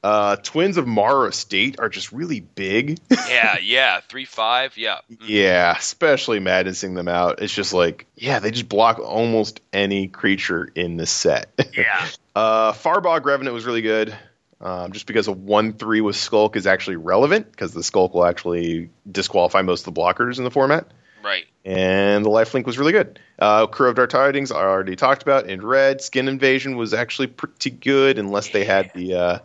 Uh, 0.04 0.36
Twins 0.36 0.76
of 0.76 0.86
Maurer 0.86 1.30
Estate 1.30 1.80
are 1.80 1.88
just 1.88 2.12
really 2.12 2.42
big. 2.42 3.00
Yeah, 3.30 3.58
yeah, 3.64 4.02
three 4.02 4.26
five. 4.26 4.78
Yeah, 4.78 5.00
yeah, 5.26 5.74
especially 5.78 6.40
madnessing 6.40 6.94
them 6.94 7.08
out. 7.08 7.42
It's 7.42 7.54
just 7.54 7.74
like, 7.74 8.06
yeah, 8.16 8.40
they 8.40 8.52
just 8.52 8.68
block 8.68 9.00
almost 9.00 9.62
any 9.72 10.08
creature 10.10 10.70
in 10.76 10.98
the 10.98 11.06
set. 11.06 11.52
yeah. 11.78 12.06
uh, 12.36 12.74
Farbog 12.74 13.24
Revenant 13.24 13.54
was 13.54 13.66
really 13.66 13.82
good. 13.82 14.14
um, 14.60 14.92
just 14.92 15.06
because 15.08 15.28
a 15.28 15.32
one 15.32 15.74
three 15.74 16.02
with 16.02 16.16
Skulk 16.16 16.56
is 16.58 16.68
actually 16.68 16.98
relevant 16.98 17.50
because 17.52 17.74
the 17.74 17.84
Skulk 17.84 18.14
will 18.14 18.26
actually 18.26 18.90
disqualify 19.10 19.62
most 19.62 19.88
of 19.88 19.94
the 19.94 20.02
blockers 20.02 20.38
in 20.38 20.44
the 20.44 20.52
format. 20.52 20.88
Right. 21.24 21.46
And 21.64 22.26
the 22.26 22.30
lifelink 22.30 22.66
was 22.66 22.78
really 22.78 22.92
good. 22.92 23.20
Uh, 23.40 23.68
Crow 23.68 23.90
of 23.90 23.96
Dark 23.96 24.10
Tidings 24.10 24.52
I 24.52 24.58
already 24.58 24.98
talked 24.98 25.22
about 25.24 25.50
in 25.50 25.66
red. 25.66 26.02
Skin 26.02 26.28
Invasion 26.28 26.76
was 26.76 26.94
actually 26.94 27.28
pretty 27.28 27.70
good 27.70 28.20
unless 28.20 28.50
they 28.50 28.66
had 28.66 28.92
the 28.94 29.14
uh, 29.16 29.40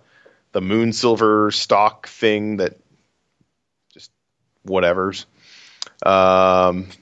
the 0.52 0.60
Moon 0.60 0.92
Silver 0.92 1.50
stock 1.50 2.08
thing 2.08 2.58
that 2.58 2.78
just 3.92 4.10
whatever's. 4.62 5.26
Um, 6.04 6.88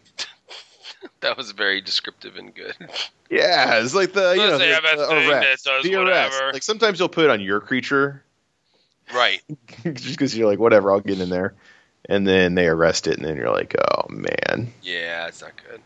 That 1.20 1.36
was 1.36 1.50
very 1.52 1.80
descriptive 1.80 2.36
and 2.36 2.54
good. 2.54 2.74
yeah, 3.30 3.80
it's 3.80 3.94
like 3.94 4.12
the 4.12 4.32
you 4.32 4.36
know 4.36 4.58
the, 4.58 4.66
the 4.66 5.30
arrest. 5.30 5.64
the 5.64 5.70
arrest. 5.72 5.88
whatever. 5.98 6.52
Like 6.52 6.62
sometimes 6.62 6.98
you'll 6.98 7.08
put 7.08 7.24
it 7.24 7.30
on 7.30 7.40
your 7.40 7.60
creature 7.60 8.22
right. 9.14 9.42
just 9.84 10.06
because 10.06 10.36
you're 10.36 10.48
like 10.48 10.58
whatever, 10.58 10.92
I'll 10.92 11.00
get 11.00 11.20
in 11.20 11.28
there, 11.30 11.54
and 12.06 12.26
then 12.26 12.54
they 12.54 12.66
arrest 12.66 13.06
it, 13.06 13.16
and 13.16 13.24
then 13.24 13.36
you're 13.36 13.50
like, 13.50 13.74
oh 13.76 14.06
man. 14.08 14.72
Yeah, 14.82 15.26
it's 15.26 15.42
not 15.42 15.52
good. 15.68 15.80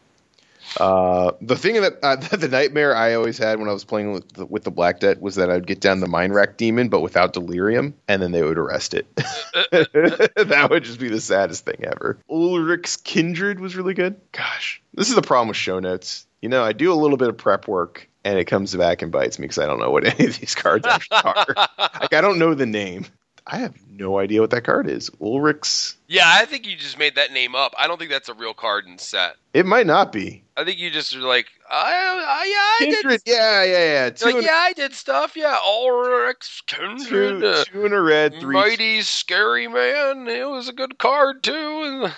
Uh, 0.79 1.33
the 1.41 1.57
thing 1.57 1.81
that 1.81 1.99
uh, 2.03 2.17
the 2.37 2.49
nightmare 2.49 2.95
I 2.95 3.15
always 3.15 3.39
had 3.39 3.59
when 3.59 3.69
I 3.69 3.73
was 3.73 3.85
playing 3.85 4.13
with 4.13 4.33
the, 4.33 4.47
with 4.47 4.65
the 4.65 4.71
Black 4.71 5.01
Debt 5.01 5.21
was 5.21 5.37
that 5.37 5.51
I'd 5.51 5.67
get 5.67 5.81
down 5.81 6.01
the 6.01 6.07
Mindwrack 6.07 6.57
Demon, 6.57 6.89
but 6.89 7.01
without 7.01 7.33
Delirium, 7.33 7.95
and 8.09 8.23
then 8.23 8.33
they 8.33 8.43
would 8.43 8.59
arrest 8.59 8.95
it. 8.95 9.07
that 9.17 10.69
would 10.71 10.85
just 10.85 11.01
be 11.01 11.09
the 11.09 11.21
saddest 11.21 11.65
thing 11.65 11.85
ever. 11.85 12.19
Ulrich's 12.31 12.97
Kindred 12.97 13.61
was 13.61 13.77
really 13.77 13.95
good. 13.95 14.21
Gosh, 14.33 14.83
this 14.95 15.09
is 15.09 15.15
the 15.15 15.23
problem 15.23 15.49
with 15.49 15.57
show 15.57 15.81
notes. 15.81 16.27
You 16.41 16.49
know, 16.49 16.63
I 16.63 16.73
do 16.73 16.93
a 16.93 16.95
little 16.95 17.17
bit 17.17 17.29
of 17.29 17.37
prep 17.37 17.69
work, 17.69 18.09
and 18.25 18.39
it 18.39 18.47
comes 18.47 18.75
back 18.75 19.03
and 19.03 19.13
bites 19.13 19.39
me 19.39 19.45
because 19.45 19.59
I 19.59 19.67
don't 19.67 19.81
know 19.81 19.91
what 19.91 20.05
any 20.19 20.29
of 20.29 20.39
these 20.39 20.55
cards 20.55 20.87
actually 20.87 21.19
are. 21.25 21.55
like, 21.79 22.15
I 22.15 22.21
don't 22.21 22.39
know 22.39 22.55
the 22.55 22.67
name. 22.67 23.07
I 23.46 23.59
have 23.59 23.74
no 23.90 24.18
idea 24.18 24.40
what 24.40 24.50
that 24.50 24.64
card 24.64 24.88
is. 24.88 25.11
Ulrich's. 25.20 25.96
Yeah, 26.09 26.24
I 26.26 26.44
think 26.44 26.66
you 26.66 26.76
just 26.76 26.98
made 26.98 27.14
that 27.16 27.33
name 27.33 27.55
up. 27.55 27.74
I 27.79 27.87
don't 27.87 27.98
think 27.98 28.11
that's 28.11 28.29
a 28.29 28.35
real 28.35 28.55
card 28.55 28.87
in 28.87 28.98
set. 28.98 29.37
It 29.55 29.66
might 29.66 29.87
not 29.87 30.12
be. 30.12 30.42
I 30.57 30.64
think 30.64 30.79
you 30.79 30.90
just 30.90 31.14
are 31.16 31.20
like, 31.20 31.46
I, 31.68 31.74
I 31.83 32.44
yeah, 32.44 32.87
I 32.88 33.00
Kindred. 33.00 33.22
did. 33.24 33.33
Yeah, 33.33 33.64
yeah, 33.64 33.92
yeah. 34.05 34.11
Two 34.11 34.26
Like, 34.26 34.35
and- 34.37 34.44
yeah, 34.44 34.50
I 34.53 34.72
did 34.74 34.92
stuff. 34.94 35.37
Yeah, 35.37 35.57
Ulrich 35.64 36.62
Kindred, 36.66 37.40
two, 37.40 37.64
two 37.72 37.87
in 37.87 37.92
a 37.92 38.00
red, 38.00 38.35
three. 38.40 38.55
mighty 38.55 39.00
scary 39.03 39.68
man. 39.68 40.29
It 40.29 40.48
was 40.48 40.68
a 40.68 40.72
good 40.72 40.98
card 40.98 41.42
too. 41.42 42.09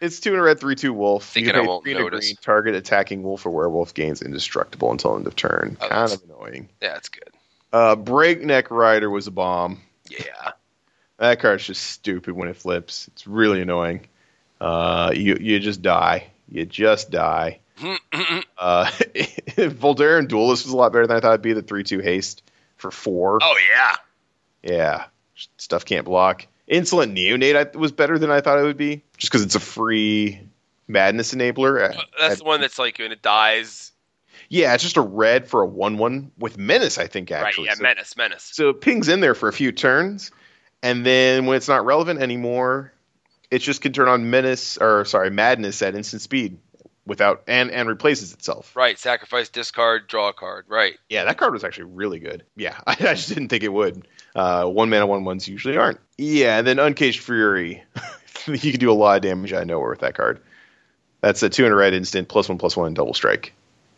It's 0.00 0.20
two 0.20 0.34
in 0.34 0.38
a 0.38 0.42
red, 0.42 0.60
three 0.60 0.74
two 0.74 0.92
wolf. 0.92 1.24
Thinking 1.24 1.54
You 1.54 1.60
I 1.62 1.66
won't 1.66 1.86
and 1.86 1.96
a 1.96 2.00
notice. 2.02 2.26
green, 2.26 2.36
target 2.42 2.74
attacking 2.74 3.22
wolf 3.22 3.46
or 3.46 3.50
werewolf 3.50 3.94
gains 3.94 4.20
indestructible 4.20 4.90
until 4.90 5.16
end 5.16 5.26
of 5.26 5.36
turn. 5.36 5.78
Oh, 5.80 5.88
kind 5.88 6.12
of 6.12 6.22
annoying. 6.24 6.68
yeah, 6.82 6.96
it's 6.96 7.08
good. 7.08 7.30
Uh, 7.72 7.96
Breakneck 7.96 8.70
Rider 8.70 9.08
was 9.10 9.26
a 9.26 9.30
bomb. 9.30 9.80
Yeah, 10.08 10.52
That 11.18 11.40
card's 11.40 11.66
just 11.66 11.82
stupid 11.82 12.34
when 12.34 12.48
it 12.48 12.56
flips. 12.56 13.08
It's 13.08 13.26
really 13.26 13.62
annoying. 13.62 14.06
Uh, 14.60 15.12
you 15.14 15.36
you 15.40 15.58
just 15.60 15.82
die. 15.82 16.28
You 16.48 16.66
just 16.66 17.10
die. 17.10 17.60
uh, 17.82 18.84
Voldaren 18.90 20.28
Duelist 20.28 20.64
was 20.64 20.72
a 20.72 20.76
lot 20.76 20.92
better 20.92 21.06
than 21.06 21.16
I 21.16 21.20
thought 21.20 21.30
it'd 21.30 21.42
be. 21.42 21.52
The 21.52 21.62
three 21.62 21.84
two 21.84 22.00
haste 22.00 22.42
for 22.76 22.90
four. 22.90 23.38
oh 23.42 23.58
yeah. 23.70 23.96
Yeah, 24.62 25.04
stuff 25.56 25.84
can't 25.84 26.04
block. 26.04 26.46
Insolent 26.66 27.14
Neonate 27.14 27.74
I, 27.74 27.78
was 27.78 27.92
better 27.92 28.18
than 28.18 28.30
I 28.30 28.40
thought 28.40 28.58
it 28.58 28.64
would 28.64 28.76
be, 28.76 29.04
just 29.16 29.30
because 29.30 29.42
it's 29.44 29.54
a 29.54 29.60
free 29.60 30.40
madness 30.88 31.32
enabler. 31.32 31.94
That's 32.18 32.32
At- 32.32 32.38
the 32.38 32.44
one 32.44 32.60
that's 32.60 32.78
like 32.78 32.98
when 32.98 33.12
it 33.12 33.22
dies. 33.22 33.92
Yeah, 34.48 34.74
it's 34.74 34.82
just 34.82 34.96
a 34.96 35.02
red 35.02 35.48
for 35.48 35.62
a 35.62 35.66
one-one 35.66 36.30
with 36.38 36.56
menace. 36.56 36.98
I 36.98 37.06
think 37.06 37.30
actually. 37.32 37.68
right. 37.68 37.72
Yeah, 37.72 37.76
so, 37.76 37.82
menace, 37.82 38.16
menace. 38.16 38.50
so 38.52 38.68
it 38.70 38.80
pings 38.80 39.08
in 39.08 39.20
there 39.20 39.34
for 39.34 39.48
a 39.48 39.52
few 39.52 39.72
turns, 39.72 40.30
and 40.86 41.04
then 41.04 41.46
when 41.46 41.56
it's 41.56 41.66
not 41.66 41.84
relevant 41.84 42.20
anymore, 42.20 42.92
it 43.50 43.58
just 43.58 43.80
can 43.80 43.92
turn 43.92 44.06
on 44.06 44.30
menace 44.30 44.76
or 44.76 45.04
sorry 45.04 45.30
madness 45.30 45.82
at 45.82 45.96
instant 45.96 46.22
speed 46.22 46.58
without 47.04 47.42
and 47.48 47.72
and 47.72 47.88
replaces 47.88 48.32
itself. 48.32 48.74
Right. 48.76 48.96
Sacrifice, 48.96 49.48
discard, 49.48 50.06
draw 50.06 50.28
a 50.28 50.32
card. 50.32 50.66
Right. 50.68 50.96
Yeah, 51.08 51.24
that 51.24 51.38
card 51.38 51.52
was 51.52 51.64
actually 51.64 51.90
really 51.94 52.20
good. 52.20 52.44
Yeah, 52.56 52.78
I, 52.86 52.92
I 53.00 53.14
just 53.14 53.28
didn't 53.28 53.48
think 53.48 53.64
it 53.64 53.72
would. 53.72 54.06
Uh, 54.34 54.66
one 54.66 54.88
mana 54.88 55.08
one 55.08 55.24
ones 55.24 55.48
usually 55.48 55.76
aren't. 55.76 55.98
Yeah, 56.18 56.58
and 56.58 56.66
then 56.66 56.78
Uncaged 56.78 57.20
Fury. 57.20 57.82
you 58.46 58.70
can 58.70 58.78
do 58.78 58.90
a 58.90 58.94
lot 58.94 59.16
of 59.16 59.22
damage. 59.22 59.52
I 59.52 59.64
know 59.64 59.80
with 59.80 60.00
that 60.00 60.14
card. 60.14 60.40
That's 61.20 61.42
a 61.42 61.48
two 61.48 61.64
and 61.64 61.72
a 61.72 61.76
red 61.76 61.94
instant 61.94 62.28
plus 62.28 62.48
one 62.48 62.58
plus 62.58 62.76
one 62.76 62.94
double 62.94 63.14
strike. 63.14 63.52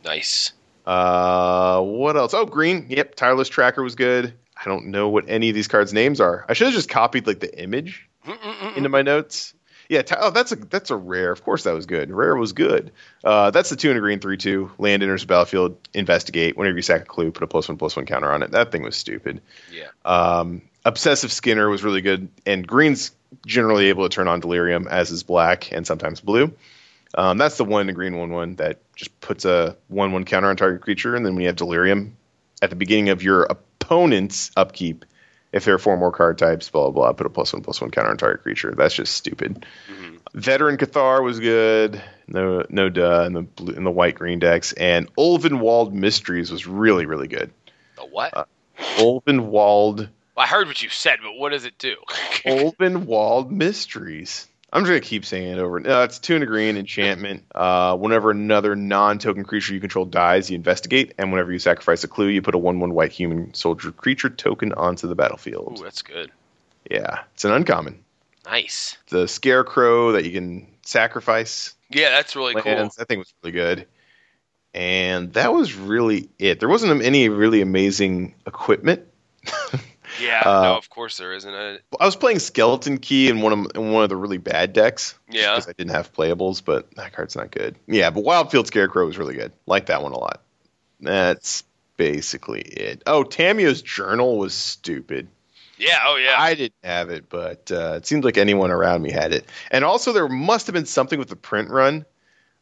Nice. 0.05 0.53
Uh, 0.87 1.83
what 1.83 2.16
else? 2.16 2.33
Oh, 2.33 2.46
green. 2.46 2.87
Yep, 2.88 3.14
tireless 3.14 3.51
tracker 3.51 3.83
was 3.83 3.94
good. 3.94 4.33
I 4.61 4.68
don't 4.68 4.87
know 4.87 5.09
what 5.09 5.27
any 5.29 5.49
of 5.49 5.55
these 5.55 5.68
cards' 5.68 5.92
names 5.92 6.21
are. 6.21 6.44
I 6.49 6.55
should 6.55 6.66
have 6.66 6.75
just 6.75 6.88
copied 6.88 7.27
like 7.27 7.40
the 7.40 7.62
image 7.62 8.09
into 8.77 8.88
my 8.88 9.03
notes. 9.03 9.55
Yeah, 9.88 10.03
oh, 10.18 10.31
that's 10.31 10.53
a 10.53 10.57
that's 10.57 10.90
a 10.90 10.97
rare. 10.97 11.33
Of 11.33 11.42
course, 11.42 11.64
that 11.64 11.73
was 11.73 11.87
good. 11.87 12.11
Rare 12.11 12.37
was 12.37 12.53
good. 12.53 12.92
Uh, 13.25 13.51
that's 13.51 13.71
the 13.71 13.77
two 13.77 13.88
and 13.88 13.97
a 13.97 14.01
green 14.01 14.21
three 14.21 14.37
two. 14.37 14.71
Land 14.77 15.03
enters 15.03 15.23
the 15.23 15.29
battlefield. 15.29 15.79
Investigate. 15.94 16.59
Whenever 16.59 16.77
you 16.77 16.83
sack 16.83 17.03
a 17.03 17.05
clue, 17.07 17.31
put 17.31 17.42
a 17.42 17.47
plus 17.47 17.68
one 17.68 17.79
plus 17.79 17.97
one 17.97 18.05
counter 18.05 18.31
on 18.31 18.42
it. 18.42 18.51
That 18.51 18.71
thing 18.71 18.83
was 18.83 18.97
stupid. 18.97 19.40
Yeah. 19.73 19.88
Um, 20.05 20.62
Obsessive 20.85 21.33
Skinner 21.33 21.71
was 21.71 21.83
really 21.83 22.03
good, 22.03 22.29
and 22.44 22.66
green's 22.66 23.12
generally 23.47 23.87
able 23.87 24.07
to 24.07 24.14
turn 24.14 24.29
on 24.29 24.40
Delirium, 24.40 24.88
as 24.88 25.11
is 25.11 25.23
black 25.23 25.73
and 25.73 25.87
sometimes 25.87 26.21
blue. 26.21 26.53
Um, 27.14 27.38
that's 27.38 27.57
the 27.57 27.64
one, 27.64 27.87
the 27.87 27.94
green 27.94 28.16
one 28.16 28.31
one 28.31 28.57
that 28.57 28.81
just 28.94 29.18
puts 29.21 29.47
a 29.47 29.77
one 29.88 30.12
one 30.12 30.25
counter 30.25 30.49
on 30.49 30.57
target 30.57 30.83
creature, 30.83 31.16
and 31.16 31.25
then 31.25 31.35
when 31.35 31.42
you 31.42 31.49
have 31.49 31.57
Delirium 31.57 32.16
at 32.62 32.71
the 32.71 32.77
beginning 32.77 33.09
of 33.11 33.23
your 33.23 33.44
opponent's 33.44 34.51
upkeep, 34.57 35.05
if 35.53 35.64
there 35.64 35.75
are 35.75 35.79
four 35.79 35.97
more 35.97 36.12
card 36.12 36.38
types, 36.38 36.68
blah 36.68 36.90
blah 36.90 36.92
blah, 36.92 37.12
put 37.12 37.27
a 37.27 37.31
plus 37.31 37.53
one 37.53 37.62
plus 37.62 37.81
one 37.81 37.90
counter 37.90 38.11
on 38.11 38.16
target 38.16 38.42
creature. 38.42 38.75
That's 38.77 38.94
just 38.94 39.14
stupid. 39.14 39.64
Veteran 40.35 40.77
Cathar 40.77 41.23
was 41.23 41.40
good. 41.40 42.03
No, 42.27 42.64
no 42.68 42.90
duh 42.90 43.25
in 43.25 43.33
the 43.33 43.42
blue, 43.42 43.75
in 43.75 43.85
the 43.85 43.90
white 43.90 44.14
green 44.14 44.38
decks, 44.38 44.73
and 44.75 45.12
Ulvenwald 45.16 45.92
Mysteries 45.92 46.51
was 46.51 46.66
really 46.66 47.07
really 47.07 47.29
good. 47.29 47.51
The 47.97 48.03
what? 48.03 48.37
Uh, 48.37 48.44
Ulvenwald 48.99 50.11
I 50.38 50.47
heard 50.47 50.68
what 50.68 50.81
you 50.81 50.88
said, 50.88 51.18
but 51.21 51.35
what 51.35 51.51
does 51.51 51.64
it 51.64 51.79
do? 51.79 51.97
Ulvenwald 52.47 53.51
Mysteries. 53.51 54.47
I'm 54.70 54.83
just 54.83 54.90
gonna 54.90 55.00
keep 55.00 55.24
saying 55.24 55.52
it 55.52 55.59
over. 55.59 55.81
No, 55.81 56.02
it's 56.02 56.18
two 56.18 56.35
and 56.35 56.44
a 56.44 56.46
green 56.46 56.76
enchantment. 56.76 57.44
Uh, 57.54 57.96
whenever 57.96 58.31
another 58.31 58.76
non-token 58.76 59.44
creature 59.44 59.72
you 59.72 59.81
control 59.81 60.04
dies, 60.04 60.50
you 60.50 60.57
investigate, 60.57 61.14
and 61.16 61.33
whenever 61.33 61.50
you 61.52 61.59
sacrifice 61.59 62.04
a 62.04 62.09
clue, 62.09 62.26
you 62.28 62.42
put 62.42 62.54
a 62.54 62.59
one-one 62.59 62.92
white 62.92 63.12
human 63.12 63.54
soldier 63.54 63.92
creature 63.92 64.28
token 64.28 64.74
onto 64.74 65.09
the 65.09 65.14
battlefield. 65.14 65.78
Ooh, 65.81 65.83
that's 65.85 66.02
good. 66.02 66.31
Yeah, 66.90 67.20
it's 67.33 67.44
an 67.44 67.52
uncommon. 67.52 68.04
Nice. 68.44 68.96
The 69.09 69.26
scarecrow 69.26 70.12
that 70.12 70.24
you 70.24 70.33
can 70.33 70.66
sacrifice 70.83 71.74
Yeah, 71.90 72.11
that's 72.11 72.37
really 72.37 72.54
cool. 72.54 72.72
lands. 72.72 72.96
That 72.96 73.09
thing 73.09 73.18
was 73.18 73.33
really 73.42 73.52
good. 73.52 73.87
And 74.74 75.33
that 75.33 75.52
was 75.52 75.74
really 75.74 76.28
it. 76.38 76.61
There 76.61 76.68
wasn't 76.68 77.02
any 77.02 77.28
really 77.28 77.62
amazing 77.62 78.35
equipment. 78.46 79.07
Yeah, 80.20 80.42
Uh, 80.44 80.62
no, 80.62 80.76
of 80.76 80.88
course 80.90 81.16
there 81.18 81.33
isn't. 81.33 81.52
A, 81.52 81.78
I 82.00 82.04
was 82.04 82.16
playing 82.16 82.38
Skeleton 82.38 82.98
Key 82.98 83.28
in 83.28 83.40
one 83.40 83.52
of 83.52 83.66
in 83.74 83.92
one 83.92 84.02
of 84.02 84.09
the 84.09 84.16
really 84.16 84.38
bad 84.38 84.72
decks. 84.72 85.18
Yeah. 85.31 85.54
because 85.54 85.68
I 85.68 85.72
didn't 85.72 85.92
have 85.92 86.12
playables, 86.12 86.62
but 86.64 86.94
that 86.96 87.12
card's 87.12 87.37
not 87.37 87.50
good. 87.50 87.76
Yeah, 87.87 88.11
but 88.11 88.24
Wildfield 88.24 88.66
Scarecrow 88.66 89.07
was 89.07 89.18
really 89.18 89.35
good. 89.35 89.52
Like 89.66 89.87
that 89.87 90.02
one 90.02 90.12
a 90.12 90.18
lot. 90.18 90.42
That's 91.00 91.64
basically 91.96 92.61
it. 92.62 93.02
Oh, 93.07 93.22
Tamiyo's 93.24 93.83
journal 93.83 94.38
was 94.38 94.54
stupid. 94.54 95.28
yeah, 95.78 95.98
oh 96.07 96.16
yeah. 96.16 96.35
I 96.37 96.54
didn't 96.54 96.74
have 96.83 97.11
it, 97.11 97.28
but 97.28 97.70
uh, 97.70 97.94
it 97.96 98.07
seems 98.07 98.24
like 98.24 98.37
anyone 98.38 98.70
around 98.70 99.02
me 99.02 99.11
had 99.12 99.33
it. 99.33 99.46
And 99.70 99.85
also, 99.85 100.12
there 100.12 100.28
must 100.28 100.66
have 100.66 100.74
been 100.74 100.87
something 100.87 101.18
with 101.18 101.28
the 101.28 101.37
print 101.37 101.70
run. 101.70 102.04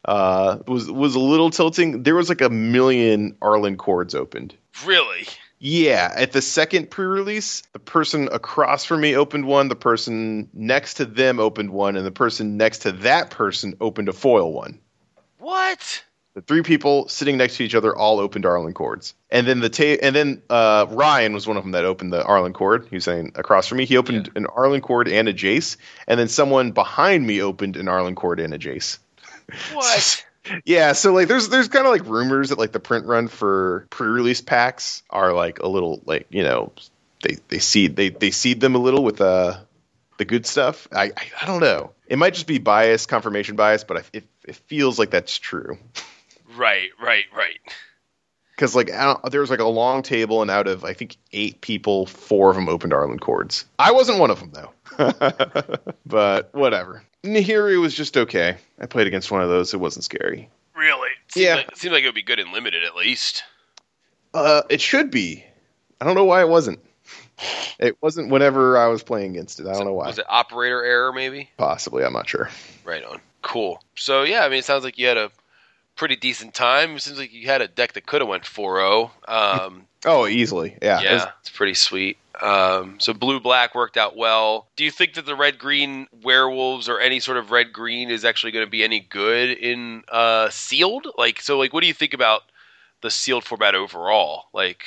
Uh, 0.05 0.59
was 0.67 0.89
was 0.89 1.15
a 1.15 1.19
little 1.19 1.49
tilting. 1.49 2.03
There 2.03 2.15
was 2.15 2.29
like 2.29 2.41
a 2.41 2.49
million 2.49 3.33
Arlinn 3.41 3.75
Kords 3.77 4.15
opened. 4.15 4.55
really? 4.85 5.25
Yeah, 5.59 6.11
at 6.15 6.33
the 6.33 6.41
second 6.41 6.91
pre-release, 6.91 7.63
the 7.73 7.79
person 7.79 8.29
across 8.31 8.85
from 8.85 9.01
me 9.01 9.15
opened 9.15 9.45
one, 9.45 9.69
the 9.69 9.75
person 9.75 10.49
next 10.53 10.95
to 10.95 11.05
them 11.05 11.39
opened 11.39 11.71
one, 11.71 11.95
and 11.95 12.05
the 12.05 12.11
person 12.11 12.57
next 12.57 12.79
to 12.79 12.91
that 12.91 13.31
person 13.31 13.75
opened 13.81 14.07
a 14.07 14.13
foil 14.13 14.53
one. 14.53 14.79
What? 15.39 16.03
The 16.35 16.41
three 16.41 16.61
people 16.61 17.07
sitting 17.07 17.37
next 17.37 17.57
to 17.57 17.63
each 17.63 17.73
other 17.73 17.95
all 17.95 18.19
opened 18.19 18.45
Arlinn 18.45 18.73
Kords, 18.73 19.13
and 19.31 19.47
then 19.47 19.59
the 19.59 19.69
ta- 19.69 19.97
and 20.03 20.15
then 20.15 20.43
uh, 20.51 20.85
Ryan 20.87 21.33
was 21.33 21.47
one 21.47 21.57
of 21.57 21.63
them 21.63 21.71
that 21.71 21.83
opened 21.83 22.13
the 22.13 22.21
Arlinn 22.21 22.53
Kord. 22.53 22.87
He 22.87 22.97
was 22.97 23.05
saying 23.05 23.31
across 23.33 23.65
from 23.65 23.79
me, 23.79 23.85
he 23.85 23.97
opened 23.97 24.29
an 24.35 24.45
Arlinn 24.45 24.81
Kord 24.81 25.11
and 25.11 25.27
a 25.27 25.33
Jace, 25.33 25.77
and 26.07 26.19
then 26.19 26.27
someone 26.27 26.73
behind 26.73 27.25
me 27.25 27.41
opened 27.41 27.75
an 27.75 27.87
Arlinn 27.87 28.13
Kord 28.13 28.43
and 28.43 28.53
a 28.53 28.59
Jace. 28.59 28.99
What? 29.73 30.25
Yeah, 30.65 30.93
so 30.93 31.13
like 31.13 31.27
there's 31.27 31.49
there's 31.49 31.67
kind 31.67 31.85
of 31.85 31.91
like 31.91 32.05
rumors 32.05 32.49
that 32.49 32.57
like 32.57 32.71
the 32.71 32.79
print 32.79 33.05
run 33.05 33.27
for 33.27 33.87
pre-release 33.89 34.41
packs 34.41 35.03
are 35.09 35.33
like 35.33 35.59
a 35.59 35.67
little 35.67 36.01
like 36.05 36.27
you 36.29 36.43
know 36.43 36.71
they 37.23 37.37
they 37.47 37.59
seed 37.59 37.95
they 37.95 38.09
they 38.09 38.31
seed 38.31 38.59
them 38.59 38.75
a 38.75 38.79
little 38.79 39.03
with 39.03 39.21
uh 39.21 39.57
the 40.17 40.25
good 40.25 40.45
stuff. 40.45 40.87
I 40.91 41.05
I, 41.05 41.13
I 41.41 41.45
don't 41.45 41.61
know. 41.61 41.91
It 42.07 42.17
might 42.17 42.33
just 42.33 42.47
be 42.47 42.57
bias, 42.57 43.05
confirmation 43.05 43.55
bias, 43.55 43.83
but 43.83 43.97
I, 43.97 44.03
it 44.13 44.23
it 44.47 44.55
feels 44.67 44.97
like 44.97 45.11
that's 45.11 45.37
true. 45.37 45.77
right, 46.55 46.89
right, 47.01 47.25
right. 47.35 47.59
Because 48.57 48.75
like 48.75 48.87
there 49.29 49.39
was 49.39 49.51
like 49.51 49.59
a 49.59 49.65
long 49.65 50.01
table, 50.01 50.41
and 50.41 50.49
out 50.49 50.67
of 50.67 50.83
I 50.83 50.93
think 50.93 51.15
eight 51.31 51.61
people, 51.61 52.07
four 52.07 52.49
of 52.49 52.55
them 52.55 52.67
opened 52.67 52.91
Arlinn 52.91 53.19
Kords. 53.19 53.65
I 53.77 53.91
wasn't 53.91 54.17
one 54.17 54.31
of 54.31 54.39
them 54.39 54.51
though, 54.51 55.79
but 56.07 56.49
whatever. 56.55 57.03
Nahiri 57.23 57.79
was 57.79 57.93
just 57.93 58.17
okay. 58.17 58.57
I 58.79 58.87
played 58.87 59.05
against 59.05 59.29
one 59.29 59.43
of 59.43 59.49
those. 59.49 59.75
It 59.75 59.77
wasn't 59.77 60.05
scary. 60.05 60.49
Really? 60.75 61.09
Seems 61.27 61.45
Yeah. 61.45 61.55
Like, 61.55 61.75
seems 61.75 61.93
like 61.93 62.03
it 62.03 62.07
would 62.07 62.15
be 62.15 62.23
good 62.23 62.39
in 62.39 62.51
limited 62.51 62.83
at 62.83 62.95
least. 62.95 63.43
Uh, 64.33 64.63
it 64.69 64.81
should 64.81 65.11
be. 65.11 65.45
I 66.01 66.05
don't 66.05 66.15
know 66.15 66.25
why 66.25 66.41
it 66.41 66.49
wasn't. 66.49 66.79
It 67.79 67.95
wasn't 68.01 68.31
whenever 68.31 68.75
I 68.75 68.87
was 68.87 69.03
playing 69.03 69.29
against 69.33 69.59
it. 69.59 69.67
I 69.67 69.73
don't 69.73 69.85
know 69.85 69.93
why. 69.93 70.07
Was 70.07 70.17
it 70.17 70.25
operator 70.27 70.83
error 70.83 71.13
maybe? 71.13 71.51
Possibly, 71.57 72.03
I'm 72.03 72.11
not 72.13 72.27
sure. 72.27 72.49
Right 72.83 73.03
on. 73.03 73.21
Cool. 73.43 73.83
So 73.95 74.23
yeah, 74.23 74.43
I 74.43 74.49
mean, 74.49 74.57
it 74.57 74.65
sounds 74.65 74.83
like 74.83 74.97
you 74.97 75.05
had 75.05 75.17
a 75.17 75.29
pretty 75.97 76.15
decent 76.15 76.53
time. 76.53 76.95
It 76.95 77.01
seems 77.01 77.17
like 77.19 77.33
you 77.33 77.47
had 77.47 77.61
a 77.61 77.67
deck 77.67 77.93
that 77.93 78.05
could 78.05 78.21
have 78.21 78.27
went 78.29 78.43
4-0. 78.43 79.11
Um, 79.27 79.83
Oh, 80.05 80.25
easily. 80.27 80.77
Yeah. 80.81 81.01
yeah, 81.01 81.09
It 81.09 81.13
was- 81.15 81.27
it's 81.41 81.49
pretty 81.49 81.73
sweet. 81.73 82.17
Um, 82.39 82.99
so 82.99 83.13
blue 83.15 83.39
black 83.39 83.73
worked 83.73 83.97
out 83.97 84.15
well. 84.15 84.67
Do 84.75 84.83
you 84.83 84.91
think 84.91 85.15
that 85.15 85.25
the 85.25 85.35
red 85.35 85.57
green 85.57 86.07
werewolves 86.23 86.87
or 86.87 86.99
any 86.99 87.19
sort 87.19 87.37
of 87.37 87.49
red 87.49 87.73
green 87.73 88.11
is 88.11 88.23
actually 88.23 88.51
going 88.51 88.63
to 88.65 88.69
be 88.69 88.83
any 88.83 88.99
good 88.99 89.49
in 89.57 90.03
uh, 90.09 90.49
sealed? 90.51 91.07
Like, 91.17 91.41
so 91.41 91.57
like, 91.57 91.73
what 91.73 91.81
do 91.81 91.87
you 91.87 91.95
think 91.95 92.13
about 92.13 92.43
the 93.01 93.09
sealed 93.09 93.43
format 93.43 93.73
overall? 93.73 94.43
Like, 94.53 94.83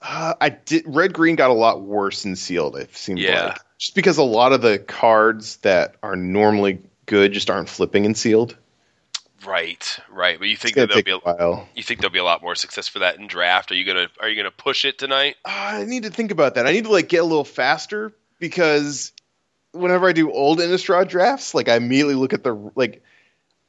Uh, 0.00 0.34
I 0.40 0.50
did. 0.50 0.84
Red 0.86 1.12
green 1.12 1.34
got 1.34 1.50
a 1.50 1.54
lot 1.54 1.82
worse 1.82 2.24
in 2.24 2.36
sealed. 2.36 2.76
It 2.76 2.94
seemed 2.96 3.18
Yeah. 3.18 3.46
like 3.46 3.58
just 3.78 3.96
because 3.96 4.16
a 4.16 4.22
lot 4.22 4.52
of 4.52 4.62
the 4.62 4.78
cards 4.78 5.56
that 5.58 5.96
are 6.04 6.14
normally 6.16 6.78
good 7.06 7.32
just 7.32 7.50
aren't 7.50 7.68
flipping 7.68 8.04
in 8.04 8.14
sealed. 8.14 8.56
Right, 9.44 9.98
right. 10.10 10.38
But 10.38 10.48
you 10.48 10.56
think 10.56 10.74
that 10.76 10.88
there'll 10.88 11.02
be 11.02 11.10
a 11.10 11.18
while. 11.18 11.68
you 11.74 11.82
think 11.82 12.00
there'll 12.00 12.12
be 12.12 12.18
a 12.18 12.24
lot 12.24 12.42
more 12.42 12.54
success 12.54 12.88
for 12.88 13.00
that 13.00 13.18
in 13.18 13.26
draft? 13.26 13.72
Are 13.72 13.74
you 13.74 13.84
gonna 13.84 14.08
are 14.20 14.28
you 14.28 14.36
gonna 14.36 14.50
push 14.50 14.84
it 14.84 14.98
tonight? 14.98 15.36
Uh, 15.44 15.50
I 15.54 15.84
need 15.84 16.04
to 16.04 16.10
think 16.10 16.30
about 16.30 16.54
that. 16.54 16.66
I 16.66 16.72
need 16.72 16.84
to 16.84 16.92
like 16.92 17.08
get 17.08 17.22
a 17.22 17.26
little 17.26 17.44
faster 17.44 18.12
because 18.38 19.12
whenever 19.72 20.08
I 20.08 20.12
do 20.12 20.30
old 20.30 20.58
Innistrad 20.58 21.08
drafts, 21.08 21.54
like 21.54 21.68
I 21.68 21.76
immediately 21.76 22.14
look 22.14 22.32
at 22.32 22.44
the 22.44 22.54
like 22.74 23.02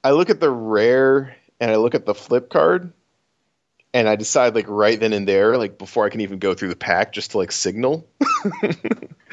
I 0.03 0.11
look 0.11 0.29
at 0.29 0.39
the 0.39 0.49
rare 0.49 1.35
and 1.59 1.71
I 1.71 1.75
look 1.75 1.95
at 1.95 2.05
the 2.05 2.15
flip 2.15 2.49
card 2.49 2.93
and 3.93 4.07
I 4.07 4.15
decide 4.15 4.55
like 4.55 4.67
right 4.67 4.99
then 4.99 5.13
and 5.13 5.27
there, 5.27 5.57
like 5.57 5.77
before 5.77 6.05
I 6.05 6.09
can 6.09 6.21
even 6.21 6.39
go 6.39 6.53
through 6.53 6.69
the 6.69 6.75
pack, 6.75 7.13
just 7.13 7.31
to 7.31 7.37
like 7.37 7.51
signal. 7.51 8.07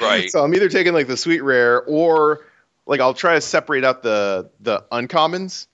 Right. 0.01 0.31
So 0.31 0.43
I'm 0.43 0.55
either 0.55 0.69
taking 0.69 0.93
like 0.93 1.07
the 1.07 1.17
sweet 1.17 1.41
rare 1.41 1.83
or 1.83 2.41
like 2.87 3.01
I'll 3.01 3.15
try 3.15 3.35
to 3.35 3.41
separate 3.41 3.85
out 3.85 4.03
the 4.03 4.51
the 4.61 4.85
uncommons 4.91 5.67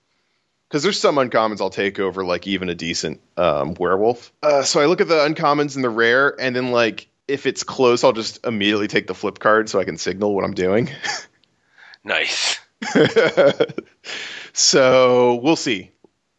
because 0.71 0.83
there's 0.83 0.97
some 0.97 1.17
uncommons 1.17 1.59
I'll 1.59 1.69
take 1.69 1.99
over 1.99 2.23
like 2.23 2.47
even 2.47 2.69
a 2.69 2.75
decent 2.75 3.19
um, 3.35 3.73
werewolf. 3.73 4.31
Uh, 4.41 4.63
so 4.63 4.79
I 4.79 4.85
look 4.85 5.01
at 5.01 5.09
the 5.09 5.15
uncommons 5.15 5.75
and 5.75 5.83
the 5.83 5.89
rare, 5.89 6.33
and 6.39 6.55
then 6.55 6.71
like 6.71 7.09
if 7.27 7.45
it's 7.45 7.63
close, 7.63 8.05
I'll 8.05 8.13
just 8.13 8.45
immediately 8.45 8.87
take 8.87 9.05
the 9.05 9.13
flip 9.13 9.37
card 9.37 9.67
so 9.67 9.81
I 9.81 9.83
can 9.83 9.97
signal 9.97 10.33
what 10.33 10.45
I'm 10.45 10.53
doing. 10.53 10.89
nice. 12.05 12.57
so 14.53 15.41
we'll 15.43 15.57
see. 15.57 15.91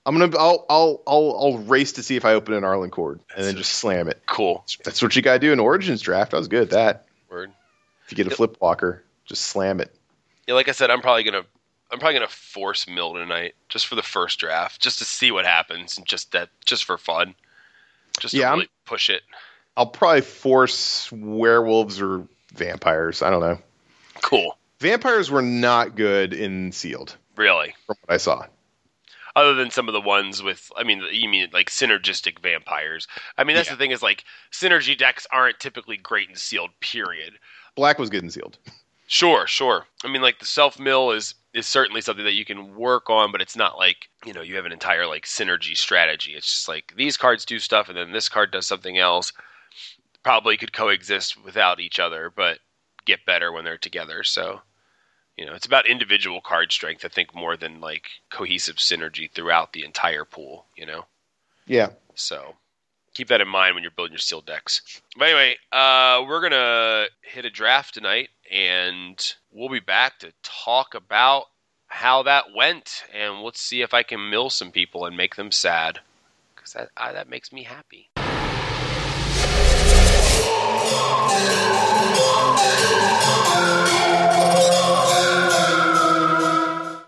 I'm 0.06 0.18
gonna 0.18 0.34
I'll 0.38 0.64
I'll 0.70 1.02
I'll 1.06 1.36
I'll 1.38 1.58
race 1.58 1.92
to 1.92 2.02
see 2.02 2.16
if 2.16 2.24
I 2.24 2.32
open 2.32 2.54
an 2.54 2.62
Arlinn 2.62 2.88
Kord 2.88 3.20
and 3.36 3.44
then 3.44 3.56
just 3.56 3.72
slam 3.72 4.08
it. 4.08 4.22
Cool. 4.24 4.64
That's 4.82 5.02
what 5.02 5.14
you 5.14 5.20
gotta 5.20 5.40
do 5.40 5.52
in 5.52 5.60
Origins 5.60 6.00
draft. 6.00 6.32
I 6.32 6.38
was 6.38 6.48
good 6.48 6.62
at 6.62 6.70
that. 6.70 7.04
Word. 7.30 7.52
If 8.06 8.12
you 8.12 8.16
get 8.16 8.32
a 8.32 8.34
flip 8.34 8.56
walker, 8.62 9.04
just 9.26 9.42
slam 9.42 9.80
it. 9.80 9.94
Yeah, 10.48 10.54
like 10.54 10.70
I 10.70 10.72
said, 10.72 10.90
I'm 10.90 11.02
probably 11.02 11.22
gonna 11.24 11.44
I'm 11.92 11.98
probably 11.98 12.14
gonna 12.14 12.28
force 12.28 12.88
Mill 12.88 13.12
tonight 13.14 13.54
just 13.68 13.86
for 13.86 13.94
the 13.96 14.02
first 14.02 14.38
draft, 14.40 14.80
just 14.80 14.98
to 14.98 15.04
see 15.04 15.30
what 15.30 15.44
happens, 15.44 15.98
and 15.98 16.06
just 16.06 16.32
that 16.32 16.48
just 16.64 16.84
for 16.84 16.96
fun, 16.96 17.34
just 18.18 18.32
Yeah, 18.34 18.48
to 18.50 18.54
really 18.56 18.68
push 18.86 19.10
it. 19.10 19.22
I'll 19.76 19.86
probably 19.86 20.22
force 20.22 21.10
werewolves 21.12 22.00
or 22.00 22.26
vampires. 22.54 23.22
I 23.22 23.30
don't 23.30 23.40
know. 23.40 23.58
Cool. 24.22 24.56
Vampires 24.80 25.30
were 25.30 25.42
not 25.42 25.94
good 25.96 26.32
in 26.34 26.72
sealed 26.72 27.16
Really. 27.36 27.74
from 27.86 27.96
what 28.04 28.14
I 28.14 28.16
saw. 28.18 28.46
Other 29.34 29.54
than 29.54 29.70
some 29.70 29.88
of 29.88 29.94
the 29.94 30.00
ones 30.00 30.42
with, 30.42 30.70
I 30.76 30.82
mean, 30.84 31.02
you 31.10 31.28
mean 31.28 31.48
like 31.52 31.70
synergistic 31.70 32.38
vampires. 32.40 33.06
I 33.38 33.44
mean, 33.44 33.56
that's 33.56 33.68
Yeah. 33.68 33.74
the 33.74 33.78
thing 33.78 33.90
is 33.92 34.02
like 34.02 34.24
synergy 34.50 34.96
decks 34.96 35.26
aren't 35.30 35.58
typically 35.58 35.96
great 35.96 36.28
in 36.28 36.36
sealed. 36.36 36.70
Period. 36.80 37.38
Black 37.74 37.98
was 37.98 38.10
good 38.10 38.22
in 38.22 38.30
sealed. 38.30 38.58
Sure, 39.06 39.46
sure. 39.46 39.86
I 40.04 40.08
mean, 40.08 40.20
like 40.22 40.38
the 40.38 40.44
self 40.46 40.78
mill 40.78 41.12
is 41.12 41.34
is 41.54 41.66
certainly 41.66 42.00
something 42.00 42.24
that 42.24 42.34
you 42.34 42.44
can 42.44 42.74
work 42.74 43.10
on, 43.10 43.30
but 43.30 43.42
it's 43.42 43.56
not 43.56 43.76
like 43.76 44.08
you 44.24 44.32
know 44.32 44.42
you 44.42 44.56
have 44.56 44.66
an 44.66 44.72
entire 44.72 45.06
like 45.06 45.24
synergy 45.24 45.76
strategy. 45.76 46.32
It's 46.32 46.46
just 46.46 46.68
like 46.68 46.94
these 46.96 47.16
cards 47.16 47.44
do 47.44 47.58
stuff, 47.58 47.88
and 47.88 47.96
then 47.96 48.12
this 48.12 48.28
card 48.28 48.50
does 48.50 48.66
something 48.66 48.98
else. 48.98 49.32
Probably 50.22 50.56
could 50.56 50.72
coexist 50.72 51.42
without 51.44 51.80
each 51.80 51.98
other, 51.98 52.32
but 52.34 52.58
get 53.04 53.26
better 53.26 53.50
when 53.52 53.64
they're 53.64 53.76
together. 53.78 54.22
So, 54.22 54.60
you 55.36 55.44
know, 55.44 55.54
it's 55.54 55.66
about 55.66 55.88
individual 55.88 56.40
card 56.40 56.70
strength. 56.70 57.04
I 57.04 57.08
think 57.08 57.34
more 57.34 57.56
than 57.56 57.80
like 57.80 58.08
cohesive 58.30 58.76
synergy 58.76 59.30
throughout 59.30 59.72
the 59.72 59.84
entire 59.84 60.24
pool. 60.24 60.66
You 60.76 60.86
know. 60.86 61.04
Yeah. 61.66 61.90
So 62.14 62.54
keep 63.14 63.28
that 63.28 63.40
in 63.40 63.48
mind 63.48 63.74
when 63.74 63.82
you're 63.82 63.92
building 63.92 64.12
your 64.12 64.18
sealed 64.18 64.46
decks. 64.46 65.02
But 65.16 65.28
anyway, 65.28 65.56
uh, 65.70 66.24
we're 66.26 66.40
gonna 66.40 67.06
hit 67.22 67.44
a 67.44 67.50
draft 67.50 67.94
tonight, 67.94 68.30
and 68.52 69.34
we'll 69.50 69.70
be 69.70 69.80
back 69.80 70.18
to 70.18 70.32
talk 70.42 70.94
about 70.94 71.44
how 71.86 72.22
that 72.24 72.44
went, 72.54 73.04
and 73.12 73.40
let's 73.40 73.60
see 73.60 73.80
if 73.80 73.94
I 73.94 74.02
can 74.02 74.30
mill 74.30 74.50
some 74.50 74.70
people 74.70 75.06
and 75.06 75.16
make 75.16 75.36
them 75.36 75.50
sad, 75.50 76.00
because 76.54 76.74
that 76.74 76.90
uh, 76.96 77.12
that 77.12 77.28
makes 77.28 77.52
me 77.52 77.62
happy. 77.62 78.10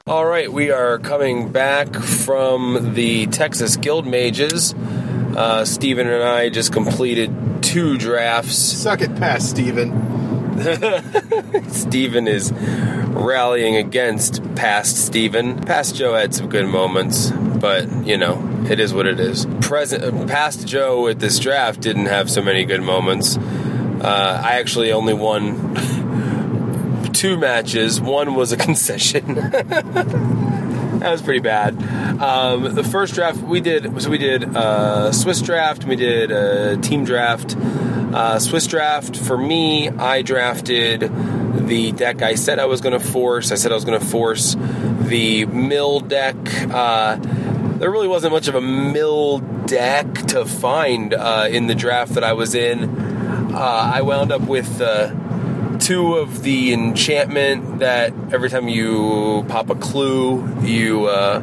All 0.07 0.27
right, 0.27 0.53
we 0.53 0.71
are 0.71 0.99
coming 0.99 1.51
back 1.51 1.95
from 1.95 2.95
the 2.95 3.27
Texas 3.27 3.77
Guild 3.77 4.07
Mages. 4.07 4.75
Uh, 4.75 5.65
Stephen 5.65 6.07
and 6.09 6.23
I 6.23 6.49
just 6.49 6.73
completed 6.73 7.35
two 7.63 7.99
drafts. 7.99 8.55
Suck 8.55 9.01
it 9.01 9.17
past, 9.17 9.51
Stephen. 9.51 10.24
Stephen 11.69 12.29
is 12.29 12.53
rallying 12.53 13.77
against 13.77 14.43
past 14.55 14.97
Stephen. 14.97 15.61
Past 15.61 15.97
Joe 15.97 16.15
had 16.15 16.35
some 16.35 16.49
good 16.49 16.67
moments, 16.67 17.31
but 17.31 18.07
you 18.07 18.17
know, 18.17 18.67
it 18.69 18.79
is 18.79 18.95
what 18.95 19.07
it 19.07 19.19
is. 19.19 19.47
Present 19.61 20.29
past 20.29 20.67
Joe 20.67 21.09
at 21.09 21.19
this 21.19 21.39
draft 21.39 21.81
didn't 21.81 22.07
have 22.07 22.31
so 22.31 22.41
many 22.43 22.65
good 22.65 22.83
moments. 22.83 23.37
Uh, 23.37 24.41
I 24.45 24.59
actually 24.59 24.93
only 24.93 25.15
won 25.15 25.75
two 27.13 27.37
matches. 27.37 28.01
One 28.01 28.35
was 28.35 28.53
a 28.53 28.57
concession. 28.67 29.35
That 31.05 31.11
was 31.11 31.23
pretty 31.23 31.41
bad. 31.41 31.75
Um, 32.21 32.75
the 32.75 32.83
first 32.83 33.15
draft 33.15 33.43
we 33.43 33.61
did 33.61 34.01
so 34.01 34.09
we 34.09 34.17
did 34.17 34.57
uh, 34.57 35.13
Swiss 35.13 35.43
draft, 35.43 35.85
we 35.85 35.97
did 35.97 36.31
a 36.31 36.79
team 36.79 37.05
draft. 37.05 37.57
Uh, 37.57 38.39
Swiss 38.39 38.67
draft 38.67 39.17
for 39.17 39.37
me, 39.37 39.91
I 39.91 40.23
drafted 40.23 41.11
the 41.69 41.93
deck 41.93 42.23
I 42.23 42.37
said 42.37 42.59
I 42.59 42.65
was 42.65 42.81
going 42.81 42.99
to 42.99 43.05
force. 43.05 43.53
I 43.53 43.57
said 43.57 43.71
I 43.71 43.75
was 43.75 43.85
going 43.85 44.01
to 44.01 44.07
force 44.07 44.55
the 44.55 45.45
mill 45.47 46.01
deck. 46.01 46.37
Uh, 46.71 47.17
there 47.17 47.91
really 47.91 48.09
wasn't 48.09 48.33
much 48.33 48.49
of 48.49 48.55
a 48.55 48.61
mill 48.63 49.39
deck 49.67 50.11
to 50.29 50.47
find 50.47 51.13
uh, 51.13 51.49
in 51.51 51.67
the 51.67 51.75
draft 51.75 52.15
that 52.15 52.25
I 52.25 52.33
was 52.33 52.55
in. 52.55 52.89
Uh, 53.55 53.91
I 53.95 54.03
wound 54.03 54.33
up 54.33 54.43
with 54.43 54.81
uh, 54.81 55.15
two 55.85 56.15
of 56.15 56.43
the 56.43 56.73
enchantment 56.73 57.81
that 57.81 58.11
every 58.33 58.49
time 58.49 58.69
you 58.69 59.45
pop 59.49 59.69
a 59.69 59.75
clue, 59.75 60.43
you 60.63 61.05
uh, 61.05 61.41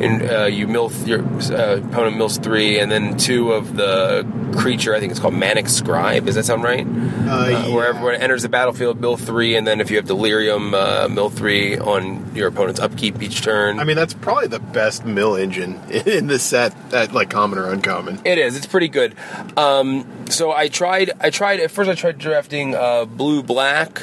in, 0.00 0.28
uh, 0.28 0.44
you 0.46 0.66
mill 0.66 0.90
th- 0.90 1.06
your 1.06 1.20
uh, 1.22 1.76
opponent 1.76 2.16
mills 2.16 2.38
three, 2.38 2.78
and 2.78 2.90
then 2.90 3.16
two 3.16 3.52
of 3.52 3.76
the 3.76 4.26
creature. 4.56 4.94
I 4.94 5.00
think 5.00 5.10
it's 5.12 5.20
called 5.20 5.34
Manic 5.34 5.68
Scribe. 5.68 6.26
Does 6.26 6.34
that 6.34 6.44
sound 6.44 6.62
right? 6.62 6.86
Uh, 6.86 7.70
Where 7.70 7.86
everyone 7.86 8.14
enters 8.16 8.42
the 8.42 8.48
battlefield, 8.48 9.00
mill 9.00 9.16
three, 9.16 9.56
and 9.56 9.66
then 9.66 9.80
if 9.80 9.90
you 9.90 9.96
have 9.96 10.06
Delirium, 10.06 10.74
uh, 10.74 11.08
mill 11.08 11.30
three 11.30 11.78
on 11.78 12.34
your 12.34 12.48
opponent's 12.48 12.80
upkeep 12.80 13.22
each 13.22 13.42
turn. 13.42 13.78
I 13.78 13.84
mean, 13.84 13.96
that's 13.96 14.14
probably 14.14 14.48
the 14.48 14.58
best 14.58 15.04
mill 15.04 15.36
engine 15.36 15.80
in 15.90 16.26
the 16.26 16.38
set, 16.38 16.74
at 16.92 17.12
like 17.12 17.30
common 17.30 17.58
or 17.58 17.70
uncommon. 17.70 18.20
It 18.24 18.38
is. 18.38 18.56
It's 18.56 18.66
pretty 18.66 18.88
good. 18.88 19.14
Um, 19.56 20.26
so 20.28 20.52
I 20.52 20.68
tried. 20.68 21.10
I 21.20 21.30
tried 21.30 21.60
at 21.60 21.70
first. 21.70 21.90
I 21.90 21.94
tried 21.94 22.18
drafting 22.18 22.74
uh, 22.74 23.04
blue 23.04 23.42
black. 23.42 24.02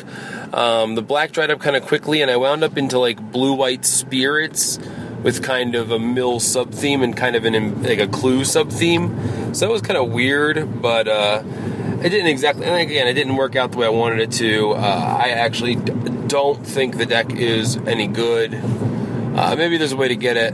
Um, 0.54 0.95
the 0.95 1.02
black 1.02 1.32
dried 1.34 1.52
up 1.52 1.60
kind 1.60 1.76
of 1.76 1.84
quickly, 1.86 2.22
and 2.22 2.32
I 2.32 2.38
wound 2.38 2.64
up 2.64 2.78
into 2.78 3.00
like 3.00 3.20
blue 3.32 3.54
white 3.54 3.84
spirits 3.86 4.80
with 5.24 5.43
kind 5.43 5.76
of 5.76 5.91
a 5.91 5.99
mill 5.99 6.39
sub 6.39 6.72
theme 6.72 7.01
and 7.01 7.15
kind 7.15 7.36
of 7.36 7.45
an 7.45 7.84
like 7.84 7.99
a 7.99 8.07
clue 8.07 8.45
sub 8.45 8.72
theme. 8.72 9.53
So 9.53 9.65
that 9.65 9.72
was 9.72 9.82
kind 9.82 9.97
of 9.97 10.09
weird, 10.11 10.82
but 10.82 11.07
uh, 11.07 11.43
it 12.03 12.09
didn't 12.09 12.28
exactly. 12.28 12.65
And 12.65 12.76
again, 12.76 13.07
it 13.07 13.13
didn't 13.13 13.36
work 13.36 13.55
out 13.55 13.72
the 13.72 13.80
way 13.80 13.88
I 13.88 13.89
wanted 13.89 14.20
it 14.20 14.32
to. 14.34 14.72
Uh, 14.72 15.20
I 15.22 15.30
actually 15.30 15.76
don't 15.76 16.65
think 16.65 16.97
the 16.97 17.05
deck 17.05 17.34
is 17.34 17.78
any 17.78 18.07
good. 18.07 18.53
Uh, 18.53 19.55
maybe 19.57 19.78
there's 19.78 19.91
a 19.91 19.97
way 19.97 20.07
to 20.07 20.15
get 20.15 20.38
it 20.38 20.53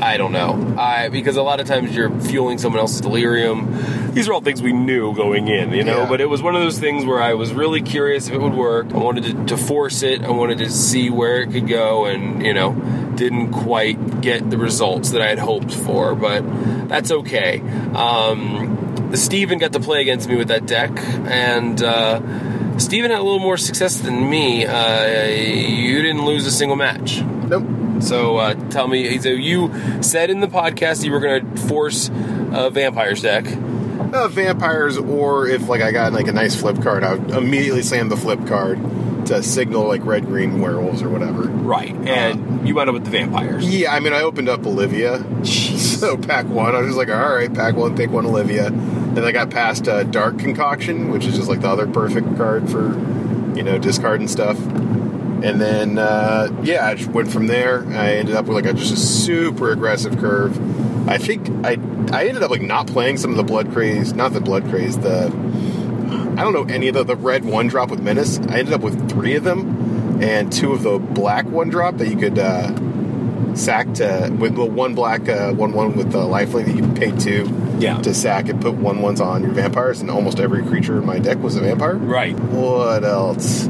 I 0.00 0.16
don't 0.16 0.32
know. 0.32 0.74
I 0.78 1.08
because 1.08 1.36
a 1.36 1.42
lot 1.42 1.60
of 1.60 1.66
times 1.66 1.94
you're 1.94 2.10
fueling 2.20 2.58
someone 2.58 2.80
else's 2.80 3.00
delirium. 3.00 4.12
These 4.12 4.28
are 4.28 4.32
all 4.32 4.40
things 4.40 4.62
we 4.62 4.72
knew 4.72 5.14
going 5.14 5.48
in, 5.48 5.72
you 5.72 5.84
know. 5.84 6.02
Yeah. 6.02 6.08
But 6.08 6.20
it 6.20 6.26
was 6.26 6.42
one 6.42 6.54
of 6.54 6.62
those 6.62 6.78
things 6.78 7.04
where 7.04 7.20
I 7.20 7.34
was 7.34 7.52
really 7.52 7.82
curious 7.82 8.28
if 8.28 8.34
it 8.34 8.40
would 8.40 8.54
work. 8.54 8.92
I 8.92 8.98
wanted 8.98 9.24
to, 9.24 9.44
to 9.46 9.56
force 9.56 10.02
it. 10.02 10.22
I 10.22 10.30
wanted 10.30 10.58
to 10.58 10.70
see 10.70 11.10
where 11.10 11.42
it 11.42 11.50
could 11.50 11.68
go, 11.68 12.06
and 12.06 12.44
you 12.44 12.54
know, 12.54 12.74
didn't 13.14 13.52
quite 13.52 14.20
get 14.20 14.48
the 14.48 14.58
results 14.58 15.10
that 15.10 15.22
I 15.22 15.28
had 15.28 15.38
hoped 15.38 15.72
for. 15.72 16.14
But 16.14 16.88
that's 16.88 17.10
okay. 17.10 17.60
Um, 17.94 19.12
Stephen 19.14 19.58
got 19.58 19.72
to 19.72 19.80
play 19.80 20.00
against 20.00 20.28
me 20.28 20.36
with 20.36 20.48
that 20.48 20.66
deck, 20.66 20.90
and. 20.96 21.82
Uh, 21.82 22.20
Stephen 22.78 23.10
had 23.10 23.18
a 23.18 23.24
little 23.24 23.40
more 23.40 23.56
success 23.56 23.98
than 23.98 24.30
me. 24.30 24.64
Uh, 24.64 25.26
you 25.26 26.00
didn't 26.00 26.24
lose 26.24 26.46
a 26.46 26.52
single 26.52 26.76
match. 26.76 27.20
Nope. 27.20 27.64
So 28.00 28.36
uh, 28.38 28.54
tell 28.70 28.88
me, 28.88 29.18
so 29.18 29.28
you 29.30 29.72
said 30.02 30.30
in 30.30 30.40
the 30.40 30.46
podcast 30.48 31.04
you 31.04 31.12
were 31.12 31.20
going 31.20 31.54
to 31.54 31.60
force 31.62 32.08
a 32.52 32.70
vampires 32.70 33.22
deck. 33.22 33.46
uh, 34.12 34.28
vampires, 34.28 34.96
or 34.96 35.46
if 35.48 35.68
like 35.68 35.82
I 35.82 35.90
got 35.92 36.12
like 36.12 36.28
a 36.28 36.32
nice 36.32 36.54
flip 36.58 36.82
card, 36.82 37.02
I 37.04 37.14
would 37.14 37.30
immediately 37.30 37.82
slam 37.82 38.08
the 38.08 38.16
flip 38.16 38.46
card 38.46 38.78
to 39.26 39.42
signal 39.42 39.86
like 39.86 40.04
red 40.06 40.24
green 40.24 40.60
werewolves 40.60 41.02
or 41.02 41.10
whatever. 41.10 41.42
Right. 41.42 41.94
And 41.94 42.66
you 42.66 42.74
wound 42.74 42.88
up 42.88 42.94
with 42.94 43.04
the 43.04 43.10
vampires. 43.10 43.68
Yeah, 43.68 43.92
I 43.92 44.00
mean 44.00 44.12
I 44.14 44.22
opened 44.22 44.48
up 44.48 44.64
Olivia, 44.66 45.22
so 45.44 46.16
pack 46.16 46.46
one. 46.46 46.74
I 46.74 46.78
was 46.78 46.88
just 46.88 46.98
like, 46.98 47.10
all 47.10 47.34
right, 47.34 47.52
pack 47.52 47.74
one, 47.74 47.94
pick 47.96 48.10
one 48.10 48.24
Olivia. 48.24 48.70
Then 48.70 49.24
I 49.24 49.32
got 49.32 49.50
past 49.50 49.88
uh, 49.88 50.04
Dark 50.04 50.38
Concoction, 50.38 51.10
which 51.10 51.26
is 51.26 51.36
just 51.36 51.48
like 51.48 51.60
the 51.60 51.68
other 51.68 51.86
perfect 51.86 52.36
card 52.36 52.70
for 52.70 52.94
you 53.54 53.62
know 53.64 53.76
discarding 53.76 54.28
stuff. 54.28 54.56
And 55.42 55.60
then 55.60 55.98
uh, 55.98 56.48
yeah, 56.62 56.86
I 56.86 56.94
just 56.94 57.10
went 57.10 57.30
from 57.30 57.46
there. 57.46 57.84
I 57.90 58.14
ended 58.16 58.34
up 58.34 58.46
with 58.46 58.56
like 58.56 58.66
a, 58.66 58.72
just 58.72 58.92
a 58.92 58.96
super 58.96 59.70
aggressive 59.70 60.18
curve. 60.18 60.58
I 61.08 61.16
think 61.18 61.48
I 61.64 61.78
I 62.12 62.26
ended 62.26 62.42
up 62.42 62.50
like 62.50 62.62
not 62.62 62.86
playing 62.86 63.18
some 63.18 63.30
of 63.30 63.36
the 63.36 63.44
blood 63.44 63.72
craze, 63.72 64.12
not 64.12 64.32
the 64.32 64.40
blood 64.40 64.64
craze, 64.68 64.98
the 64.98 65.26
I 66.36 66.42
don't 66.42 66.52
know 66.52 66.64
any 66.72 66.88
of 66.88 66.94
the, 66.94 67.04
the 67.04 67.16
red 67.16 67.44
one 67.44 67.66
drop 67.68 67.90
with 67.90 68.00
menace. 68.00 68.38
I 68.38 68.58
ended 68.58 68.74
up 68.74 68.80
with 68.80 69.10
three 69.10 69.34
of 69.36 69.44
them 69.44 70.22
and 70.22 70.52
two 70.52 70.72
of 70.72 70.82
the 70.82 70.98
black 70.98 71.46
one 71.46 71.68
drop 71.68 71.96
that 71.98 72.08
you 72.08 72.16
could 72.16 72.38
uh, 72.38 73.54
sack 73.54 73.92
to 73.94 74.34
with 74.38 74.56
well, 74.56 74.68
one 74.68 74.94
black 74.94 75.28
uh, 75.28 75.52
one 75.52 75.72
one 75.72 75.96
with 75.96 76.10
the 76.12 76.18
lifelink 76.18 76.66
that 76.66 76.76
you 76.76 76.92
pay 76.94 77.16
two 77.16 77.48
Yeah. 77.78 78.00
to 78.02 78.12
sack 78.14 78.48
and 78.48 78.60
put 78.60 78.74
one 78.74 79.00
ones 79.02 79.20
on 79.20 79.42
your 79.42 79.52
vampires. 79.52 80.00
And 80.00 80.10
almost 80.10 80.40
every 80.40 80.64
creature 80.64 80.98
in 80.98 81.06
my 81.06 81.18
deck 81.20 81.38
was 81.38 81.54
a 81.56 81.60
vampire. 81.60 81.96
Right. 81.96 82.38
What 82.38 83.04
else? 83.04 83.68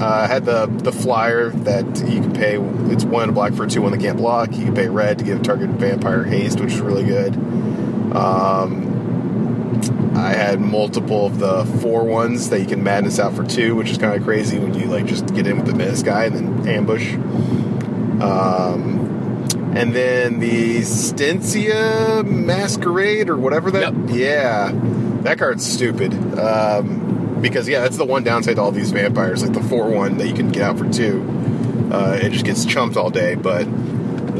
Uh, 0.00 0.06
I 0.06 0.26
had 0.26 0.46
the 0.46 0.66
the 0.66 0.92
flyer 0.92 1.50
that 1.50 1.84
you 2.08 2.20
can 2.22 2.32
pay. 2.32 2.56
It's 2.92 3.04
one 3.04 3.34
black 3.34 3.52
for 3.52 3.66
two 3.66 3.82
one 3.82 3.92
that 3.92 4.00
can't 4.00 4.16
block. 4.16 4.52
You 4.56 4.64
can 4.64 4.74
pay 4.74 4.88
red 4.88 5.18
to 5.18 5.24
give 5.24 5.42
target 5.42 5.70
vampire 5.70 6.24
haste, 6.24 6.58
which 6.58 6.72
is 6.72 6.80
really 6.80 7.04
good. 7.04 7.34
Um, 8.16 8.90
I 10.16 10.30
had 10.30 10.60
multiple 10.60 11.26
of 11.26 11.38
the 11.38 11.64
four 11.80 12.04
ones 12.04 12.50
that 12.50 12.60
you 12.60 12.66
can 12.66 12.82
madness 12.82 13.18
out 13.18 13.34
for 13.34 13.44
two, 13.44 13.74
which 13.74 13.90
is 13.90 13.98
kind 13.98 14.14
of 14.14 14.24
crazy 14.24 14.58
when 14.58 14.74
you 14.74 14.86
like 14.86 15.06
just 15.06 15.34
get 15.34 15.46
in 15.46 15.58
with 15.58 15.66
the 15.66 15.74
menace 15.74 16.02
guy 16.02 16.24
and 16.24 16.34
then 16.34 16.68
ambush. 16.68 17.14
Um, 18.22 19.00
and 19.74 19.94
then 19.94 20.40
the 20.40 20.78
Stensia 20.78 22.24
Masquerade 22.24 23.28
or 23.28 23.36
whatever 23.36 23.70
that. 23.70 23.94
Yep. 23.94 24.10
Yeah, 24.10 24.72
that 25.22 25.38
card's 25.38 25.64
stupid. 25.64 26.12
Um, 26.38 26.99
because 27.40 27.68
yeah, 27.68 27.80
that's 27.80 27.96
the 27.96 28.04
one 28.04 28.22
downside 28.24 28.56
to 28.56 28.62
all 28.62 28.72
these 28.72 28.90
vampires, 28.92 29.42
like 29.42 29.52
the 29.52 29.62
four 29.62 29.90
one 29.90 30.18
that 30.18 30.26
you 30.26 30.34
can 30.34 30.50
get 30.50 30.62
out 30.62 30.78
for 30.78 30.90
two. 30.90 31.22
Uh, 31.92 32.18
it 32.20 32.30
just 32.30 32.44
gets 32.44 32.64
chumped 32.64 32.96
all 32.96 33.10
day, 33.10 33.34
but 33.34 33.66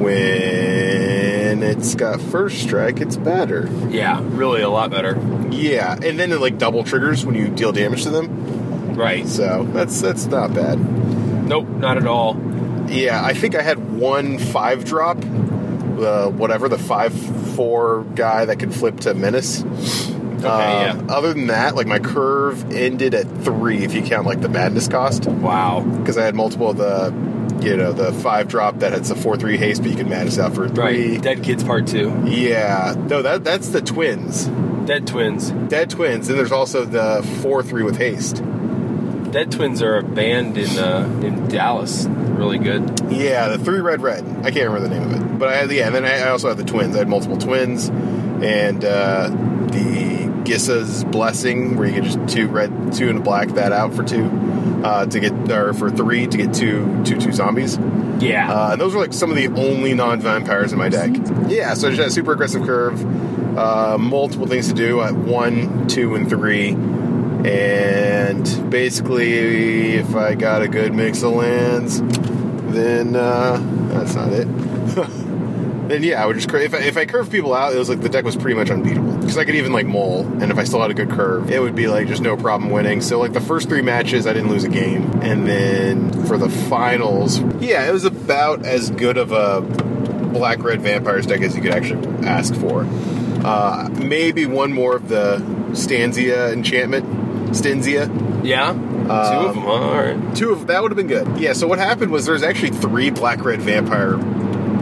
when 0.01 1.63
it's 1.63 1.95
got 1.95 2.21
first 2.21 2.63
strike, 2.63 3.01
it's 3.01 3.17
better. 3.17 3.69
Yeah. 3.89 4.21
Really 4.23 4.63
a 4.63 4.69
lot 4.69 4.91
better. 4.91 5.19
Yeah, 5.51 5.95
and 5.95 6.19
then 6.19 6.33
it 6.33 6.41
like 6.41 6.59
double 6.59 6.85
triggers 6.85 7.27
when 7.27 7.35
you 7.35 7.49
deal 7.49 7.73
damage 7.73 8.05
to 8.05 8.11
them. 8.11 8.95
Right. 8.95 9.27
So 9.27 9.65
that's 9.73 10.01
that's 10.01 10.27
not 10.27 10.55
bad. 10.55 10.79
Nope. 11.47 11.69
Not 11.69 11.97
at 11.97 12.07
all. 12.07 12.41
Yeah, 12.89 13.25
I 13.25 13.35
think 13.35 13.55
I 13.55 13.63
had 13.63 13.99
one 13.99 14.39
five 14.39 14.85
drop, 14.85 15.19
uh, 15.19 16.29
whatever 16.29 16.69
the 16.69 16.79
five 16.79 17.13
four 17.55 18.05
guy 18.15 18.45
that 18.45 18.59
could 18.59 18.75
flip 18.75 19.01
to 19.01 19.15
menace. 19.15 19.63
Okay, 20.45 20.99
yeah. 21.07 21.15
Other 21.15 21.33
than 21.35 21.49
that, 21.49 21.75
like 21.75 21.87
my 21.87 21.99
curve 21.99 22.73
ended 22.73 23.15
at 23.15 23.27
three 23.45 23.79
if 23.85 23.95
you 23.95 24.03
count 24.03 24.27
like 24.27 24.41
the 24.41 24.49
madness 24.49 24.89
cost, 24.89 25.27
Wow. 25.27 25.81
because 25.81 26.17
I 26.19 26.25
had 26.25 26.35
multiple 26.35 26.71
of 26.71 26.77
the, 26.77 27.65
you 27.67 27.77
know, 27.77 27.93
the 27.93 28.13
five 28.13 28.49
drop 28.49 28.79
that 28.81 28.93
has 28.93 29.11
a 29.11 29.15
four 29.17 29.37
three 29.37 29.57
haste, 29.57 29.83
but 29.83 29.91
you 29.91 29.97
can 29.97 30.09
madness 30.09 30.39
out 30.39 30.55
for 30.55 30.69
three. 30.69 31.13
Right. 31.13 31.23
Dead 31.23 31.43
Kids 31.43 31.63
Part 31.65 31.87
Two. 31.87 32.23
Yeah, 32.27 32.95
no, 33.09 33.23
that 33.23 33.45
that's 33.45 33.69
the 33.69 33.81
twins, 33.83 34.47
Dead 34.87 35.07
Twins. 35.07 35.51
dead 35.51 35.91
twins. 35.91 36.27
Then 36.29 36.37
there's 36.37 36.53
also 36.53 36.85
the 36.85 37.23
four 37.43 37.63
three 37.63 37.83
with 37.83 37.97
haste. 37.99 38.43
Dead 39.31 39.53
Twins 39.53 39.81
are 39.81 39.97
a 39.99 40.03
band 40.03 40.59
in 40.59 40.77
uh, 40.77 41.05
in 41.23 41.47
Dallas. 41.49 42.07
Really 42.07 42.59
good. 42.59 43.01
Yeah, 43.13 43.49
the 43.49 43.59
three 43.63 43.79
red 43.81 44.01
red. 44.03 44.25
I 44.43 44.51
can't 44.51 44.69
remember 44.69 44.81
the 44.81 44.89
name 44.89 45.03
of 45.05 45.13
it, 45.21 45.39
but 45.39 45.49
I 45.49 45.55
had 45.57 45.71
yeah. 45.71 45.87
And 45.87 45.95
then 45.95 46.05
I 46.05 46.29
also 46.31 46.49
had 46.49 46.57
the 46.57 46.65
twins. 46.65 46.97
I 46.97 46.99
had 47.01 47.09
multiple 47.09 47.37
twins, 47.39 47.89
and 47.89 48.85
uh, 48.85 49.29
the 49.29 50.00
Gisa's 50.45 51.05
blessing, 51.05 51.77
where 51.77 51.89
you 51.89 51.95
get 51.95 52.05
just 52.05 52.29
two 52.29 52.49
red, 52.49 52.93
two 52.93 53.09
and 53.09 53.19
a 53.19 53.23
black 53.23 53.49
that 53.51 53.73
out 53.73 53.95
for 53.95 54.03
two, 54.03 54.25
uh, 54.85 55.07
to 55.07 55.21
get 55.21 55.33
or 55.51 55.73
for 55.73 55.91
three 55.91 56.27
to 56.27 56.37
get 56.37 56.55
two 56.55 57.03
two 57.05 57.19
two 57.19 57.33
zombies. 57.33 57.79
Yeah. 58.21 58.53
Uh, 58.53 58.73
and 58.73 58.81
those 58.81 58.95
were 58.95 59.01
like 59.01 59.13
some 59.13 59.31
of 59.31 59.37
the 59.37 59.49
only 59.49 59.95
non 59.95 60.21
vampires 60.21 60.73
in 60.73 60.79
my 60.79 60.89
deck. 60.89 61.11
Yeah, 61.49 61.75
so 61.75 61.91
just 61.91 62.09
a 62.09 62.11
super 62.11 62.33
aggressive 62.33 62.65
curve, 62.65 63.59
uh, 63.59 63.99
multiple 63.99 64.47
things 64.47 64.69
to 64.69 64.75
do 64.75 65.01
at 65.01 65.15
one, 65.15 65.89
two, 65.89 66.15
and 66.15 66.29
three. 66.29 66.77
And 67.45 68.71
basically, 68.71 69.95
if 69.95 70.15
I 70.15 70.35
got 70.35 70.63
a 70.63 70.69
good 70.69 70.95
mix 70.95 71.23
of 71.23 71.33
lands, 71.33 72.01
then 72.73 73.17
uh, 73.17 73.57
that's 73.89 74.15
not 74.15 74.33
it. 74.33 74.45
then 75.89 76.03
yeah, 76.03 76.23
I 76.23 76.27
would 76.27 76.37
just 76.37 76.51
cur- 76.51 76.59
if 76.59 76.75
I, 76.75 76.79
if 76.79 76.97
I 76.97 77.07
curved 77.07 77.33
people 77.33 77.55
out, 77.55 77.75
it 77.75 77.79
was 77.79 77.89
like 77.89 78.03
the 78.03 78.11
deck 78.11 78.25
was 78.25 78.37
pretty 78.37 78.57
much 78.57 78.71
unbeatable 78.71 79.10
because 79.31 79.39
I 79.39 79.45
could 79.45 79.55
even 79.55 79.73
like 79.73 79.87
mull, 79.87 80.23
and 80.43 80.51
if 80.51 80.59
I 80.59 80.65
still 80.65 80.83
had 80.83 80.91
a 80.91 80.95
good 80.95 81.09
curve, 81.11 81.53
it 81.53 81.61
would 81.61 81.77
be 81.77 81.87
like 81.87 82.09
just 82.09 82.21
no 82.21 82.37
problem 82.37 82.69
winning. 82.69 83.01
So 83.01 83.21
like 83.21 83.33
the 83.33 83.41
first 83.41 83.69
three 83.69 83.81
matches, 83.81 84.27
I 84.27 84.33
didn't 84.33 84.51
lose 84.51 84.65
a 84.65 84.69
game, 84.69 85.09
and 85.23 85.47
then 85.47 86.27
for 86.27 86.37
the 86.37 86.49
finals, 86.49 87.39
yeah, 87.61 87.89
it 87.89 87.93
was 87.93 88.05
about 88.05 88.67
as 88.67 88.91
good 88.91 89.17
of 89.17 89.31
a 89.31 89.61
black 90.33 90.65
red 90.65 90.81
vampires 90.81 91.27
deck 91.27 91.43
as 91.43 91.55
you 91.55 91.63
could 91.63 91.71
actually 91.71 92.27
ask 92.27 92.53
for. 92.57 92.85
Uh, 93.45 93.89
maybe 94.03 94.47
one 94.47 94.73
more 94.73 94.97
of 94.97 95.09
the 95.09 95.37
Stensia 95.75 96.53
enchantment, 96.53 97.05
Stensia. 97.51 98.45
yeah. 98.45 98.73
Two 98.73 99.47
of 99.47 99.55
them. 99.55 99.65
All 99.67 99.95
right. 99.95 100.37
Two 100.37 100.51
of 100.51 100.67
that 100.67 100.83
would 100.83 100.91
have 100.91 100.97
been 100.97 101.09
good. 101.09 101.39
Yeah. 101.39 101.53
So 101.53 101.69
what 101.69 101.79
happened 101.79 102.11
was 102.11 102.27
there's 102.27 102.43
actually 102.43 102.71
three 102.71 103.11
black 103.11 103.45
red 103.45 103.61
vampire 103.61 104.17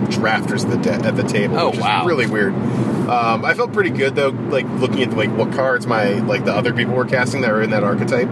drafters 0.09 0.65
at 0.65 0.71
the 0.71 0.77
de- 0.77 1.07
at 1.07 1.17
the 1.17 1.23
table. 1.23 1.59
Oh, 1.59 1.67
which 1.69 1.77
is 1.77 1.83
wow. 1.83 2.05
really 2.07 2.27
weird. 2.27 2.55
Um, 2.55 3.45
I 3.45 3.55
felt 3.55 3.73
pretty 3.73 3.91
good 3.91 4.15
though, 4.15 4.29
like 4.29 4.67
looking 4.67 5.03
at 5.03 5.17
like 5.17 5.31
what 5.31 5.53
cards 5.53 5.87
my 5.87 6.15
like 6.15 6.45
the 6.45 6.53
other 6.53 6.75
people 6.75 6.95
were 6.95 7.07
casting 7.07 7.41
that 7.43 7.51
were 7.51 7.63
in 7.63 7.71
that 7.71 7.85
archetype 7.85 8.29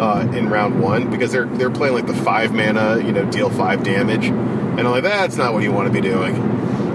uh, 0.00 0.26
in 0.34 0.48
round 0.48 0.80
one 0.80 1.10
because 1.10 1.32
they're 1.32 1.46
they're 1.46 1.70
playing 1.70 1.94
like 1.94 2.06
the 2.06 2.14
five 2.14 2.52
mana, 2.52 2.98
you 2.98 3.12
know, 3.12 3.24
deal 3.30 3.50
five 3.50 3.82
damage, 3.82 4.26
and 4.26 4.80
I'm 4.80 4.90
like 4.90 5.02
that's 5.04 5.36
not 5.36 5.54
what 5.54 5.62
you 5.62 5.72
want 5.72 5.86
to 5.86 5.92
be 5.92 6.06
doing. 6.06 6.36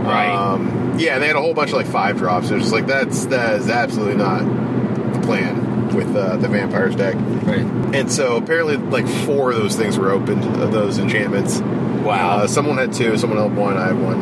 Right. 0.03 0.29
Um, 0.29 0.95
yeah, 0.99 1.13
and 1.13 1.23
they 1.23 1.27
had 1.27 1.35
a 1.35 1.41
whole 1.41 1.53
bunch 1.53 1.71
of 1.71 1.77
like 1.77 1.87
five 1.87 2.17
drops. 2.17 2.49
It 2.49 2.55
was 2.55 2.63
just 2.63 2.73
like 2.73 2.87
that's 2.87 3.25
that 3.27 3.59
is 3.59 3.69
absolutely 3.69 4.15
not 4.15 4.43
the 5.13 5.19
plan 5.21 5.95
with 5.95 6.15
uh, 6.15 6.37
the 6.37 6.47
vampires 6.47 6.95
deck. 6.95 7.15
Right. 7.15 7.65
And 7.95 8.11
so 8.11 8.37
apparently, 8.37 8.77
like 8.77 9.07
four 9.07 9.51
of 9.51 9.57
those 9.57 9.75
things 9.75 9.97
were 9.97 10.11
opened, 10.11 10.43
of 10.61 10.71
those 10.71 10.97
enchantments. 10.97 11.59
Wow. 12.03 12.37
Uh, 12.39 12.47
someone 12.47 12.77
had 12.77 12.93
two, 12.93 13.17
someone 13.17 13.39
had 13.39 13.57
one, 13.57 13.77
I 13.77 13.87
had 13.87 13.99
one. 14.01 14.19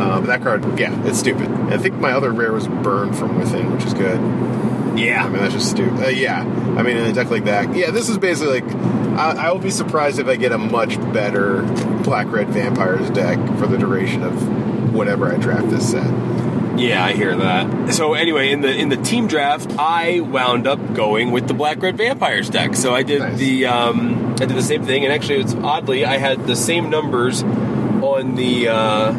Uh, 0.00 0.20
but 0.20 0.26
that 0.26 0.42
card, 0.42 0.78
yeah, 0.78 1.06
it's 1.06 1.18
stupid. 1.18 1.46
And 1.46 1.74
I 1.74 1.78
think 1.78 1.94
my 1.96 2.12
other 2.12 2.32
rare 2.32 2.52
was 2.52 2.66
Burn 2.66 3.12
from 3.12 3.38
Within, 3.38 3.72
which 3.72 3.84
is 3.84 3.94
good. 3.94 4.18
Yeah. 4.98 5.24
I 5.24 5.28
mean, 5.28 5.38
that's 5.38 5.54
just 5.54 5.70
stupid. 5.70 6.04
Uh, 6.04 6.08
yeah. 6.08 6.40
I 6.40 6.82
mean, 6.82 6.96
in 6.96 7.06
a 7.06 7.12
deck 7.12 7.30
like 7.30 7.44
that, 7.44 7.74
yeah, 7.74 7.90
this 7.90 8.08
is 8.08 8.18
basically 8.18 8.60
like, 8.60 8.74
I, 9.16 9.46
I 9.46 9.52
will 9.52 9.60
be 9.60 9.70
surprised 9.70 10.18
if 10.18 10.26
I 10.26 10.36
get 10.36 10.52
a 10.52 10.58
much 10.58 10.98
better 11.12 11.62
Black 12.02 12.30
Red 12.30 12.48
Vampires 12.48 13.08
deck 13.10 13.38
for 13.58 13.66
the 13.66 13.78
duration 13.78 14.22
of 14.22 14.92
whatever 14.92 15.32
I 15.32 15.36
draft 15.36 15.70
this 15.70 15.90
set. 15.90 16.10
Yeah, 16.76 17.04
I 17.04 17.12
hear 17.12 17.36
that. 17.36 17.92
So 17.94 18.14
anyway, 18.14 18.50
in 18.50 18.60
the 18.60 18.74
in 18.74 18.88
the 18.88 18.96
team 18.96 19.26
draft, 19.28 19.70
I 19.78 20.20
wound 20.20 20.66
up 20.66 20.94
going 20.94 21.30
with 21.30 21.46
the 21.48 21.54
black 21.54 21.82
red 21.82 21.96
vampires 21.96 22.48
deck. 22.50 22.74
So 22.76 22.94
I 22.94 23.02
did 23.02 23.20
Nice. 23.20 23.38
the 23.38 23.66
um, 23.66 24.32
I 24.40 24.46
did 24.46 24.50
the 24.56 24.62
same 24.62 24.84
thing, 24.84 25.04
and 25.04 25.12
actually, 25.12 25.40
it's 25.40 25.54
oddly 25.54 26.04
I 26.04 26.16
had 26.18 26.46
the 26.46 26.56
same 26.56 26.90
numbers 26.90 27.42
on 27.42 28.34
the 28.36 28.68
uh, 28.68 29.12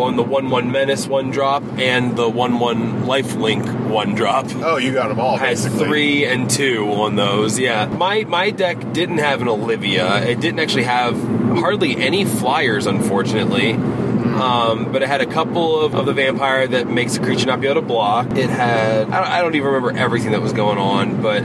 on 0.00 0.16
the 0.16 0.22
one 0.22 0.50
one 0.50 0.70
menace 0.70 1.06
one 1.08 1.30
drop 1.30 1.62
and 1.78 2.16
the 2.16 2.28
one 2.28 2.58
one 2.60 3.06
life 3.06 3.34
link 3.34 3.66
one 3.90 4.14
drop. 4.14 4.46
Oh, 4.54 4.76
you 4.76 4.92
got 4.92 5.08
them 5.08 5.18
all, 5.18 5.34
I 5.34 5.38
had 5.48 5.58
three 5.58 6.24
and 6.24 6.48
two 6.48 6.84
on 6.90 7.16
those. 7.16 7.58
Yeah, 7.58 7.86
my 7.86 8.24
my 8.24 8.50
deck 8.50 8.92
didn't 8.92 9.18
have 9.18 9.42
an 9.42 9.48
Olivia. 9.48 10.22
It 10.24 10.40
didn't 10.40 10.60
actually 10.60 10.84
have 10.84 11.20
hardly 11.58 11.96
any 11.96 12.24
flyers, 12.24 12.86
unfortunately. 12.86 13.76
Um, 14.40 14.92
but 14.92 15.02
it 15.02 15.08
had 15.08 15.20
a 15.20 15.26
couple 15.26 15.80
of, 15.80 15.94
of 15.94 16.06
the 16.06 16.12
vampire 16.12 16.66
that 16.66 16.88
makes 16.88 17.16
the 17.16 17.24
creature 17.24 17.46
not 17.46 17.60
be 17.60 17.66
able 17.66 17.80
to 17.80 17.86
block. 17.86 18.36
It 18.36 18.50
had, 18.50 19.10
I 19.10 19.20
don't, 19.20 19.28
I 19.28 19.40
don't 19.40 19.54
even 19.54 19.66
remember 19.66 19.98
everything 19.98 20.32
that 20.32 20.42
was 20.42 20.52
going 20.52 20.78
on, 20.78 21.20
but 21.20 21.40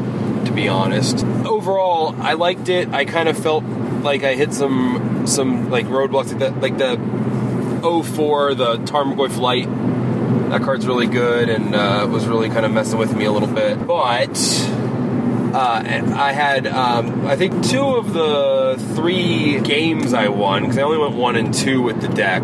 to 0.45 0.51
be 0.51 0.67
honest, 0.67 1.25
overall, 1.45 2.15
I 2.21 2.33
liked 2.33 2.69
it. 2.69 2.89
I 2.89 3.05
kind 3.05 3.29
of 3.29 3.37
felt 3.37 3.63
like 3.63 4.23
I 4.23 4.35
hit 4.35 4.53
some, 4.53 5.25
some 5.25 5.71
like 5.71 5.87
roadblocks, 5.87 6.39
like 6.39 6.39
the, 6.39 6.51
like 6.51 6.77
the 6.77 8.03
04, 8.03 8.55
the 8.55 8.77
Tarmogoyf 8.77 9.31
Flight. 9.31 9.69
That 10.49 10.61
card's 10.61 10.85
really 10.85 11.07
good 11.07 11.49
and 11.49 11.73
uh, 11.73 12.07
was 12.09 12.27
really 12.27 12.49
kind 12.49 12.65
of 12.65 12.71
messing 12.71 12.99
with 12.99 13.15
me 13.15 13.25
a 13.25 13.31
little 13.31 13.47
bit. 13.47 13.87
But 13.87 14.37
uh, 15.53 15.83
I 16.15 16.31
had, 16.31 16.67
um, 16.67 17.25
I 17.27 17.35
think, 17.35 17.63
two 17.65 17.83
of 17.83 18.13
the 18.13 18.75
three 18.95 19.59
games 19.61 20.13
I 20.13 20.27
won, 20.27 20.63
because 20.63 20.77
I 20.77 20.81
only 20.81 20.97
went 20.97 21.15
one 21.15 21.35
and 21.35 21.53
two 21.53 21.81
with 21.81 22.01
the 22.01 22.07
deck. 22.07 22.43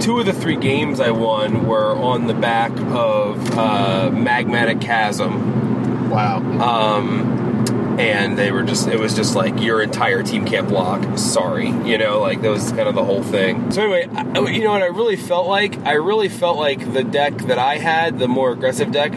Two 0.00 0.20
of 0.20 0.26
the 0.26 0.32
three 0.32 0.56
games 0.56 1.00
I 1.00 1.10
won 1.10 1.66
were 1.66 1.96
on 1.96 2.26
the 2.26 2.34
back 2.34 2.70
of 2.72 3.50
uh, 3.52 4.10
Magmatic 4.12 4.80
Chasm. 4.80 6.10
Wow. 6.10 6.38
Um, 6.60 7.98
and 7.98 8.36
they 8.38 8.52
were 8.52 8.62
just, 8.62 8.88
it 8.88 9.00
was 9.00 9.14
just 9.16 9.34
like, 9.34 9.60
your 9.60 9.82
entire 9.82 10.22
team 10.22 10.44
can't 10.44 10.68
block. 10.68 11.18
Sorry. 11.18 11.68
You 11.68 11.98
know, 11.98 12.20
like, 12.20 12.42
that 12.42 12.50
was 12.50 12.70
kind 12.72 12.88
of 12.88 12.94
the 12.94 13.04
whole 13.04 13.22
thing. 13.22 13.70
So, 13.70 13.82
anyway, 13.82 14.08
I, 14.14 14.38
you 14.50 14.62
know 14.64 14.72
what 14.72 14.82
I 14.82 14.86
really 14.86 15.16
felt 15.16 15.48
like? 15.48 15.78
I 15.86 15.94
really 15.94 16.28
felt 16.28 16.58
like 16.58 16.92
the 16.92 17.02
deck 17.02 17.36
that 17.38 17.58
I 17.58 17.78
had, 17.78 18.18
the 18.18 18.28
more 18.28 18.52
aggressive 18.52 18.92
deck, 18.92 19.12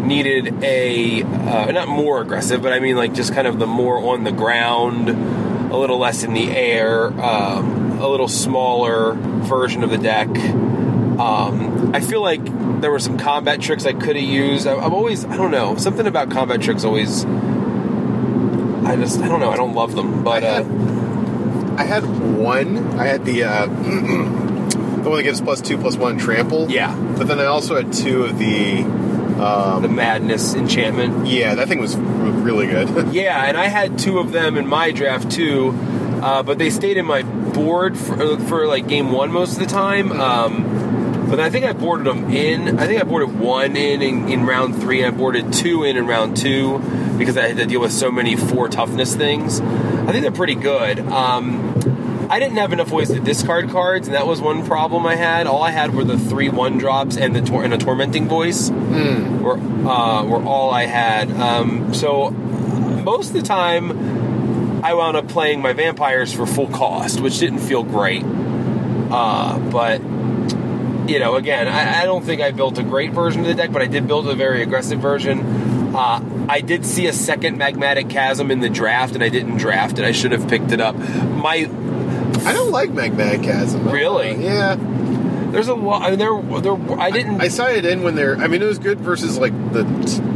needed 0.00 0.64
a 0.64 1.22
uh, 1.22 1.70
not 1.70 1.86
more 1.86 2.20
aggressive, 2.22 2.62
but 2.62 2.72
I 2.72 2.80
mean 2.80 2.96
like 2.96 3.14
just 3.14 3.32
kind 3.34 3.46
of 3.46 3.58
the 3.58 3.66
more 3.66 3.98
on 3.98 4.24
the 4.24 4.32
ground, 4.32 5.08
a 5.08 5.76
little 5.76 5.98
less 5.98 6.24
in 6.24 6.32
the 6.32 6.50
air, 6.50 7.08
um, 7.22 7.79
a 8.00 8.08
little 8.08 8.28
smaller 8.28 9.14
version 9.14 9.82
of 9.84 9.90
the 9.90 9.98
deck. 9.98 10.28
Um, 10.28 11.94
I 11.94 12.00
feel 12.00 12.22
like 12.22 12.40
there 12.80 12.90
were 12.90 12.98
some 12.98 13.18
combat 13.18 13.60
tricks 13.60 13.84
I 13.84 13.92
could 13.92 14.16
have 14.16 14.24
used. 14.24 14.66
I, 14.66 14.74
I'm 14.74 14.94
always 14.94 15.24
I 15.24 15.36
don't 15.36 15.50
know 15.50 15.76
something 15.76 16.06
about 16.06 16.30
combat 16.30 16.62
tricks 16.62 16.84
always. 16.84 17.24
I 17.24 18.96
just 18.96 19.20
I 19.20 19.28
don't 19.28 19.40
know 19.40 19.50
I 19.50 19.56
don't 19.56 19.74
love 19.74 19.94
them, 19.94 20.24
but 20.24 20.42
uh, 20.42 20.64
I 21.76 21.84
had 21.84 22.04
one. 22.04 22.98
I 22.98 23.04
had 23.06 23.24
the 23.24 23.44
uh, 23.44 23.66
the 25.02 25.08
one 25.08 25.16
that 25.16 25.22
gives 25.22 25.40
plus 25.40 25.60
two 25.60 25.76
plus 25.78 25.96
one 25.96 26.18
trample. 26.18 26.70
Yeah. 26.70 26.94
But 27.18 27.28
then 27.28 27.38
I 27.38 27.44
also 27.46 27.76
had 27.76 27.92
two 27.92 28.24
of 28.24 28.38
the. 28.38 28.82
the 28.82 29.88
madness 29.88 30.54
enchantment. 30.54 31.26
Yeah, 31.26 31.54
that 31.54 31.66
thing 31.68 31.80
was 31.80 31.96
really 31.96 32.66
good. 32.66 32.90
Yeah, 33.14 33.42
and 33.46 33.56
I 33.56 33.68
had 33.68 33.98
two 33.98 34.18
of 34.18 34.32
them 34.32 34.56
in 34.58 34.66
my 34.66 34.92
draft 34.92 35.30
too, 35.30 35.72
uh, 36.22 36.42
but 36.42 36.58
they 36.58 36.70
stayed 36.70 36.96
in 36.96 37.06
my 37.06 37.22
board 37.22 37.96
for, 37.96 38.38
for 38.40 38.66
like 38.66 38.86
game 38.88 39.10
one 39.12 39.30
most 39.32 39.54
of 39.54 39.58
the 39.60 39.66
time. 39.66 40.12
Um, 40.12 41.26
but 41.30 41.38
I 41.38 41.48
think 41.50 41.64
I 41.64 41.72
boarded 41.72 42.06
them 42.06 42.30
in. 42.30 42.78
I 42.78 42.86
think 42.86 43.00
I 43.00 43.04
boarded 43.04 43.38
one 43.38 43.76
in, 43.76 44.02
in 44.02 44.28
in 44.28 44.44
round 44.46 44.80
three, 44.80 45.02
and 45.02 45.14
I 45.14 45.16
boarded 45.16 45.52
two 45.52 45.84
in 45.84 45.96
in 45.96 46.06
round 46.06 46.36
two 46.36 46.78
because 47.18 47.36
I 47.36 47.46
had 47.48 47.56
to 47.58 47.66
deal 47.66 47.80
with 47.80 47.92
so 47.92 48.10
many 48.10 48.34
four 48.36 48.68
toughness 48.68 49.14
things. 49.14 49.60
I 49.60 50.10
think 50.12 50.22
they're 50.22 50.32
pretty 50.32 50.56
good. 50.56 50.98
Um, 50.98 52.26
I 52.28 52.38
didn't 52.40 52.56
have 52.58 52.72
enough 52.72 52.90
ways 52.90 53.10
to 53.10 53.20
discard 53.20 53.70
cards, 53.70 54.08
and 54.08 54.14
that 54.16 54.26
was 54.26 54.40
one 54.40 54.64
problem 54.66 55.06
I 55.06 55.14
had. 55.16 55.46
All 55.46 55.62
I 55.62 55.70
had 55.70 55.94
were 55.94 56.04
the 56.04 56.18
three 56.18 56.48
one 56.48 56.78
drops 56.78 57.16
and 57.16 57.34
the 57.34 57.42
tor- 57.42 57.62
and 57.64 57.72
a 57.74 57.78
tormenting 57.78 58.26
voice 58.28 58.70
were 58.70 59.56
uh, 59.58 60.24
were 60.24 60.42
all 60.42 60.70
I 60.70 60.86
had. 60.86 61.30
Um, 61.32 61.94
so 61.94 62.30
most 62.30 63.28
of 63.28 63.34
the 63.34 63.42
time, 63.42 64.19
I 64.82 64.94
wound 64.94 65.16
up 65.16 65.28
playing 65.28 65.60
my 65.60 65.72
vampires 65.72 66.32
for 66.32 66.46
full 66.46 66.68
cost, 66.68 67.20
which 67.20 67.38
didn't 67.38 67.60
feel 67.60 67.82
great. 67.82 68.24
Uh, 68.24 69.58
but 69.70 70.00
you 71.10 71.18
know, 71.18 71.36
again, 71.36 71.66
I, 71.66 72.02
I 72.02 72.04
don't 72.04 72.24
think 72.24 72.40
I 72.40 72.52
built 72.52 72.78
a 72.78 72.82
great 72.82 73.12
version 73.12 73.40
of 73.40 73.48
the 73.48 73.54
deck, 73.54 73.72
but 73.72 73.82
I 73.82 73.86
did 73.86 74.06
build 74.06 74.28
a 74.28 74.34
very 74.34 74.62
aggressive 74.62 75.00
version. 75.00 75.40
Uh, 75.94 76.46
I 76.48 76.60
did 76.60 76.86
see 76.86 77.06
a 77.08 77.12
second 77.12 77.58
magmatic 77.58 78.10
chasm 78.10 78.50
in 78.50 78.60
the 78.60 78.70
draft, 78.70 79.14
and 79.14 79.24
I 79.24 79.28
didn't 79.28 79.56
draft 79.56 79.98
it. 79.98 80.04
I 80.04 80.12
should 80.12 80.32
have 80.32 80.48
picked 80.48 80.70
it 80.70 80.80
up. 80.80 80.96
My 80.96 81.68
I 82.44 82.54
don't 82.54 82.70
like 82.70 82.90
Magmatic 82.90 83.44
Chasm. 83.44 83.86
Really? 83.88 84.34
Yeah. 84.42 84.76
There's 85.50 85.68
a 85.68 85.74
lot. 85.74 86.02
I 86.02 86.10
mean, 86.10 86.18
there, 86.18 86.60
there. 86.60 87.00
I 87.00 87.10
didn't. 87.10 87.40
I 87.40 87.48
saw 87.48 87.66
it 87.66 87.84
in 87.84 88.02
when 88.02 88.14
they're. 88.14 88.36
I 88.36 88.46
mean, 88.46 88.62
it 88.62 88.66
was 88.66 88.78
good 88.78 89.00
versus 89.00 89.38
like 89.38 89.52
the 89.72 89.84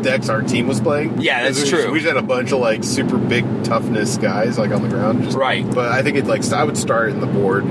decks 0.03 0.29
our 0.29 0.43
team 0.43 0.67
was 0.67 0.81
playing. 0.81 1.21
Yeah, 1.21 1.45
that's 1.45 1.63
We 1.63 1.69
true. 1.71 1.91
We 1.93 2.01
just 2.01 2.09
had 2.15 2.17
a 2.23 2.27
bunch 2.27 2.53
of 2.53 2.59
like 2.61 2.85
super 2.85 3.17
big 3.19 3.45
toughness 3.65 4.19
guys 4.19 4.59
like 4.59 4.71
on 4.71 4.83
the 4.83 4.89
ground. 4.89 5.25
Just, 5.25 5.37
Right. 5.37 5.65
But 5.69 5.93
I 5.93 6.03
think 6.03 6.17
it 6.17 6.27
like 6.27 6.45
I 6.53 6.65
would 6.65 6.77
start 6.77 7.11
in 7.11 7.21
the 7.21 7.27
board. 7.27 7.65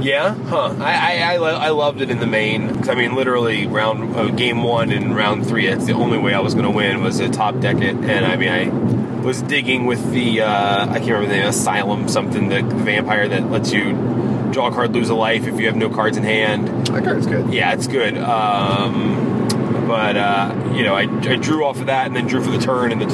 Yeah, 0.00 0.34
huh? 0.34 0.76
I 0.78 1.22
I, 1.22 1.32
I, 1.34 1.36
lo- 1.38 1.56
I 1.56 1.70
loved 1.70 2.00
it 2.00 2.08
in 2.10 2.20
the 2.20 2.26
main 2.26 2.72
'cause, 2.76 2.88
I 2.88 2.94
mean, 2.94 3.16
literally 3.16 3.66
round 3.66 4.14
uh, 4.14 4.28
game 4.28 4.62
one 4.62 4.90
and 4.92 5.14
round 5.16 5.44
three. 5.46 5.66
That's 5.66 5.86
the 5.86 5.92
only 5.94 6.18
way 6.18 6.34
I 6.34 6.38
was 6.40 6.54
going 6.54 6.66
to 6.66 6.70
win 6.70 7.02
was 7.02 7.18
to 7.18 7.28
top 7.28 7.58
deck 7.58 7.78
it, 7.78 7.96
and 7.96 8.24
I 8.24 8.36
mean, 8.36 8.48
I 8.48 8.68
was 9.24 9.42
digging 9.42 9.86
with 9.86 10.12
the 10.12 10.42
uh, 10.42 10.82
I 10.88 10.98
can't 11.00 11.06
remember 11.10 11.26
the 11.30 11.36
name, 11.38 11.46
Asylum 11.48 12.06
something, 12.08 12.48
the 12.48 12.62
vampire 12.62 13.26
that 13.26 13.50
lets 13.50 13.72
you 13.72 13.96
draw 14.52 14.68
a 14.68 14.72
card, 14.72 14.92
lose 14.92 15.08
a 15.08 15.14
life 15.14 15.46
if 15.46 15.58
you 15.58 15.66
have 15.66 15.76
no 15.76 15.90
cards 15.90 16.16
in 16.16 16.22
hand. 16.22 16.86
That 16.88 17.04
card's 17.04 17.26
good. 17.26 17.52
Yeah, 17.52 17.72
it's 17.72 17.86
good. 17.86 18.16
Um, 18.18 19.46
but 19.86 20.16
uh, 20.16 20.72
you 20.74 20.84
know, 20.84 20.94
I, 20.94 21.02
I 21.02 21.36
drew 21.36 21.64
off 21.64 21.80
of 21.80 21.86
that 21.86 22.06
and 22.06 22.14
then 22.14 22.26
drew 22.26 22.42
for 22.42 22.50
the 22.50 22.58
turn, 22.58 22.92
and 22.92 23.00
the 23.00 23.08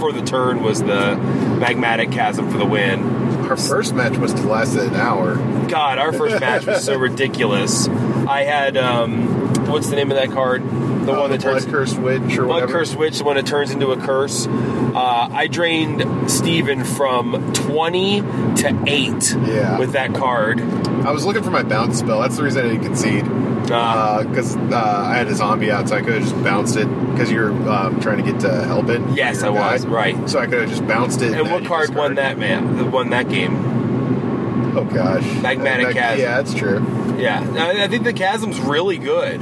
for 0.00 0.12
the 0.12 0.22
turn 0.22 0.62
was 0.62 0.80
the 0.80 1.16
magmatic 1.60 2.12
chasm 2.12 2.50
for 2.50 2.58
the 2.58 2.64
win. 2.64 3.02
Our 3.50 3.56
first 3.56 3.94
match 3.94 4.16
must 4.16 4.36
have 4.36 4.46
lasted 4.46 4.84
an 4.84 4.94
hour. 4.94 5.34
God, 5.66 5.98
our 5.98 6.12
first 6.12 6.40
match 6.40 6.66
was 6.66 6.84
so 6.84 6.96
ridiculous. 6.98 7.88
I 7.88 8.44
had 8.44 8.76
um, 8.76 9.66
what's 9.66 9.88
the 9.90 9.96
name 9.96 10.10
of 10.10 10.16
that 10.16 10.30
card? 10.30 10.62
The 11.04 11.12
Uh, 11.12 11.20
one 11.20 11.30
that 11.30 11.40
turns 11.40 11.64
Cursed 11.64 11.98
Witch 11.98 12.20
or 12.38 12.44
Blood 12.44 12.48
whatever. 12.48 12.72
Curse 12.72 12.94
Witch, 12.94 13.18
the 13.18 13.24
one 13.24 13.36
that 13.36 13.46
turns 13.46 13.70
into 13.70 13.88
a 13.92 13.96
curse. 13.96 14.46
Uh, 14.46 15.28
I 15.32 15.46
drained 15.46 16.04
Stephen 16.30 16.84
from 16.84 17.52
20 17.54 18.20
to 18.56 18.78
8 18.86 19.36
Yeah. 19.46 19.78
with 19.78 19.92
that 19.92 20.14
card. 20.14 20.60
I 21.04 21.12
was 21.12 21.24
looking 21.24 21.42
for 21.42 21.50
my 21.50 21.62
bounce 21.62 21.98
spell. 21.98 22.20
That's 22.20 22.36
the 22.36 22.42
reason 22.42 22.64
I 22.66 22.68
didn't 22.68 22.84
concede. 22.84 23.24
Uh, 23.72 24.24
Because 24.24 24.56
uh, 24.56 25.04
I 25.06 25.14
had 25.16 25.28
a 25.28 25.34
zombie 25.34 25.70
out, 25.70 25.88
so 25.88 25.96
I 25.96 26.02
could 26.02 26.14
have 26.14 26.22
just 26.22 26.42
bounced 26.44 26.76
it. 26.76 26.86
Because 27.12 27.30
you 27.30 27.40
were 27.40 27.50
um, 27.70 28.00
trying 28.00 28.18
to 28.22 28.24
get 28.30 28.40
to 28.40 28.64
help 28.64 28.88
it. 28.90 29.00
Yes, 29.14 29.42
I 29.42 29.52
guy. 29.54 29.72
was, 29.72 29.86
right. 29.86 30.28
So 30.28 30.38
I 30.38 30.46
could 30.46 30.60
have 30.60 30.68
just 30.70 30.86
bounced 30.86 31.22
it. 31.22 31.26
and 31.32 31.46
then 31.46 31.50
what 31.52 31.64
card 31.64 31.94
won 31.94 32.16
that, 32.16 32.36
man? 32.38 32.90
Won 32.90 33.10
that 33.10 33.28
game? 33.28 33.56
Oh 34.76 34.84
gosh, 34.84 35.22
Magmatic 35.22 35.82
Mag- 35.84 35.94
Chasm. 35.94 36.20
Yeah, 36.20 36.36
that's 36.36 36.54
true. 36.54 36.84
Yeah, 37.18 37.44
I 37.58 37.84
I 37.84 37.88
think 37.88 38.04
the 38.04 38.12
chasm's 38.12 38.58
really 38.60 38.98
good. 38.98 39.40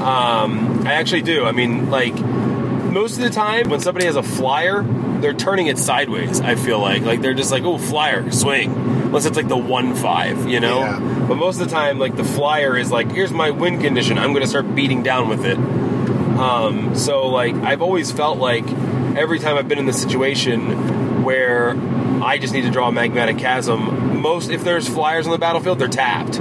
Um, 0.00 0.67
I 0.86 0.94
actually 0.94 1.22
do. 1.22 1.44
I 1.44 1.52
mean, 1.52 1.90
like 1.90 2.14
most 2.18 3.16
of 3.16 3.22
the 3.22 3.30
time 3.30 3.68
when 3.68 3.80
somebody 3.80 4.06
has 4.06 4.16
a 4.16 4.22
flyer, 4.22 4.82
they're 5.20 5.34
turning 5.34 5.66
it 5.66 5.78
sideways. 5.78 6.40
I 6.40 6.54
feel 6.54 6.80
like 6.80 7.02
like 7.02 7.20
they're 7.20 7.34
just 7.34 7.50
like, 7.50 7.64
oh, 7.64 7.78
flyer, 7.78 8.30
swing. 8.30 8.72
Unless 8.72 9.26
it's 9.26 9.36
like 9.36 9.48
the 9.48 9.56
one 9.56 9.94
five, 9.94 10.48
you 10.48 10.60
know. 10.60 10.80
Yeah. 10.80 11.26
But 11.28 11.36
most 11.36 11.60
of 11.60 11.68
the 11.68 11.74
time, 11.74 11.98
like 11.98 12.16
the 12.16 12.24
flyer 12.24 12.76
is 12.76 12.90
like, 12.90 13.10
here's 13.10 13.32
my 13.32 13.50
win 13.50 13.80
condition. 13.80 14.18
I'm 14.18 14.32
going 14.32 14.42
to 14.42 14.48
start 14.48 14.74
beating 14.74 15.02
down 15.02 15.28
with 15.28 15.44
it. 15.44 15.58
Um, 15.58 16.94
so 16.94 17.28
like 17.28 17.54
I've 17.56 17.82
always 17.82 18.12
felt 18.12 18.38
like 18.38 18.66
every 19.16 19.38
time 19.38 19.56
I've 19.56 19.68
been 19.68 19.78
in 19.78 19.86
this 19.86 20.00
situation 20.00 21.24
where 21.24 21.76
I 22.22 22.38
just 22.38 22.54
need 22.54 22.62
to 22.62 22.70
draw 22.70 22.88
a 22.88 22.92
magmatic 22.92 23.38
chasm, 23.38 24.20
most 24.20 24.50
if 24.50 24.64
there's 24.64 24.88
flyers 24.88 25.26
on 25.26 25.32
the 25.32 25.38
battlefield, 25.38 25.78
they're 25.78 25.88
tapped 25.88 26.40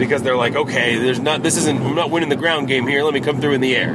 because 0.00 0.22
they're 0.22 0.36
like, 0.36 0.56
okay, 0.56 0.96
there's 0.96 1.20
not 1.20 1.42
this 1.42 1.56
isn't 1.56 1.80
I'm 1.82 1.94
not 1.94 2.10
winning 2.10 2.28
the 2.28 2.36
ground 2.36 2.68
game 2.68 2.86
here. 2.86 3.04
Let 3.04 3.14
me 3.14 3.20
come 3.20 3.40
through 3.40 3.52
in 3.52 3.60
the 3.60 3.76
air. 3.76 3.94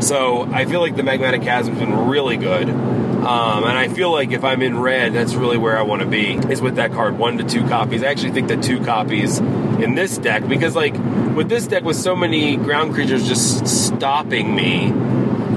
So 0.00 0.42
I 0.52 0.64
feel 0.64 0.80
like 0.80 0.96
the 0.96 1.02
magmatic 1.02 1.42
chasm's 1.42 1.78
been 1.78 2.08
really 2.08 2.36
good. 2.36 2.68
Um, 2.68 3.64
and 3.64 3.76
I 3.76 3.88
feel 3.88 4.10
like 4.10 4.30
if 4.32 4.44
I'm 4.44 4.62
in 4.62 4.78
red, 4.78 5.12
that's 5.12 5.34
really 5.34 5.58
where 5.58 5.76
I 5.76 5.82
want 5.82 6.00
to 6.00 6.08
be. 6.08 6.36
Is 6.36 6.62
with 6.62 6.76
that 6.76 6.92
card, 6.92 7.18
one 7.18 7.36
to 7.36 7.44
two 7.44 7.66
copies. 7.68 8.02
I 8.02 8.06
actually 8.06 8.32
think 8.32 8.48
that 8.48 8.62
two 8.62 8.82
copies 8.82 9.38
in 9.38 9.94
this 9.94 10.16
deck 10.16 10.48
because, 10.48 10.74
like, 10.74 10.94
with 11.34 11.50
this 11.50 11.66
deck, 11.66 11.82
with 11.82 11.96
so 11.96 12.16
many 12.16 12.56
ground 12.56 12.94
creatures 12.94 13.28
just 13.28 13.66
stopping 13.66 14.54
me 14.54 14.90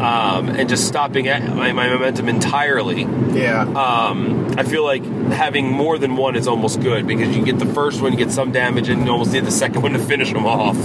um, 0.03 0.49
and 0.49 0.67
just 0.67 0.85
stopping 0.87 1.27
at 1.27 1.55
my, 1.55 1.71
my 1.71 1.87
momentum 1.87 2.27
entirely, 2.29 3.03
Yeah. 3.31 3.61
um, 3.61 4.53
I 4.57 4.63
feel 4.63 4.83
like 4.83 5.03
having 5.31 5.71
more 5.71 5.97
than 5.97 6.15
one 6.17 6.35
is 6.35 6.47
almost 6.47 6.81
good 6.81 7.07
because 7.07 7.35
you 7.35 7.43
get 7.43 7.57
the 7.59 7.65
first 7.73 8.01
one, 8.01 8.11
you 8.11 8.17
get 8.17 8.31
some 8.31 8.51
damage, 8.51 8.89
and 8.89 9.05
you 9.05 9.11
almost 9.11 9.31
need 9.33 9.45
the 9.45 9.51
second 9.51 9.81
one 9.83 9.93
to 9.93 9.99
finish 9.99 10.31
them 10.33 10.45
off. 10.45 10.77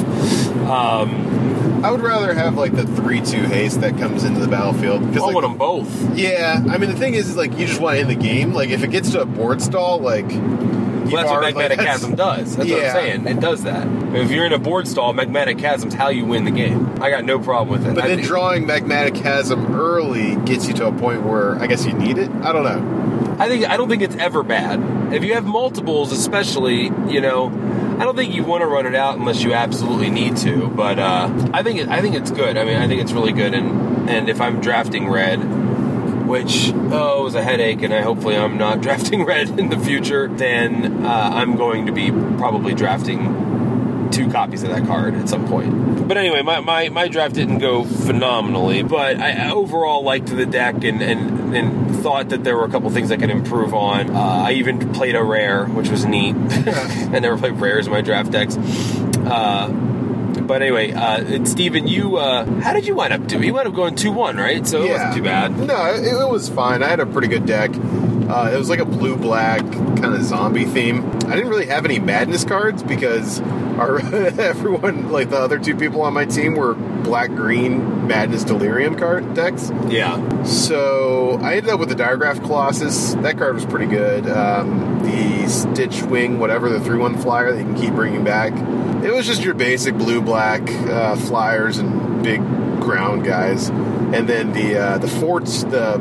Um, 0.67 1.85
I 1.85 1.91
would 1.93 2.01
rather 2.01 2.35
have 2.35 2.57
like 2.57 2.75
the 2.75 2.87
three-two 2.87 3.43
haste 3.43 3.81
that 3.83 3.97
comes 3.99 4.25
into 4.25 4.41
the 4.41 4.49
battlefield. 4.49 5.03
I 5.03 5.07
Because 5.07 5.23
like, 5.23 5.35
want 5.35 5.45
them 5.47 5.57
both. 5.59 6.17
yeah, 6.19 6.63
I 6.69 6.77
mean 6.79 6.91
the 6.91 6.97
thing 6.97 7.15
is, 7.15 7.29
is 7.31 7.37
like 7.37 7.57
you 7.59 7.67
just 7.67 7.81
want 7.81 7.95
to 7.97 8.01
end 8.01 8.11
the 8.11 8.15
game. 8.17 8.53
Like 8.53 8.71
if 8.71 8.83
it 8.83 8.91
gets 8.91 9.11
to 9.13 9.21
a 9.23 9.27
board 9.27 9.63
stall, 9.63 9.99
like 10.01 10.27
Well, 11.13 11.23
that's 11.23 11.57
what 11.57 11.71
Magmatic 11.71 11.77
Chasm 11.85 12.15
does. 12.15 12.57
That's 12.57 12.71
what 12.71 12.85
I'm 12.85 12.93
saying. 12.93 13.27
It 13.27 13.41
does 13.41 13.63
that. 13.65 13.87
If 14.15 14.31
you're 14.31 14.47
in 14.47 14.53
a 14.53 14.59
board 14.59 14.87
stall, 14.89 15.13
Magmatic 15.15 15.61
Chasm's 15.61 15.95
how 15.95 16.09
you 16.09 16.25
win 16.25 16.45
the 16.45 16.51
game. 16.51 17.01
I 17.03 17.11
got 17.11 17.25
no 17.25 17.39
problem 17.39 17.69
with 17.69 17.87
it. 17.89 17.95
But 17.95 18.05
I 18.05 18.09
then 18.09 18.17
think- 18.19 18.29
drawing 18.29 18.67
Magmatic 18.67 19.15
Chasm 19.21 19.75
early 19.75 20.37
gets 20.37 20.67
you 20.69 20.75
to 20.75 20.87
a 20.87 20.93
point 20.93 21.23
where 21.23 21.57
I 21.57 21.67
guess 21.67 21.85
you 21.87 21.93
need 21.93 22.19
it. 22.19 22.31
I 22.43 22.53
don't 22.53 22.65
know. 22.65 23.37
I 23.39 23.49
think 23.49 23.69
I 23.69 23.77
don't 23.77 23.89
think 23.89 24.03
it's 24.03 24.17
ever 24.17 24.43
bad. 24.43 25.15
If 25.15 25.23
you 25.25 25.35
have 25.35 25.45
multiples, 25.45 26.11
especially, 26.13 26.85
you 27.09 27.21
know, 27.21 27.47
I 27.99 28.05
don't 28.05 28.17
think 28.17 28.35
you 28.35 28.43
want 28.45 28.63
to 28.63 28.67
run 28.67 28.85
it 28.87 28.95
out 28.95 29.17
unless 29.19 29.43
you 29.43 29.53
absolutely 29.55 30.11
need 30.11 30.37
to. 30.39 30.67
But 30.69 30.99
uh, 30.99 31.51
I 31.53 31.63
think 31.63 31.79
it, 31.81 31.89
I 31.89 32.01
think 32.01 32.15
it's 32.17 32.31
good. 32.31 32.57
I 32.59 32.65
mean, 32.65 32.77
I 32.77 32.89
think 32.89 33.01
it's 33.01 33.13
really 33.13 33.33
good. 33.33 33.55
And 33.55 34.09
and 34.11 34.29
if 34.29 34.41
I'm 34.41 34.61
drafting 34.61 35.09
red, 35.09 35.39
which 36.29 36.71
oh 36.75 37.25
was 37.25 37.35
a 37.35 37.43
headache, 37.43 37.83
and 37.83 37.93
I 37.93 38.03
hopefully 38.03 38.37
I'm 38.37 38.59
not 38.59 38.81
drafting 38.83 39.25
red 39.25 39.59
in 39.59 39.71
the 39.71 39.79
future, 39.79 40.29
then 40.29 41.05
uh, 41.05 41.31
I'm 41.33 41.57
going 41.57 41.87
to 41.87 41.93
be 41.93 42.11
probably 42.11 42.75
drafting 42.75 43.49
two 44.11 44.31
copies 44.31 44.63
of 44.63 44.71
that 44.71 44.87
card 44.87 45.15
at 45.15 45.29
some 45.29 45.47
point. 45.49 46.09
But 46.09 46.17
anyway, 46.17 46.43
my, 46.43 46.61
my, 46.61 46.89
my 46.89 47.09
draft 47.09 47.35
didn't 47.35 47.59
go 47.59 47.85
phenomenally, 47.85 48.83
but 48.83 49.19
I 49.19 49.51
overall 49.51 50.03
liked 50.03 50.27
the 50.27 50.47
deck 50.47 50.83
and, 50.85 51.03
and, 51.03 51.55
and 51.55 51.97
thought 51.97 52.31
that 52.31 52.45
there 52.45 52.57
were 52.57 52.65
a 52.65 52.71
couple 52.71 52.89
things 52.91 53.13
I 53.13 53.17
could 53.17 53.31
improve 53.31 53.75
on. 53.75 54.11
Uh, 54.11 54.19
I 54.19 54.53
even 54.53 54.93
played 54.93 55.15
a 55.15 55.23
rare, 55.23 55.67
which 55.67 55.91
was 55.91 56.07
neat. 56.07 56.35
I 56.51 57.19
never 57.19 57.37
played 57.37 57.55
rares 57.55 57.87
in 57.87 57.93
my 57.93 58.01
draft 58.01 58.31
decks. 58.31 58.57
Uh, 58.57 59.69
but 60.49 60.63
anyway, 60.63 60.93
uh, 60.93 61.45
Stephen, 61.45 61.87
you 61.87 62.17
uh, 62.17 62.45
how 62.63 62.73
did 62.73 62.87
you 62.87 62.95
wind 62.97 63.13
up 63.13 63.27
doing? 63.29 63.45
You 63.45 63.55
wound 63.55 63.69
up 63.69 63.75
going 63.75 63.95
two 63.95 64.11
one, 64.11 64.37
right? 64.37 64.67
So 64.67 64.83
it 64.83 64.91
wasn't 64.91 65.15
too 65.15 65.23
bad. 65.23 65.57
No, 65.59 65.87
it, 65.95 66.05
it 66.05 66.29
was 66.29 66.49
fine. 66.49 66.83
I 66.83 66.89
had 66.89 66.99
a 67.01 67.07
pretty 67.07 67.29
good 67.29 67.47
deck. 67.47 67.71
Uh, 67.75 68.51
it 68.53 68.59
was 68.59 68.69
like 68.69 68.81
a 68.81 68.85
blue 68.85 69.17
black 69.17 69.61
kind 69.61 70.07
of 70.15 70.23
zombie 70.23 70.65
theme. 70.65 71.07
I 71.07 71.35
didn't 71.37 71.49
really 71.49 71.67
have 71.67 71.85
any 71.85 71.99
madness 71.99 72.45
cards 72.45 72.83
because 72.83 73.41
our 73.79 73.99
everyone, 74.41 75.11
like 75.11 75.31
the 75.31 75.39
other 75.39 75.59
two 75.59 75.77
people 75.77 76.03
on 76.03 76.13
my 76.13 76.25
team, 76.27 76.55
were 76.55 76.75
black 76.75 77.31
green 77.31 78.07
madness 78.07 78.45
delirium 78.45 78.97
card 78.97 79.35
decks. 79.35 79.71
Yeah, 79.89 80.43
So 80.43 81.39
I 81.41 81.55
ended 81.57 81.71
up 81.71 81.81
with 81.81 81.89
the 81.89 81.95
Diregraf 81.95 82.41
Colossus. 82.41 83.15
That 83.15 83.39
card 83.39 83.55
was 83.55 83.65
pretty 83.65 83.87
good. 83.87 84.29
Um, 84.29 85.01
the 85.03 85.49
Stitch 85.49 86.03
Wing, 86.03 86.39
whatever, 86.39 86.69
the 86.69 86.81
3 86.81 86.99
1 86.99 87.19
flyer 87.19 87.53
that 87.53 87.59
you 87.59 87.65
can 87.65 87.77
keep 87.81 87.95
bringing 87.95 88.25
back. 88.25 88.53
It 89.05 89.13
was 89.13 89.27
just 89.27 89.43
your 89.43 89.55
basic 89.55 89.97
blue 89.97 90.21
black 90.21 90.69
uh, 90.71 91.17
flyers 91.17 91.79
and 91.79 92.23
big 92.23 92.41
ground 92.81 93.25
guys. 93.25 93.69
And 93.69 94.29
then 94.29 94.53
the 94.53 94.79
uh, 94.79 94.99
the 94.99 95.09
forts, 95.09 95.63
the 95.65 95.99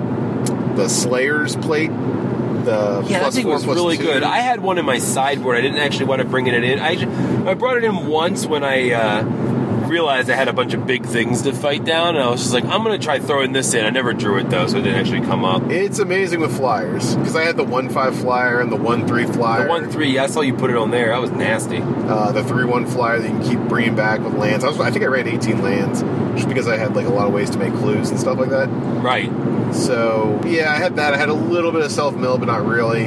the 0.75 0.87
Slayers 0.87 1.55
plate. 1.55 1.89
The 1.89 3.05
yeah, 3.07 3.19
that 3.19 3.33
thing 3.33 3.43
four, 3.43 3.53
was 3.53 3.65
really 3.65 3.97
two. 3.97 4.03
good. 4.03 4.23
I 4.23 4.39
had 4.39 4.61
one 4.61 4.77
in 4.77 4.85
my 4.85 4.97
sideboard. 4.97 5.57
I 5.57 5.61
didn't 5.61 5.79
actually 5.79 6.05
want 6.05 6.21
to 6.21 6.27
bring 6.27 6.47
it 6.47 6.63
in. 6.63 6.79
I 6.79 7.49
I 7.49 7.53
brought 7.53 7.77
it 7.77 7.83
in 7.83 8.07
once 8.07 8.45
when 8.45 8.63
I. 8.63 8.91
Uh, 8.91 9.46
realized 9.87 10.29
I 10.29 10.35
had 10.35 10.47
a 10.47 10.53
bunch 10.53 10.73
of 10.73 10.85
big 10.85 11.05
things 11.05 11.41
to 11.43 11.53
fight 11.53 11.83
down, 11.85 12.15
and 12.15 12.23
I 12.23 12.29
was 12.29 12.41
just 12.41 12.53
like, 12.53 12.63
I'm 12.65 12.83
gonna 12.83 12.99
try 12.99 13.19
throwing 13.19 13.53
this 13.53 13.73
in. 13.73 13.85
I 13.85 13.89
never 13.89 14.13
drew 14.13 14.37
it 14.37 14.49
though, 14.49 14.67
so 14.67 14.77
it 14.77 14.83
didn't 14.83 14.99
actually 14.99 15.21
come 15.25 15.43
up. 15.45 15.63
It's 15.71 15.99
amazing 15.99 16.39
with 16.41 16.55
flyers 16.55 17.15
because 17.15 17.35
I 17.35 17.43
had 17.43 17.57
the 17.57 17.63
one 17.63 17.89
five 17.89 18.15
flyer 18.15 18.59
and 18.59 18.71
the 18.71 18.75
one 18.75 19.07
three 19.07 19.25
flyer. 19.25 19.63
The 19.63 19.69
one 19.69 19.89
three, 19.89 20.11
yeah, 20.11 20.23
I 20.23 20.27
saw 20.27 20.41
you 20.41 20.53
put 20.53 20.69
it 20.69 20.75
on 20.77 20.91
there. 20.91 21.07
That 21.09 21.21
was 21.21 21.31
nasty. 21.31 21.77
uh, 21.81 22.31
the 22.31 22.43
three 22.43 22.65
one 22.65 22.85
flyer 22.85 23.19
that 23.19 23.27
you 23.27 23.39
can 23.39 23.49
keep 23.49 23.59
bringing 23.69 23.95
back 23.95 24.19
with 24.21 24.33
lands. 24.35 24.63
I, 24.63 24.69
was, 24.69 24.79
I 24.79 24.91
think 24.91 25.03
I 25.03 25.07
ran 25.07 25.27
18 25.27 25.61
lands 25.61 26.01
just 26.35 26.47
because 26.47 26.67
I 26.67 26.77
had 26.77 26.95
like 26.95 27.05
a 27.05 27.09
lot 27.09 27.27
of 27.27 27.33
ways 27.33 27.49
to 27.51 27.57
make 27.57 27.73
clues 27.73 28.09
and 28.09 28.19
stuff 28.19 28.37
like 28.37 28.49
that. 28.49 28.67
Right. 28.67 29.31
So 29.77 30.41
yeah, 30.45 30.71
I 30.71 30.77
had 30.77 30.95
that. 30.97 31.13
I 31.13 31.17
had 31.17 31.29
a 31.29 31.33
little 31.33 31.71
bit 31.71 31.81
of 31.81 31.91
self 31.91 32.15
mill, 32.15 32.37
but 32.37 32.45
not 32.45 32.65
really. 32.65 33.05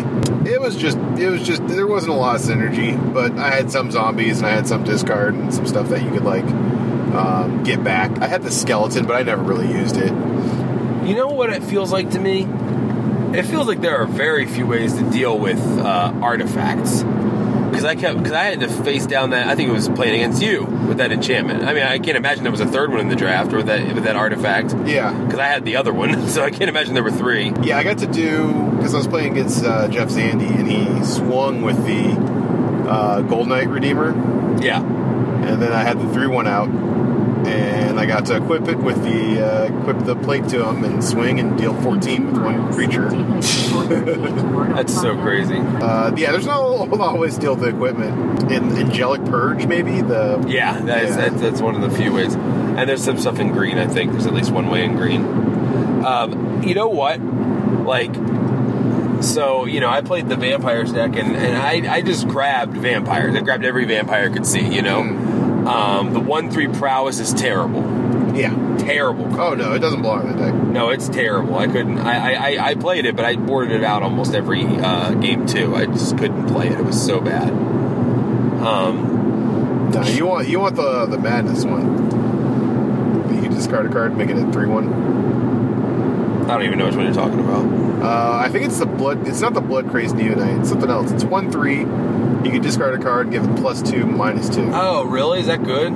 It 0.48 0.60
was 0.60 0.76
just, 0.76 0.96
it 1.18 1.28
was 1.28 1.46
just, 1.46 1.66
there 1.66 1.86
wasn't 1.86 2.12
a 2.12 2.16
lot 2.16 2.36
of 2.36 2.42
synergy. 2.42 2.96
But 3.12 3.32
I 3.38 3.50
had 3.50 3.70
some 3.70 3.90
zombies 3.90 4.38
and 4.38 4.46
I 4.46 4.50
had 4.50 4.66
some 4.66 4.84
discard 4.84 5.34
and 5.34 5.52
some 5.52 5.66
stuff 5.66 5.88
that 5.88 6.02
you 6.02 6.10
could 6.10 6.24
like 6.24 6.44
um, 6.44 7.62
get 7.64 7.82
back. 7.82 8.20
I 8.20 8.26
had 8.26 8.42
the 8.42 8.50
skeleton, 8.50 9.06
but 9.06 9.16
I 9.16 9.22
never 9.22 9.42
really 9.42 9.70
used 9.70 9.96
it. 9.96 10.12
You 11.06 11.16
know 11.16 11.28
what 11.28 11.50
it 11.50 11.62
feels 11.62 11.92
like 11.92 12.10
to 12.10 12.20
me? 12.20 12.46
It 13.36 13.44
feels 13.44 13.66
like 13.68 13.80
there 13.80 13.96
are 13.98 14.06
very 14.06 14.46
few 14.46 14.66
ways 14.66 14.94
to 14.94 15.10
deal 15.10 15.38
with 15.38 15.60
uh, 15.78 16.12
artifacts. 16.20 17.02
Because 17.80 17.96
I 17.96 17.98
kept, 17.98 18.18
because 18.18 18.32
I 18.32 18.44
had 18.44 18.60
to 18.60 18.68
face 18.68 19.06
down 19.06 19.30
that. 19.30 19.48
I 19.48 19.54
think 19.54 19.70
it 19.70 19.72
was 19.72 19.88
playing 19.88 20.16
against 20.16 20.42
you 20.42 20.64
with 20.66 20.98
that 20.98 21.12
enchantment. 21.12 21.64
I 21.64 21.72
mean, 21.72 21.82
I 21.82 21.98
can't 21.98 22.18
imagine 22.18 22.42
there 22.42 22.50
was 22.52 22.60
a 22.60 22.66
third 22.66 22.90
one 22.90 23.00
in 23.00 23.08
the 23.08 23.16
draft 23.16 23.52
with 23.52 23.66
that 23.68 23.94
with 23.94 24.04
that 24.04 24.16
artifact. 24.16 24.74
Yeah, 24.86 25.12
Because 25.24 25.38
I 25.38 25.46
had 25.46 25.64
the 25.64 25.76
other 25.76 25.90
one, 25.94 26.28
so 26.34 26.44
I 26.44 26.50
can't 26.50 26.68
imagine 26.68 26.92
there 26.92 27.02
were 27.02 27.10
three. 27.10 27.52
yeah. 27.62 27.78
I 27.78 27.82
got 27.82 27.96
to 27.98 28.06
do 28.06 28.48
because 28.76 28.92
I 28.92 28.98
was 28.98 29.06
playing 29.06 29.32
against 29.32 29.64
uh, 29.64 29.88
Jeff 29.88 30.10
Zandy, 30.10 30.50
and 30.50 30.70
he 30.70 31.02
swung 31.06 31.62
with 31.62 31.78
the 31.86 32.10
uh, 32.90 33.22
Goldnight 33.22 33.72
Redeemer. 33.72 34.10
Yeah. 34.62 34.82
and 34.82 35.62
then 35.62 35.72
I 35.72 35.82
had 35.82 35.98
the 35.98 36.12
three 36.12 36.26
one 36.26 36.46
out, 36.46 36.68
and 37.46 37.98
I 37.98 38.06
got 38.06 38.26
to 38.26 38.36
equip 38.36 38.68
it 38.68 38.78
with 38.78 39.02
the 39.02 39.44
uh, 39.44 39.80
equip 39.80 40.04
the 40.04 40.16
plate 40.16 40.48
to 40.48 40.68
him 40.68 40.84
and 40.84 41.02
swing 41.02 41.40
and 41.40 41.58
deal 41.58 41.74
fourteen 41.82 42.26
with 42.26 42.42
one 42.42 42.72
creature. 42.72 43.10
That's 44.74 44.94
so 44.94 45.16
crazy. 45.20 45.58
Uh, 45.58 46.14
yeah, 46.16 46.32
there's 46.32 46.46
no 46.46 46.52
a 46.52 46.86
whole 46.86 46.86
lot 46.86 47.30
to 47.30 47.40
deal 47.40 47.54
with 47.54 47.64
the 47.64 47.68
equipment. 47.68 48.50
In 48.50 48.76
Angelic 48.78 49.24
Purge, 49.24 49.66
maybe 49.66 50.00
the 50.00 50.44
Yeah, 50.48 50.80
that 50.80 51.04
is, 51.04 51.10
Yeah. 51.16 51.28
That's, 51.28 51.40
that's 51.40 51.60
one 51.60 51.74
of 51.74 51.82
the 51.82 51.96
few 51.96 52.12
ways. 52.12 52.34
And 52.34 52.88
there's 52.88 53.04
some 53.04 53.18
stuff 53.18 53.38
in 53.38 53.52
green. 53.52 53.78
I 53.78 53.86
think 53.86 54.12
there's 54.12 54.26
at 54.26 54.34
least 54.34 54.50
one 54.50 54.68
way 54.68 54.84
in 54.84 54.96
green. 54.96 55.24
Um, 56.04 56.62
you 56.62 56.74
know 56.74 56.88
what? 56.88 57.20
Like, 57.20 58.14
so 59.22 59.66
you 59.66 59.80
know, 59.80 59.88
I 59.88 60.00
played 60.00 60.28
the 60.28 60.36
vampires 60.36 60.92
deck, 60.92 61.16
and, 61.16 61.36
and 61.36 61.56
I 61.56 61.96
I 61.96 62.02
just 62.02 62.28
grabbed 62.28 62.76
vampires. 62.76 63.34
I 63.34 63.40
grabbed 63.40 63.64
every 63.64 63.84
vampire 63.84 64.30
I 64.30 64.32
could 64.32 64.46
see. 64.46 64.66
You 64.66 64.82
know, 64.82 65.02
um, 65.66 66.12
the 66.12 66.20
one 66.20 66.50
three 66.50 66.68
prowess 66.68 67.18
is 67.20 67.32
terrible, 67.34 67.82
yeah. 68.36 68.76
terrible. 68.78 69.40
Oh 69.40 69.54
no, 69.54 69.72
it 69.74 69.78
doesn't 69.80 70.02
belong 70.02 70.28
in 70.28 70.36
the 70.36 70.44
deck. 70.44 70.54
No, 70.54 70.90
it's 70.90 71.08
terrible. 71.08 71.56
I 71.58 71.66
couldn't. 71.66 71.98
I, 71.98 72.56
I, 72.56 72.68
I- 72.70 72.74
played 72.74 73.04
it, 73.04 73.16
but 73.16 73.24
I 73.24 73.36
boarded 73.36 73.76
it 73.76 73.84
out 73.84 74.02
almost 74.02 74.34
every 74.34 74.64
uh, 74.64 75.12
game 75.14 75.46
too. 75.46 75.74
I 75.76 75.86
just 75.86 76.16
couldn't 76.18 76.46
play 76.48 76.68
it. 76.68 76.78
It 76.78 76.84
was 76.84 77.04
so 77.04 77.20
bad. 77.20 77.50
Um, 77.50 79.90
No, 79.92 80.02
you 80.02 80.26
want 80.26 80.48
you 80.48 80.60
want 80.60 80.76
the 80.76 81.06
the 81.06 81.18
madness 81.18 81.64
one. 81.64 83.42
You 83.42 83.48
discard 83.48 83.86
a 83.86 83.88
card, 83.90 84.16
make 84.16 84.30
it 84.30 84.36
a 84.38 84.50
three 84.52 84.66
one. 84.66 84.88
I 86.48 86.54
don't 86.54 86.62
even 86.64 86.78
know 86.78 86.86
which 86.86 86.96
one 86.96 87.04
you're 87.04 87.14
talking 87.14 87.38
about. 87.40 87.64
Uh, 88.02 88.38
I 88.44 88.48
think 88.48 88.64
it's 88.66 88.78
the 88.78 88.86
blood. 88.86 89.26
It's 89.28 89.40
not 89.40 89.54
the 89.54 89.60
blood 89.60 89.88
crazed 89.90 90.16
Neonate. 90.16 90.60
It's 90.60 90.68
something 90.68 90.90
else. 90.90 91.12
It's 91.12 91.22
one 91.24 91.50
three. 91.52 91.84
You 92.44 92.50
can 92.50 92.62
discard 92.62 92.98
a 92.98 93.02
card, 93.02 93.30
give 93.30 93.44
it 93.44 93.56
plus 93.56 93.82
two, 93.82 94.06
minus 94.06 94.48
two. 94.48 94.70
Oh, 94.72 95.04
really? 95.04 95.40
Is 95.40 95.46
that 95.46 95.62
good? 95.62 95.92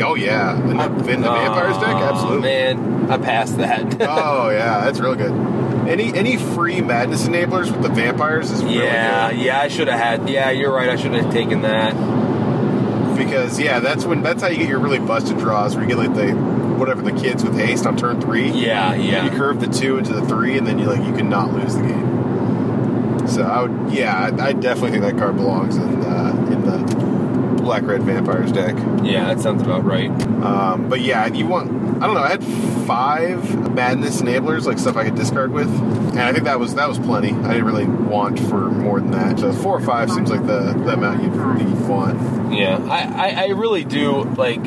Oh 0.00 0.14
yeah, 0.14 0.56
in 0.56 0.76
the, 0.76 1.12
in 1.12 1.22
the 1.22 1.28
vampires 1.28 1.76
deck, 1.78 1.88
absolutely. 1.88 2.42
Man, 2.42 3.10
I 3.10 3.18
passed 3.18 3.56
that. 3.56 3.96
oh 4.08 4.50
yeah, 4.50 4.84
that's 4.84 5.00
real 5.00 5.14
good. 5.14 5.32
Any 5.88 6.12
any 6.14 6.36
free 6.36 6.80
madness 6.82 7.26
enablers 7.26 7.72
with 7.72 7.82
the 7.82 7.88
vampires 7.88 8.50
is 8.50 8.62
really 8.62 8.84
yeah, 8.84 9.30
good 9.30 9.40
yeah, 9.40 9.60
I 9.60 9.68
should 9.68 9.88
have 9.88 9.98
had. 9.98 10.28
Yeah, 10.28 10.50
you're 10.50 10.72
right. 10.72 10.90
I 10.90 10.96
should 10.96 11.14
have 11.14 11.32
taken 11.32 11.62
that. 11.62 11.94
because 13.16 13.58
yeah, 13.58 13.80
that's 13.80 14.04
when 14.04 14.22
that's 14.22 14.42
how 14.42 14.48
you 14.48 14.58
get 14.58 14.68
your 14.68 14.78
really 14.78 14.98
busted 14.98 15.38
draws 15.38 15.74
where 15.74 15.84
you 15.84 15.88
get 15.88 15.98
like 15.98 16.14
the 16.14 16.32
whatever 16.32 17.02
the 17.02 17.12
kids 17.12 17.42
with 17.42 17.58
haste 17.58 17.86
on 17.86 17.96
turn 17.96 18.20
three. 18.20 18.50
Yeah, 18.50 18.94
yeah. 18.94 19.24
You 19.24 19.30
curve 19.30 19.60
the 19.60 19.66
two 19.66 19.98
into 19.98 20.12
the 20.12 20.24
three, 20.26 20.56
and 20.56 20.66
then 20.66 20.78
you 20.78 20.86
like 20.86 21.04
you 21.04 21.14
can 21.14 21.28
not 21.28 21.52
lose 21.52 21.74
the 21.74 21.82
game. 21.82 22.17
So 23.28 23.42
I 23.42 23.62
would 23.62 23.92
yeah, 23.92 24.16
I, 24.16 24.48
I 24.48 24.52
definitely 24.52 24.92
think 24.92 25.04
that 25.04 25.18
card 25.18 25.36
belongs 25.36 25.76
in 25.76 26.02
uh, 26.02 26.48
in 26.52 26.62
the 26.64 27.62
black 27.62 27.82
red 27.82 28.02
vampires 28.02 28.52
deck. 28.52 28.74
Yeah, 29.02 29.32
that 29.32 29.40
sounds 29.40 29.62
about 29.62 29.84
right. 29.84 30.10
Um, 30.42 30.88
but 30.88 31.00
yeah, 31.00 31.26
you 31.26 31.46
want 31.46 31.70
I 32.02 32.06
don't 32.06 32.14
know. 32.14 32.22
I 32.22 32.30
had 32.30 32.44
five 32.86 33.74
madness 33.74 34.22
enablers, 34.22 34.64
like 34.64 34.78
stuff 34.78 34.96
I 34.96 35.04
could 35.04 35.16
discard 35.16 35.52
with, 35.52 35.68
and 35.68 36.20
I 36.20 36.32
think 36.32 36.44
that 36.44 36.60
was 36.60 36.76
that 36.76 36.88
was 36.88 36.98
plenty. 36.98 37.32
I 37.32 37.54
didn't 37.54 37.64
really 37.64 37.86
want 37.86 38.38
for 38.38 38.70
more 38.70 39.00
than 39.00 39.10
that. 39.10 39.40
So 39.40 39.52
four 39.52 39.76
or 39.76 39.80
five 39.80 40.10
seems 40.10 40.30
like 40.30 40.46
the, 40.46 40.74
the 40.74 40.92
amount 40.92 41.22
you'd, 41.24 41.34
you'd 41.34 41.88
want. 41.88 42.54
Yeah, 42.54 42.78
I, 42.88 43.30
I, 43.30 43.44
I 43.44 43.46
really 43.48 43.84
do 43.84 44.22
like. 44.24 44.64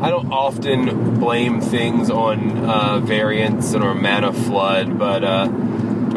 I 0.00 0.10
don't 0.10 0.32
often 0.32 1.18
blame 1.18 1.60
things 1.60 2.08
on 2.08 2.56
uh, 2.64 3.00
variance 3.00 3.74
or 3.74 3.94
mana 3.94 4.32
flood, 4.32 4.96
but 4.98 5.24
uh, 5.24 5.48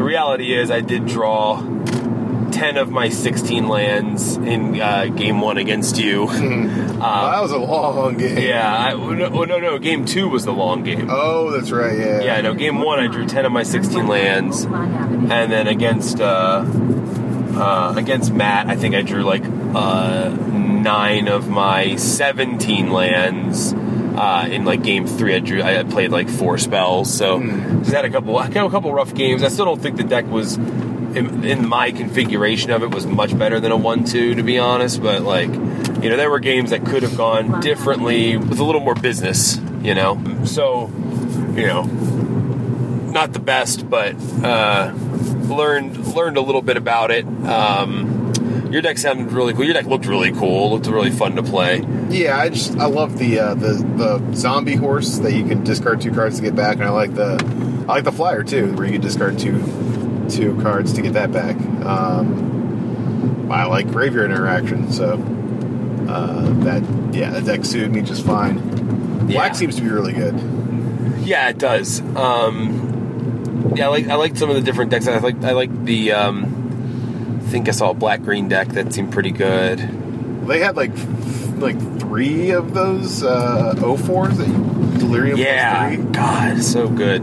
the 0.02 0.08
reality 0.08 0.52
is 0.52 0.72
I 0.72 0.82
did 0.82 1.06
draw 1.06 1.62
10 1.62 2.78
of 2.78 2.90
my 2.90 3.10
16 3.10 3.68
lands 3.68 4.36
in 4.36 4.82
uh, 4.82 5.06
game 5.06 5.42
one 5.42 5.58
against 5.60 6.00
you. 6.00 6.28
Wow, 7.02 7.32
that 7.32 7.42
was 7.42 7.52
a 7.52 7.58
long 7.58 8.16
game. 8.16 8.38
yeah, 8.38 8.78
I, 8.78 8.94
no, 8.94 9.26
oh, 9.26 9.44
no, 9.44 9.60
no, 9.60 9.80
game 9.80 10.06
two 10.06 10.30
was 10.30 10.46
the 10.46 10.54
long 10.54 10.84
game. 10.84 11.08
Oh, 11.10 11.50
that's 11.50 11.72
right. 11.72 11.98
Yeah. 11.98 12.22
Yeah, 12.22 12.42
no, 12.42 12.54
game 12.54 12.80
one 12.80 13.00
I 13.00 13.08
drew 13.08 13.26
10 13.26 13.44
of 13.44 13.52
my 13.52 13.64
16 13.64 14.06
lands, 14.06 14.66
and 14.66 15.52
then 15.52 15.66
against 15.66 16.22
uh, 16.22 16.64
uh, 16.64 17.96
against 17.98 18.32
Matt, 18.32 18.68
I 18.68 18.76
think 18.76 18.94
I 18.94 19.02
drew 19.02 19.24
like 19.24 19.44
uh, 19.44 20.30
nine 20.30 21.28
of 21.28 21.50
my 21.50 21.96
17 21.96 22.92
lands. 22.92 23.74
Uh, 24.22 24.46
in 24.52 24.66
like 24.66 24.84
game 24.84 25.08
three, 25.08 25.34
I 25.34 25.40
drew. 25.40 25.64
I 25.64 25.82
played 25.82 26.12
like 26.12 26.30
four 26.30 26.60
spells, 26.60 27.12
so 27.12 27.40
just 27.40 27.92
had 27.92 28.06
a 28.06 28.10
couple. 28.12 28.38
I 28.38 28.44
had 28.44 28.58
a 28.58 28.70
couple 28.70 28.94
rough 28.94 29.16
games. 29.16 29.42
I 29.42 29.48
still 29.48 29.66
don't 29.66 29.82
think 29.82 29.98
the 29.98 30.04
deck 30.04 30.28
was 30.28 30.58
in, 30.58 31.44
in 31.44 31.68
my 31.68 31.90
configuration 31.92 32.70
of 32.70 32.84
it 32.84 32.94
was 32.94 33.08
much 33.08 33.36
better 33.36 33.60
than 33.60 33.72
a 33.72 33.78
one-two, 33.78 34.36
to 34.36 34.44
be 34.44 34.60
honest. 34.60 35.02
But 35.02 35.24
like, 35.24 35.50
you 35.50 36.10
know, 36.10 36.18
there 36.18 36.30
were 36.30 36.38
games 36.38 36.70
that 36.70 36.86
could 36.86 37.02
have 37.02 37.18
gone 37.18 37.62
differently 37.62 38.38
with 38.38 38.60
a 38.60 38.64
little 38.64 38.82
more 38.82 38.94
business. 38.94 39.60
You 39.82 39.96
know, 39.96 40.22
so 40.46 40.92
you 41.56 41.66
know, 41.66 41.82
not 41.82 43.34
the 43.34 43.40
best, 43.40 43.90
but 43.90 44.14
uh, 44.44 44.94
learned 45.48 45.98
learned 46.14 46.38
a 46.38 46.42
little 46.42 46.62
bit 46.62 46.78
about 46.78 47.10
it. 47.10 47.26
Um, 47.26 48.11
Your 48.72 48.82
deck 48.82 48.98
sounded 48.98 49.34
really 49.34 49.54
cool. 49.54 49.66
Your 49.66 49.74
deck 49.74 49.86
looked 49.86 50.06
really 50.06 50.32
cool. 50.32 50.72
Looked 50.72 50.88
really 50.88 51.12
fun 51.12 51.36
to 51.36 51.44
play. 51.44 51.86
Yeah, 52.10 52.38
I 52.38 52.48
just 52.48 52.78
I 52.78 52.86
love 52.86 53.18
the 53.18 53.40
uh, 53.40 53.54
the 53.54 53.74
the 53.74 54.34
zombie 54.34 54.76
horse 54.76 55.18
that 55.20 55.34
you 55.34 55.46
can 55.46 55.66
discard 55.66 56.00
two 56.00 56.14
cards 56.14 56.38
to 56.38 56.42
get 56.42 56.56
back, 56.56 56.76
and 56.76 56.86
I 56.86 56.90
like 56.90 57.14
the 57.14 57.34
I 57.90 57.96
like 57.96 58.06
the 58.06 58.14
flyer 58.14 58.44
too, 58.44 58.74
where 58.74 58.86
you 58.86 58.94
can 58.94 59.02
discard 59.02 59.38
two 59.38 59.60
two 60.30 60.58
cards 60.62 60.94
to 60.94 61.02
get 61.02 61.14
that 61.14 61.34
back. 61.34 61.58
Um, 61.86 63.52
I 63.52 63.66
like 63.66 63.92
graveyard 63.92 64.32
interaction, 64.32 64.90
so 64.94 65.16
uh, 66.08 66.50
that 66.64 66.82
yeah, 67.14 67.32
that 67.32 67.44
deck 67.44 67.66
suited 67.66 67.92
me 67.92 68.02
just 68.04 68.26
fine. 68.26 69.28
Black 69.28 69.54
seems 69.56 69.76
to 69.76 69.82
be 69.82 69.90
really 69.90 70.14
good. 70.14 70.40
Yeah, 71.20 71.50
it 71.50 71.58
does. 71.58 72.00
Um, 72.16 73.74
yeah, 73.76 73.88
I 73.88 73.90
like 73.90 74.08
I 74.08 74.16
like 74.16 74.38
some 74.38 74.50
of 74.50 74.56
the 74.56 74.62
different 74.62 74.92
decks. 74.92 75.10
I 75.10 75.18
like 75.18 75.44
I 75.44 75.52
like 75.52 75.84
the. 75.84 76.14
Um, 76.14 76.51
think 77.52 77.68
I 77.68 77.72
saw 77.72 77.92
a 77.92 77.94
black 77.94 78.24
green 78.24 78.48
deck 78.48 78.70
that 78.70 78.94
seemed 78.94 79.12
pretty 79.12 79.32
good. 79.32 79.80
They 80.48 80.60
had 80.60 80.76
like 80.78 80.92
like 81.58 81.78
three 82.00 82.52
of 82.52 82.74
those 82.74 83.24
uh, 83.24 83.76
O4s 83.78 84.38
that 84.38 84.48
you 84.48 85.00
delirium 85.00 85.38
Yeah, 85.38 85.94
three. 85.94 86.04
God, 86.06 86.64
so 86.64 86.88
good. 86.88 87.22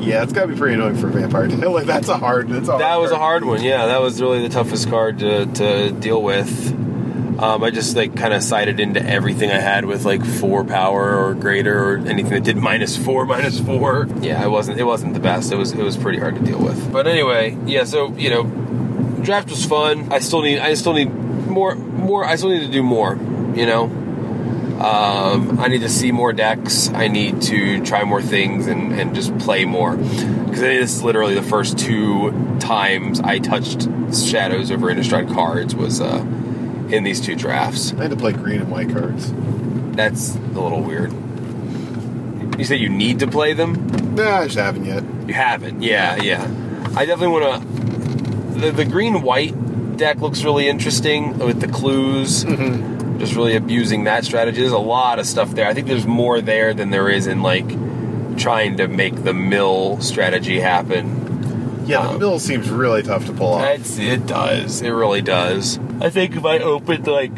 Yeah, 0.00 0.22
it's 0.22 0.32
gotta 0.32 0.48
be 0.48 0.56
pretty 0.56 0.74
annoying 0.74 0.96
for 0.96 1.08
a 1.08 1.10
vampire. 1.10 1.48
like 1.48 1.86
that's 1.86 2.08
a 2.08 2.16
hard. 2.16 2.48
That's 2.48 2.68
a 2.68 2.72
hard 2.72 2.82
That 2.82 2.96
was 2.96 3.10
a 3.12 3.18
hard 3.18 3.44
one. 3.44 3.62
Yeah, 3.62 3.86
that 3.86 4.00
was 4.00 4.20
really 4.20 4.40
the 4.42 4.48
toughest 4.48 4.88
card 4.88 5.18
to, 5.20 5.46
to 5.46 5.92
deal 5.92 6.22
with. 6.22 6.72
Um, 7.38 7.62
I 7.62 7.70
just 7.70 7.94
like 7.96 8.16
kind 8.16 8.32
of 8.32 8.42
sided 8.42 8.80
into 8.80 9.04
everything 9.04 9.50
I 9.50 9.58
had 9.58 9.84
with 9.84 10.06
like 10.06 10.24
four 10.24 10.64
power 10.64 11.16
or 11.16 11.34
greater 11.34 11.78
or 11.78 11.98
anything 11.98 12.32
that 12.32 12.44
did 12.44 12.56
minus 12.56 12.96
four, 12.96 13.26
minus 13.34 13.60
four. 13.60 14.08
Yeah, 14.20 14.42
it 14.42 14.48
wasn't 14.48 14.80
it 14.80 14.84
wasn't 14.84 15.12
the 15.12 15.20
best. 15.20 15.52
It 15.52 15.56
was 15.56 15.72
it 15.72 15.82
was 15.82 15.96
pretty 15.98 16.18
hard 16.18 16.36
to 16.36 16.40
deal 16.40 16.58
with. 16.58 16.90
But 16.90 17.06
anyway, 17.06 17.58
yeah. 17.66 17.84
So 17.84 18.12
you 18.14 18.30
know, 18.30 18.44
draft 19.26 19.50
was 19.50 19.64
fun. 19.66 20.10
I 20.12 20.20
still 20.20 20.40
need 20.40 20.58
I 20.58 20.74
still 20.74 20.94
need 20.94 21.12
more 21.12 21.74
more. 21.74 22.24
I 22.24 22.36
still 22.36 22.50
need 22.50 22.64
to 22.64 22.72
do 22.72 22.82
more. 22.82 23.18
You 23.54 23.66
know, 23.66 23.84
um, 24.80 25.58
I 25.58 25.68
need 25.68 25.80
to 25.80 25.88
see 25.88 26.12
more 26.12 26.32
decks. 26.32 26.88
I 26.90 27.08
need 27.08 27.42
to 27.42 27.84
try 27.84 28.04
more 28.04 28.22
things 28.22 28.66
and, 28.66 28.92
and 28.92 29.14
just 29.14 29.36
play 29.38 29.64
more. 29.64 29.96
Because 29.96 30.60
this 30.60 30.96
is 30.96 31.02
literally 31.02 31.34
the 31.34 31.42
first 31.42 31.78
two 31.78 32.58
times 32.60 33.20
I 33.20 33.38
touched 33.38 33.88
Shadows 34.14 34.70
over 34.70 34.86
Innistrad 34.88 35.32
cards 35.32 35.74
was 35.74 36.00
uh, 36.00 36.18
in 36.90 37.04
these 37.04 37.20
two 37.20 37.34
drafts. 37.34 37.92
I 37.94 38.02
had 38.02 38.10
to 38.10 38.16
play 38.16 38.32
green 38.32 38.60
and 38.60 38.70
white 38.70 38.90
cards. 38.90 39.32
That's 39.96 40.34
a 40.36 40.60
little 40.60 40.82
weird. 40.82 41.12
You 42.58 42.64
say 42.64 42.76
you 42.76 42.88
need 42.88 43.18
to 43.20 43.26
play 43.26 43.54
them? 43.54 44.14
Nah, 44.14 44.40
I 44.40 44.44
just 44.44 44.58
haven't 44.58 44.84
yet. 44.84 45.02
You 45.26 45.34
haven't. 45.34 45.82
Yeah, 45.82 46.16
yeah. 46.16 46.42
I 46.94 47.06
definitely 47.06 47.28
want 47.28 47.62
to. 47.62 47.85
The, 48.56 48.70
the 48.72 48.84
green 48.84 49.22
white 49.22 49.96
deck 49.96 50.18
looks 50.18 50.44
really 50.44 50.68
interesting 50.68 51.38
with 51.38 51.60
the 51.60 51.68
clues. 51.68 52.44
Just 53.18 53.34
really 53.34 53.56
abusing 53.56 54.04
that 54.04 54.24
strategy. 54.24 54.60
There's 54.60 54.72
a 54.72 54.78
lot 54.78 55.18
of 55.18 55.26
stuff 55.26 55.50
there. 55.52 55.66
I 55.66 55.72
think 55.74 55.86
there's 55.86 56.06
more 56.06 56.40
there 56.40 56.74
than 56.74 56.90
there 56.90 57.08
is 57.08 57.26
in 57.26 57.42
like 57.42 57.66
trying 58.36 58.76
to 58.76 58.88
make 58.88 59.24
the 59.24 59.32
mill 59.32 59.98
strategy 60.00 60.60
happen. 60.60 61.84
Yeah, 61.86 62.02
the 62.02 62.08
Um, 62.10 62.18
mill 62.18 62.38
seems 62.38 62.68
really 62.68 63.02
tough 63.02 63.24
to 63.26 63.32
pull 63.32 63.54
off. 63.54 63.64
It's, 63.78 63.98
it 63.98 64.26
does. 64.26 64.82
It 64.82 64.90
really 64.90 65.22
does. 65.22 65.78
I 66.00 66.10
think 66.10 66.36
if 66.36 66.44
I 66.44 66.58
opened 66.58 67.06
like 67.06 67.32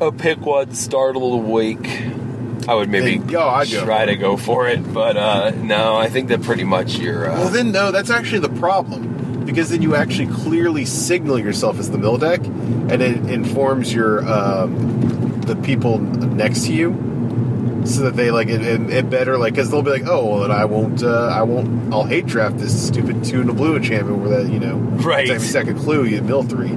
a 0.00 0.10
pick 0.12 0.38
one 0.40 0.72
startle 0.74 1.34
awake, 1.34 2.02
I 2.68 2.74
would 2.74 2.88
maybe 2.88 3.18
Then- 3.18 3.36
oh, 3.36 3.48
I'd 3.48 3.68
try 3.68 4.06
to 4.06 4.16
go 4.16 4.36
for 4.38 4.68
it. 4.68 4.94
But 4.94 5.16
uh, 5.18 5.50
no, 5.50 5.96
I 5.96 6.08
think 6.08 6.28
that 6.28 6.42
pretty 6.42 6.64
much 6.64 6.96
you're. 6.96 7.30
Uh, 7.30 7.34
Well, 7.40 7.48
then 7.50 7.72
no, 7.72 7.90
that's 7.90 8.08
actually 8.10 8.40
the 8.40 8.48
problem 8.60 9.19
because 9.50 9.70
then 9.70 9.82
you 9.82 9.94
actually 9.94 10.26
clearly 10.28 10.84
signal 10.84 11.38
yourself 11.38 11.78
as 11.78 11.90
the 11.90 11.98
mill 11.98 12.16
deck, 12.18 12.40
and 12.44 13.02
it 13.02 13.16
informs 13.30 13.92
your 13.92 14.26
um, 14.28 15.40
the 15.42 15.56
people 15.56 15.98
next 15.98 16.64
to 16.66 16.72
you, 16.72 17.82
so 17.86 18.02
that 18.02 18.16
they 18.16 18.30
like 18.30 18.48
it, 18.48 18.62
it, 18.62 18.90
it 18.90 19.10
better 19.10 19.36
like 19.38 19.54
because 19.54 19.70
they'll 19.70 19.82
be 19.82 19.90
like, 19.90 20.06
oh, 20.06 20.24
well, 20.26 20.40
then 20.42 20.50
I 20.50 20.64
won't, 20.64 21.02
uh, 21.02 21.28
I 21.28 21.42
won't, 21.42 21.92
I'll 21.92 22.04
hate 22.04 22.26
draft 22.26 22.58
this 22.58 22.86
stupid 22.86 23.24
two 23.24 23.40
and 23.40 23.50
a 23.50 23.52
blue 23.52 23.76
enchantment 23.76 24.18
where 24.18 24.42
that 24.42 24.52
you 24.52 24.58
know, 24.60 24.74
Right. 24.76 25.28
every 25.30 25.46
second 25.46 25.78
clue 25.78 26.04
you 26.04 26.20
mill 26.22 26.42
three, 26.42 26.72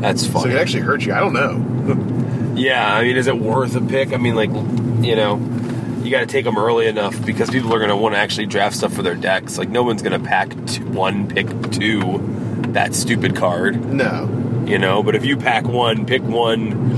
that's 0.00 0.24
so 0.26 0.32
fun. 0.32 0.50
it 0.50 0.56
actually 0.56 0.82
hurts 0.82 1.04
you. 1.06 1.12
I 1.14 1.20
don't 1.20 1.32
know. 1.34 2.12
Yeah, 2.56 2.90
I 2.90 3.02
mean, 3.02 3.18
is 3.18 3.26
it 3.26 3.36
worth 3.38 3.76
a 3.76 3.82
pick? 3.82 4.14
I 4.14 4.16
mean, 4.16 4.34
like, 4.34 4.48
you 5.04 5.14
know, 5.14 5.36
you 6.06 6.12
got 6.12 6.20
to 6.20 6.26
take 6.26 6.44
them 6.44 6.56
early 6.56 6.86
enough 6.86 7.24
because 7.26 7.50
people 7.50 7.74
are 7.74 7.78
going 7.78 7.90
to 7.90 7.96
want 7.96 8.14
to 8.14 8.18
actually 8.18 8.46
draft 8.46 8.76
stuff 8.76 8.94
for 8.94 9.02
their 9.02 9.16
decks. 9.16 9.58
Like, 9.58 9.68
no 9.68 9.82
one's 9.82 10.02
going 10.02 10.18
to 10.18 10.26
pack 10.26 10.50
two, 10.66 10.86
one, 10.86 11.28
pick 11.28 11.48
two, 11.72 12.20
that 12.68 12.94
stupid 12.94 13.34
card, 13.34 13.84
no, 13.92 14.64
you 14.66 14.78
know. 14.78 15.02
But 15.02 15.16
if 15.16 15.24
you 15.24 15.36
pack 15.36 15.64
one, 15.64 16.06
pick 16.06 16.22
one, 16.22 16.92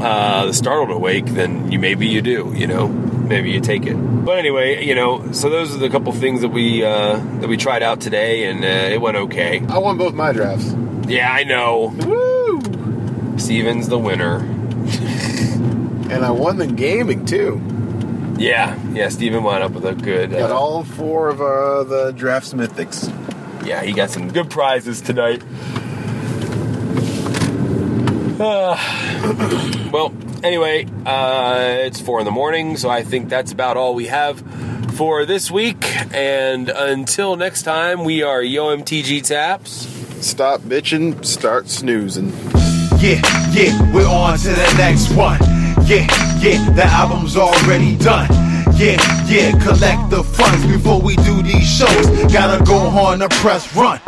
uh, 0.00 0.46
the 0.46 0.52
startled 0.52 0.90
awake, 0.90 1.26
then 1.26 1.70
you 1.70 1.78
maybe 1.78 2.08
you 2.08 2.20
do, 2.20 2.52
you 2.56 2.66
know, 2.66 2.88
maybe 2.88 3.52
you 3.52 3.60
take 3.60 3.86
it. 3.86 3.94
But 3.94 4.38
anyway, 4.38 4.84
you 4.84 4.96
know, 4.96 5.30
so 5.32 5.48
those 5.48 5.74
are 5.74 5.78
the 5.78 5.88
couple 5.88 6.12
things 6.12 6.40
that 6.40 6.48
we 6.48 6.84
uh, 6.84 7.16
that 7.40 7.48
we 7.48 7.56
tried 7.56 7.82
out 7.82 8.00
today, 8.00 8.50
and 8.50 8.64
uh, 8.64 8.94
it 8.94 9.00
went 9.00 9.16
okay. 9.16 9.60
I 9.68 9.78
won 9.78 9.98
both 9.98 10.14
my 10.14 10.32
drafts. 10.32 10.74
Yeah, 11.06 11.30
I 11.32 11.44
know. 11.44 11.94
Woo! 11.96 13.38
Stephen's 13.38 13.88
the 13.88 13.98
winner. 13.98 14.52
And 16.08 16.24
I 16.24 16.30
won 16.30 16.56
the 16.56 16.68
gaming 16.68 17.26
too. 17.26 17.60
Yeah, 18.38 18.78
yeah. 18.92 19.08
Stephen 19.08 19.42
wound 19.42 19.62
up 19.62 19.72
with 19.72 19.84
a 19.84 19.94
good. 19.94 20.30
Got 20.30 20.50
Uh, 20.50 20.54
all 20.58 20.84
four 20.84 21.28
of 21.28 21.40
uh, 21.40 21.84
the 21.84 22.12
drafts 22.12 22.52
mythics. 22.52 23.08
Yeah, 23.66 23.82
he 23.82 23.92
got 23.92 24.10
some 24.10 24.30
good 24.30 24.50
prizes 24.50 25.00
tonight. 25.00 25.42
Ah. 28.38 29.88
well, 29.92 30.12
anyway, 30.44 30.86
uh, 31.06 31.76
it's 31.80 32.00
four 32.00 32.18
in 32.20 32.24
the 32.26 32.30
morning, 32.30 32.76
so 32.76 32.88
I 32.90 33.02
think 33.02 33.28
that's 33.28 33.52
about 33.52 33.76
all 33.76 33.94
we 33.94 34.06
have 34.06 34.42
for 34.96 35.24
this 35.24 35.50
week. 35.50 35.84
And 36.14 36.68
until 36.68 37.36
next 37.36 37.62
time, 37.62 38.04
we 38.04 38.22
are 38.22 38.42
Yo 38.42 38.76
MTG 38.76 39.22
Taps. 39.26 39.88
Stop 40.24 40.60
bitching, 40.62 41.24
start 41.24 41.68
snoozing. 41.68 42.28
Yeah, 42.98 43.20
yeah, 43.52 43.92
we're 43.94 44.06
on 44.08 44.38
to 44.38 44.48
the 44.48 44.74
next 44.78 45.12
one. 45.14 45.38
Yeah, 45.86 46.06
yeah, 46.40 46.68
the 46.70 46.84
album's 46.84 47.36
already 47.36 47.96
done. 47.96 48.28
Yeah, 48.74 48.98
yeah, 49.28 49.52
collect 49.62 50.10
the 50.10 50.24
funds 50.24 50.66
before 50.66 51.00
we 51.00 51.14
do 51.16 51.42
these 51.42 51.66
shows. 51.66 52.06
Gotta 52.32 52.64
go 52.64 52.74
on 52.74 53.20
the 53.20 53.28
press 53.28 53.74
run. 53.76 54.00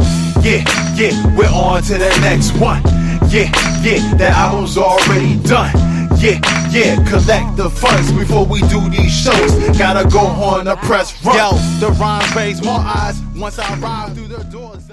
Yeah, 0.42 0.64
yeah, 0.96 1.36
we're 1.36 1.46
on 1.46 1.82
to 1.84 1.94
the 1.94 2.10
next 2.20 2.50
one. 2.58 2.82
Yeah, 3.30 3.50
yeah, 3.80 4.14
the 4.16 4.28
album's 4.28 4.76
already 4.76 5.38
done. 5.44 5.72
Yeah, 6.18 6.40
yeah, 6.72 6.96
collect 7.08 7.56
the 7.56 7.70
funds 7.70 8.10
before 8.10 8.44
we 8.44 8.60
do 8.62 8.90
these 8.90 9.14
shows. 9.14 9.78
Gotta 9.78 10.08
go 10.08 10.26
on 10.26 10.64
the 10.64 10.74
press 10.76 11.24
run. 11.24 11.36
Yo, 11.36 11.52
the 11.78 11.92
rhyme 11.92 12.36
raise 12.36 12.60
more 12.60 12.80
eyes 12.80 13.20
once 13.36 13.58
I 13.58 13.78
ride 13.78 14.14
through 14.14 14.28
the 14.28 14.42
doors. 14.44 14.88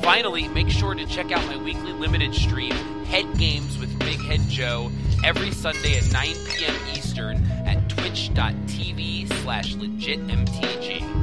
Finally, 0.01 0.47
make 0.49 0.69
sure 0.69 0.95
to 0.95 1.05
check 1.05 1.31
out 1.31 1.45
my 1.47 1.57
weekly 1.57 1.93
limited 1.93 2.33
stream, 2.33 2.73
Head 3.05 3.37
Games 3.37 3.77
with 3.77 3.97
Big 3.99 4.19
Head 4.21 4.41
Joe, 4.49 4.91
every 5.23 5.51
Sunday 5.51 5.97
at 5.97 6.11
9 6.11 6.35
p.m. 6.49 6.75
Eastern 6.93 7.37
at 7.65 7.87
twitch.tv 7.89 9.27
slash 9.41 9.75
legitmtg. 9.75 11.22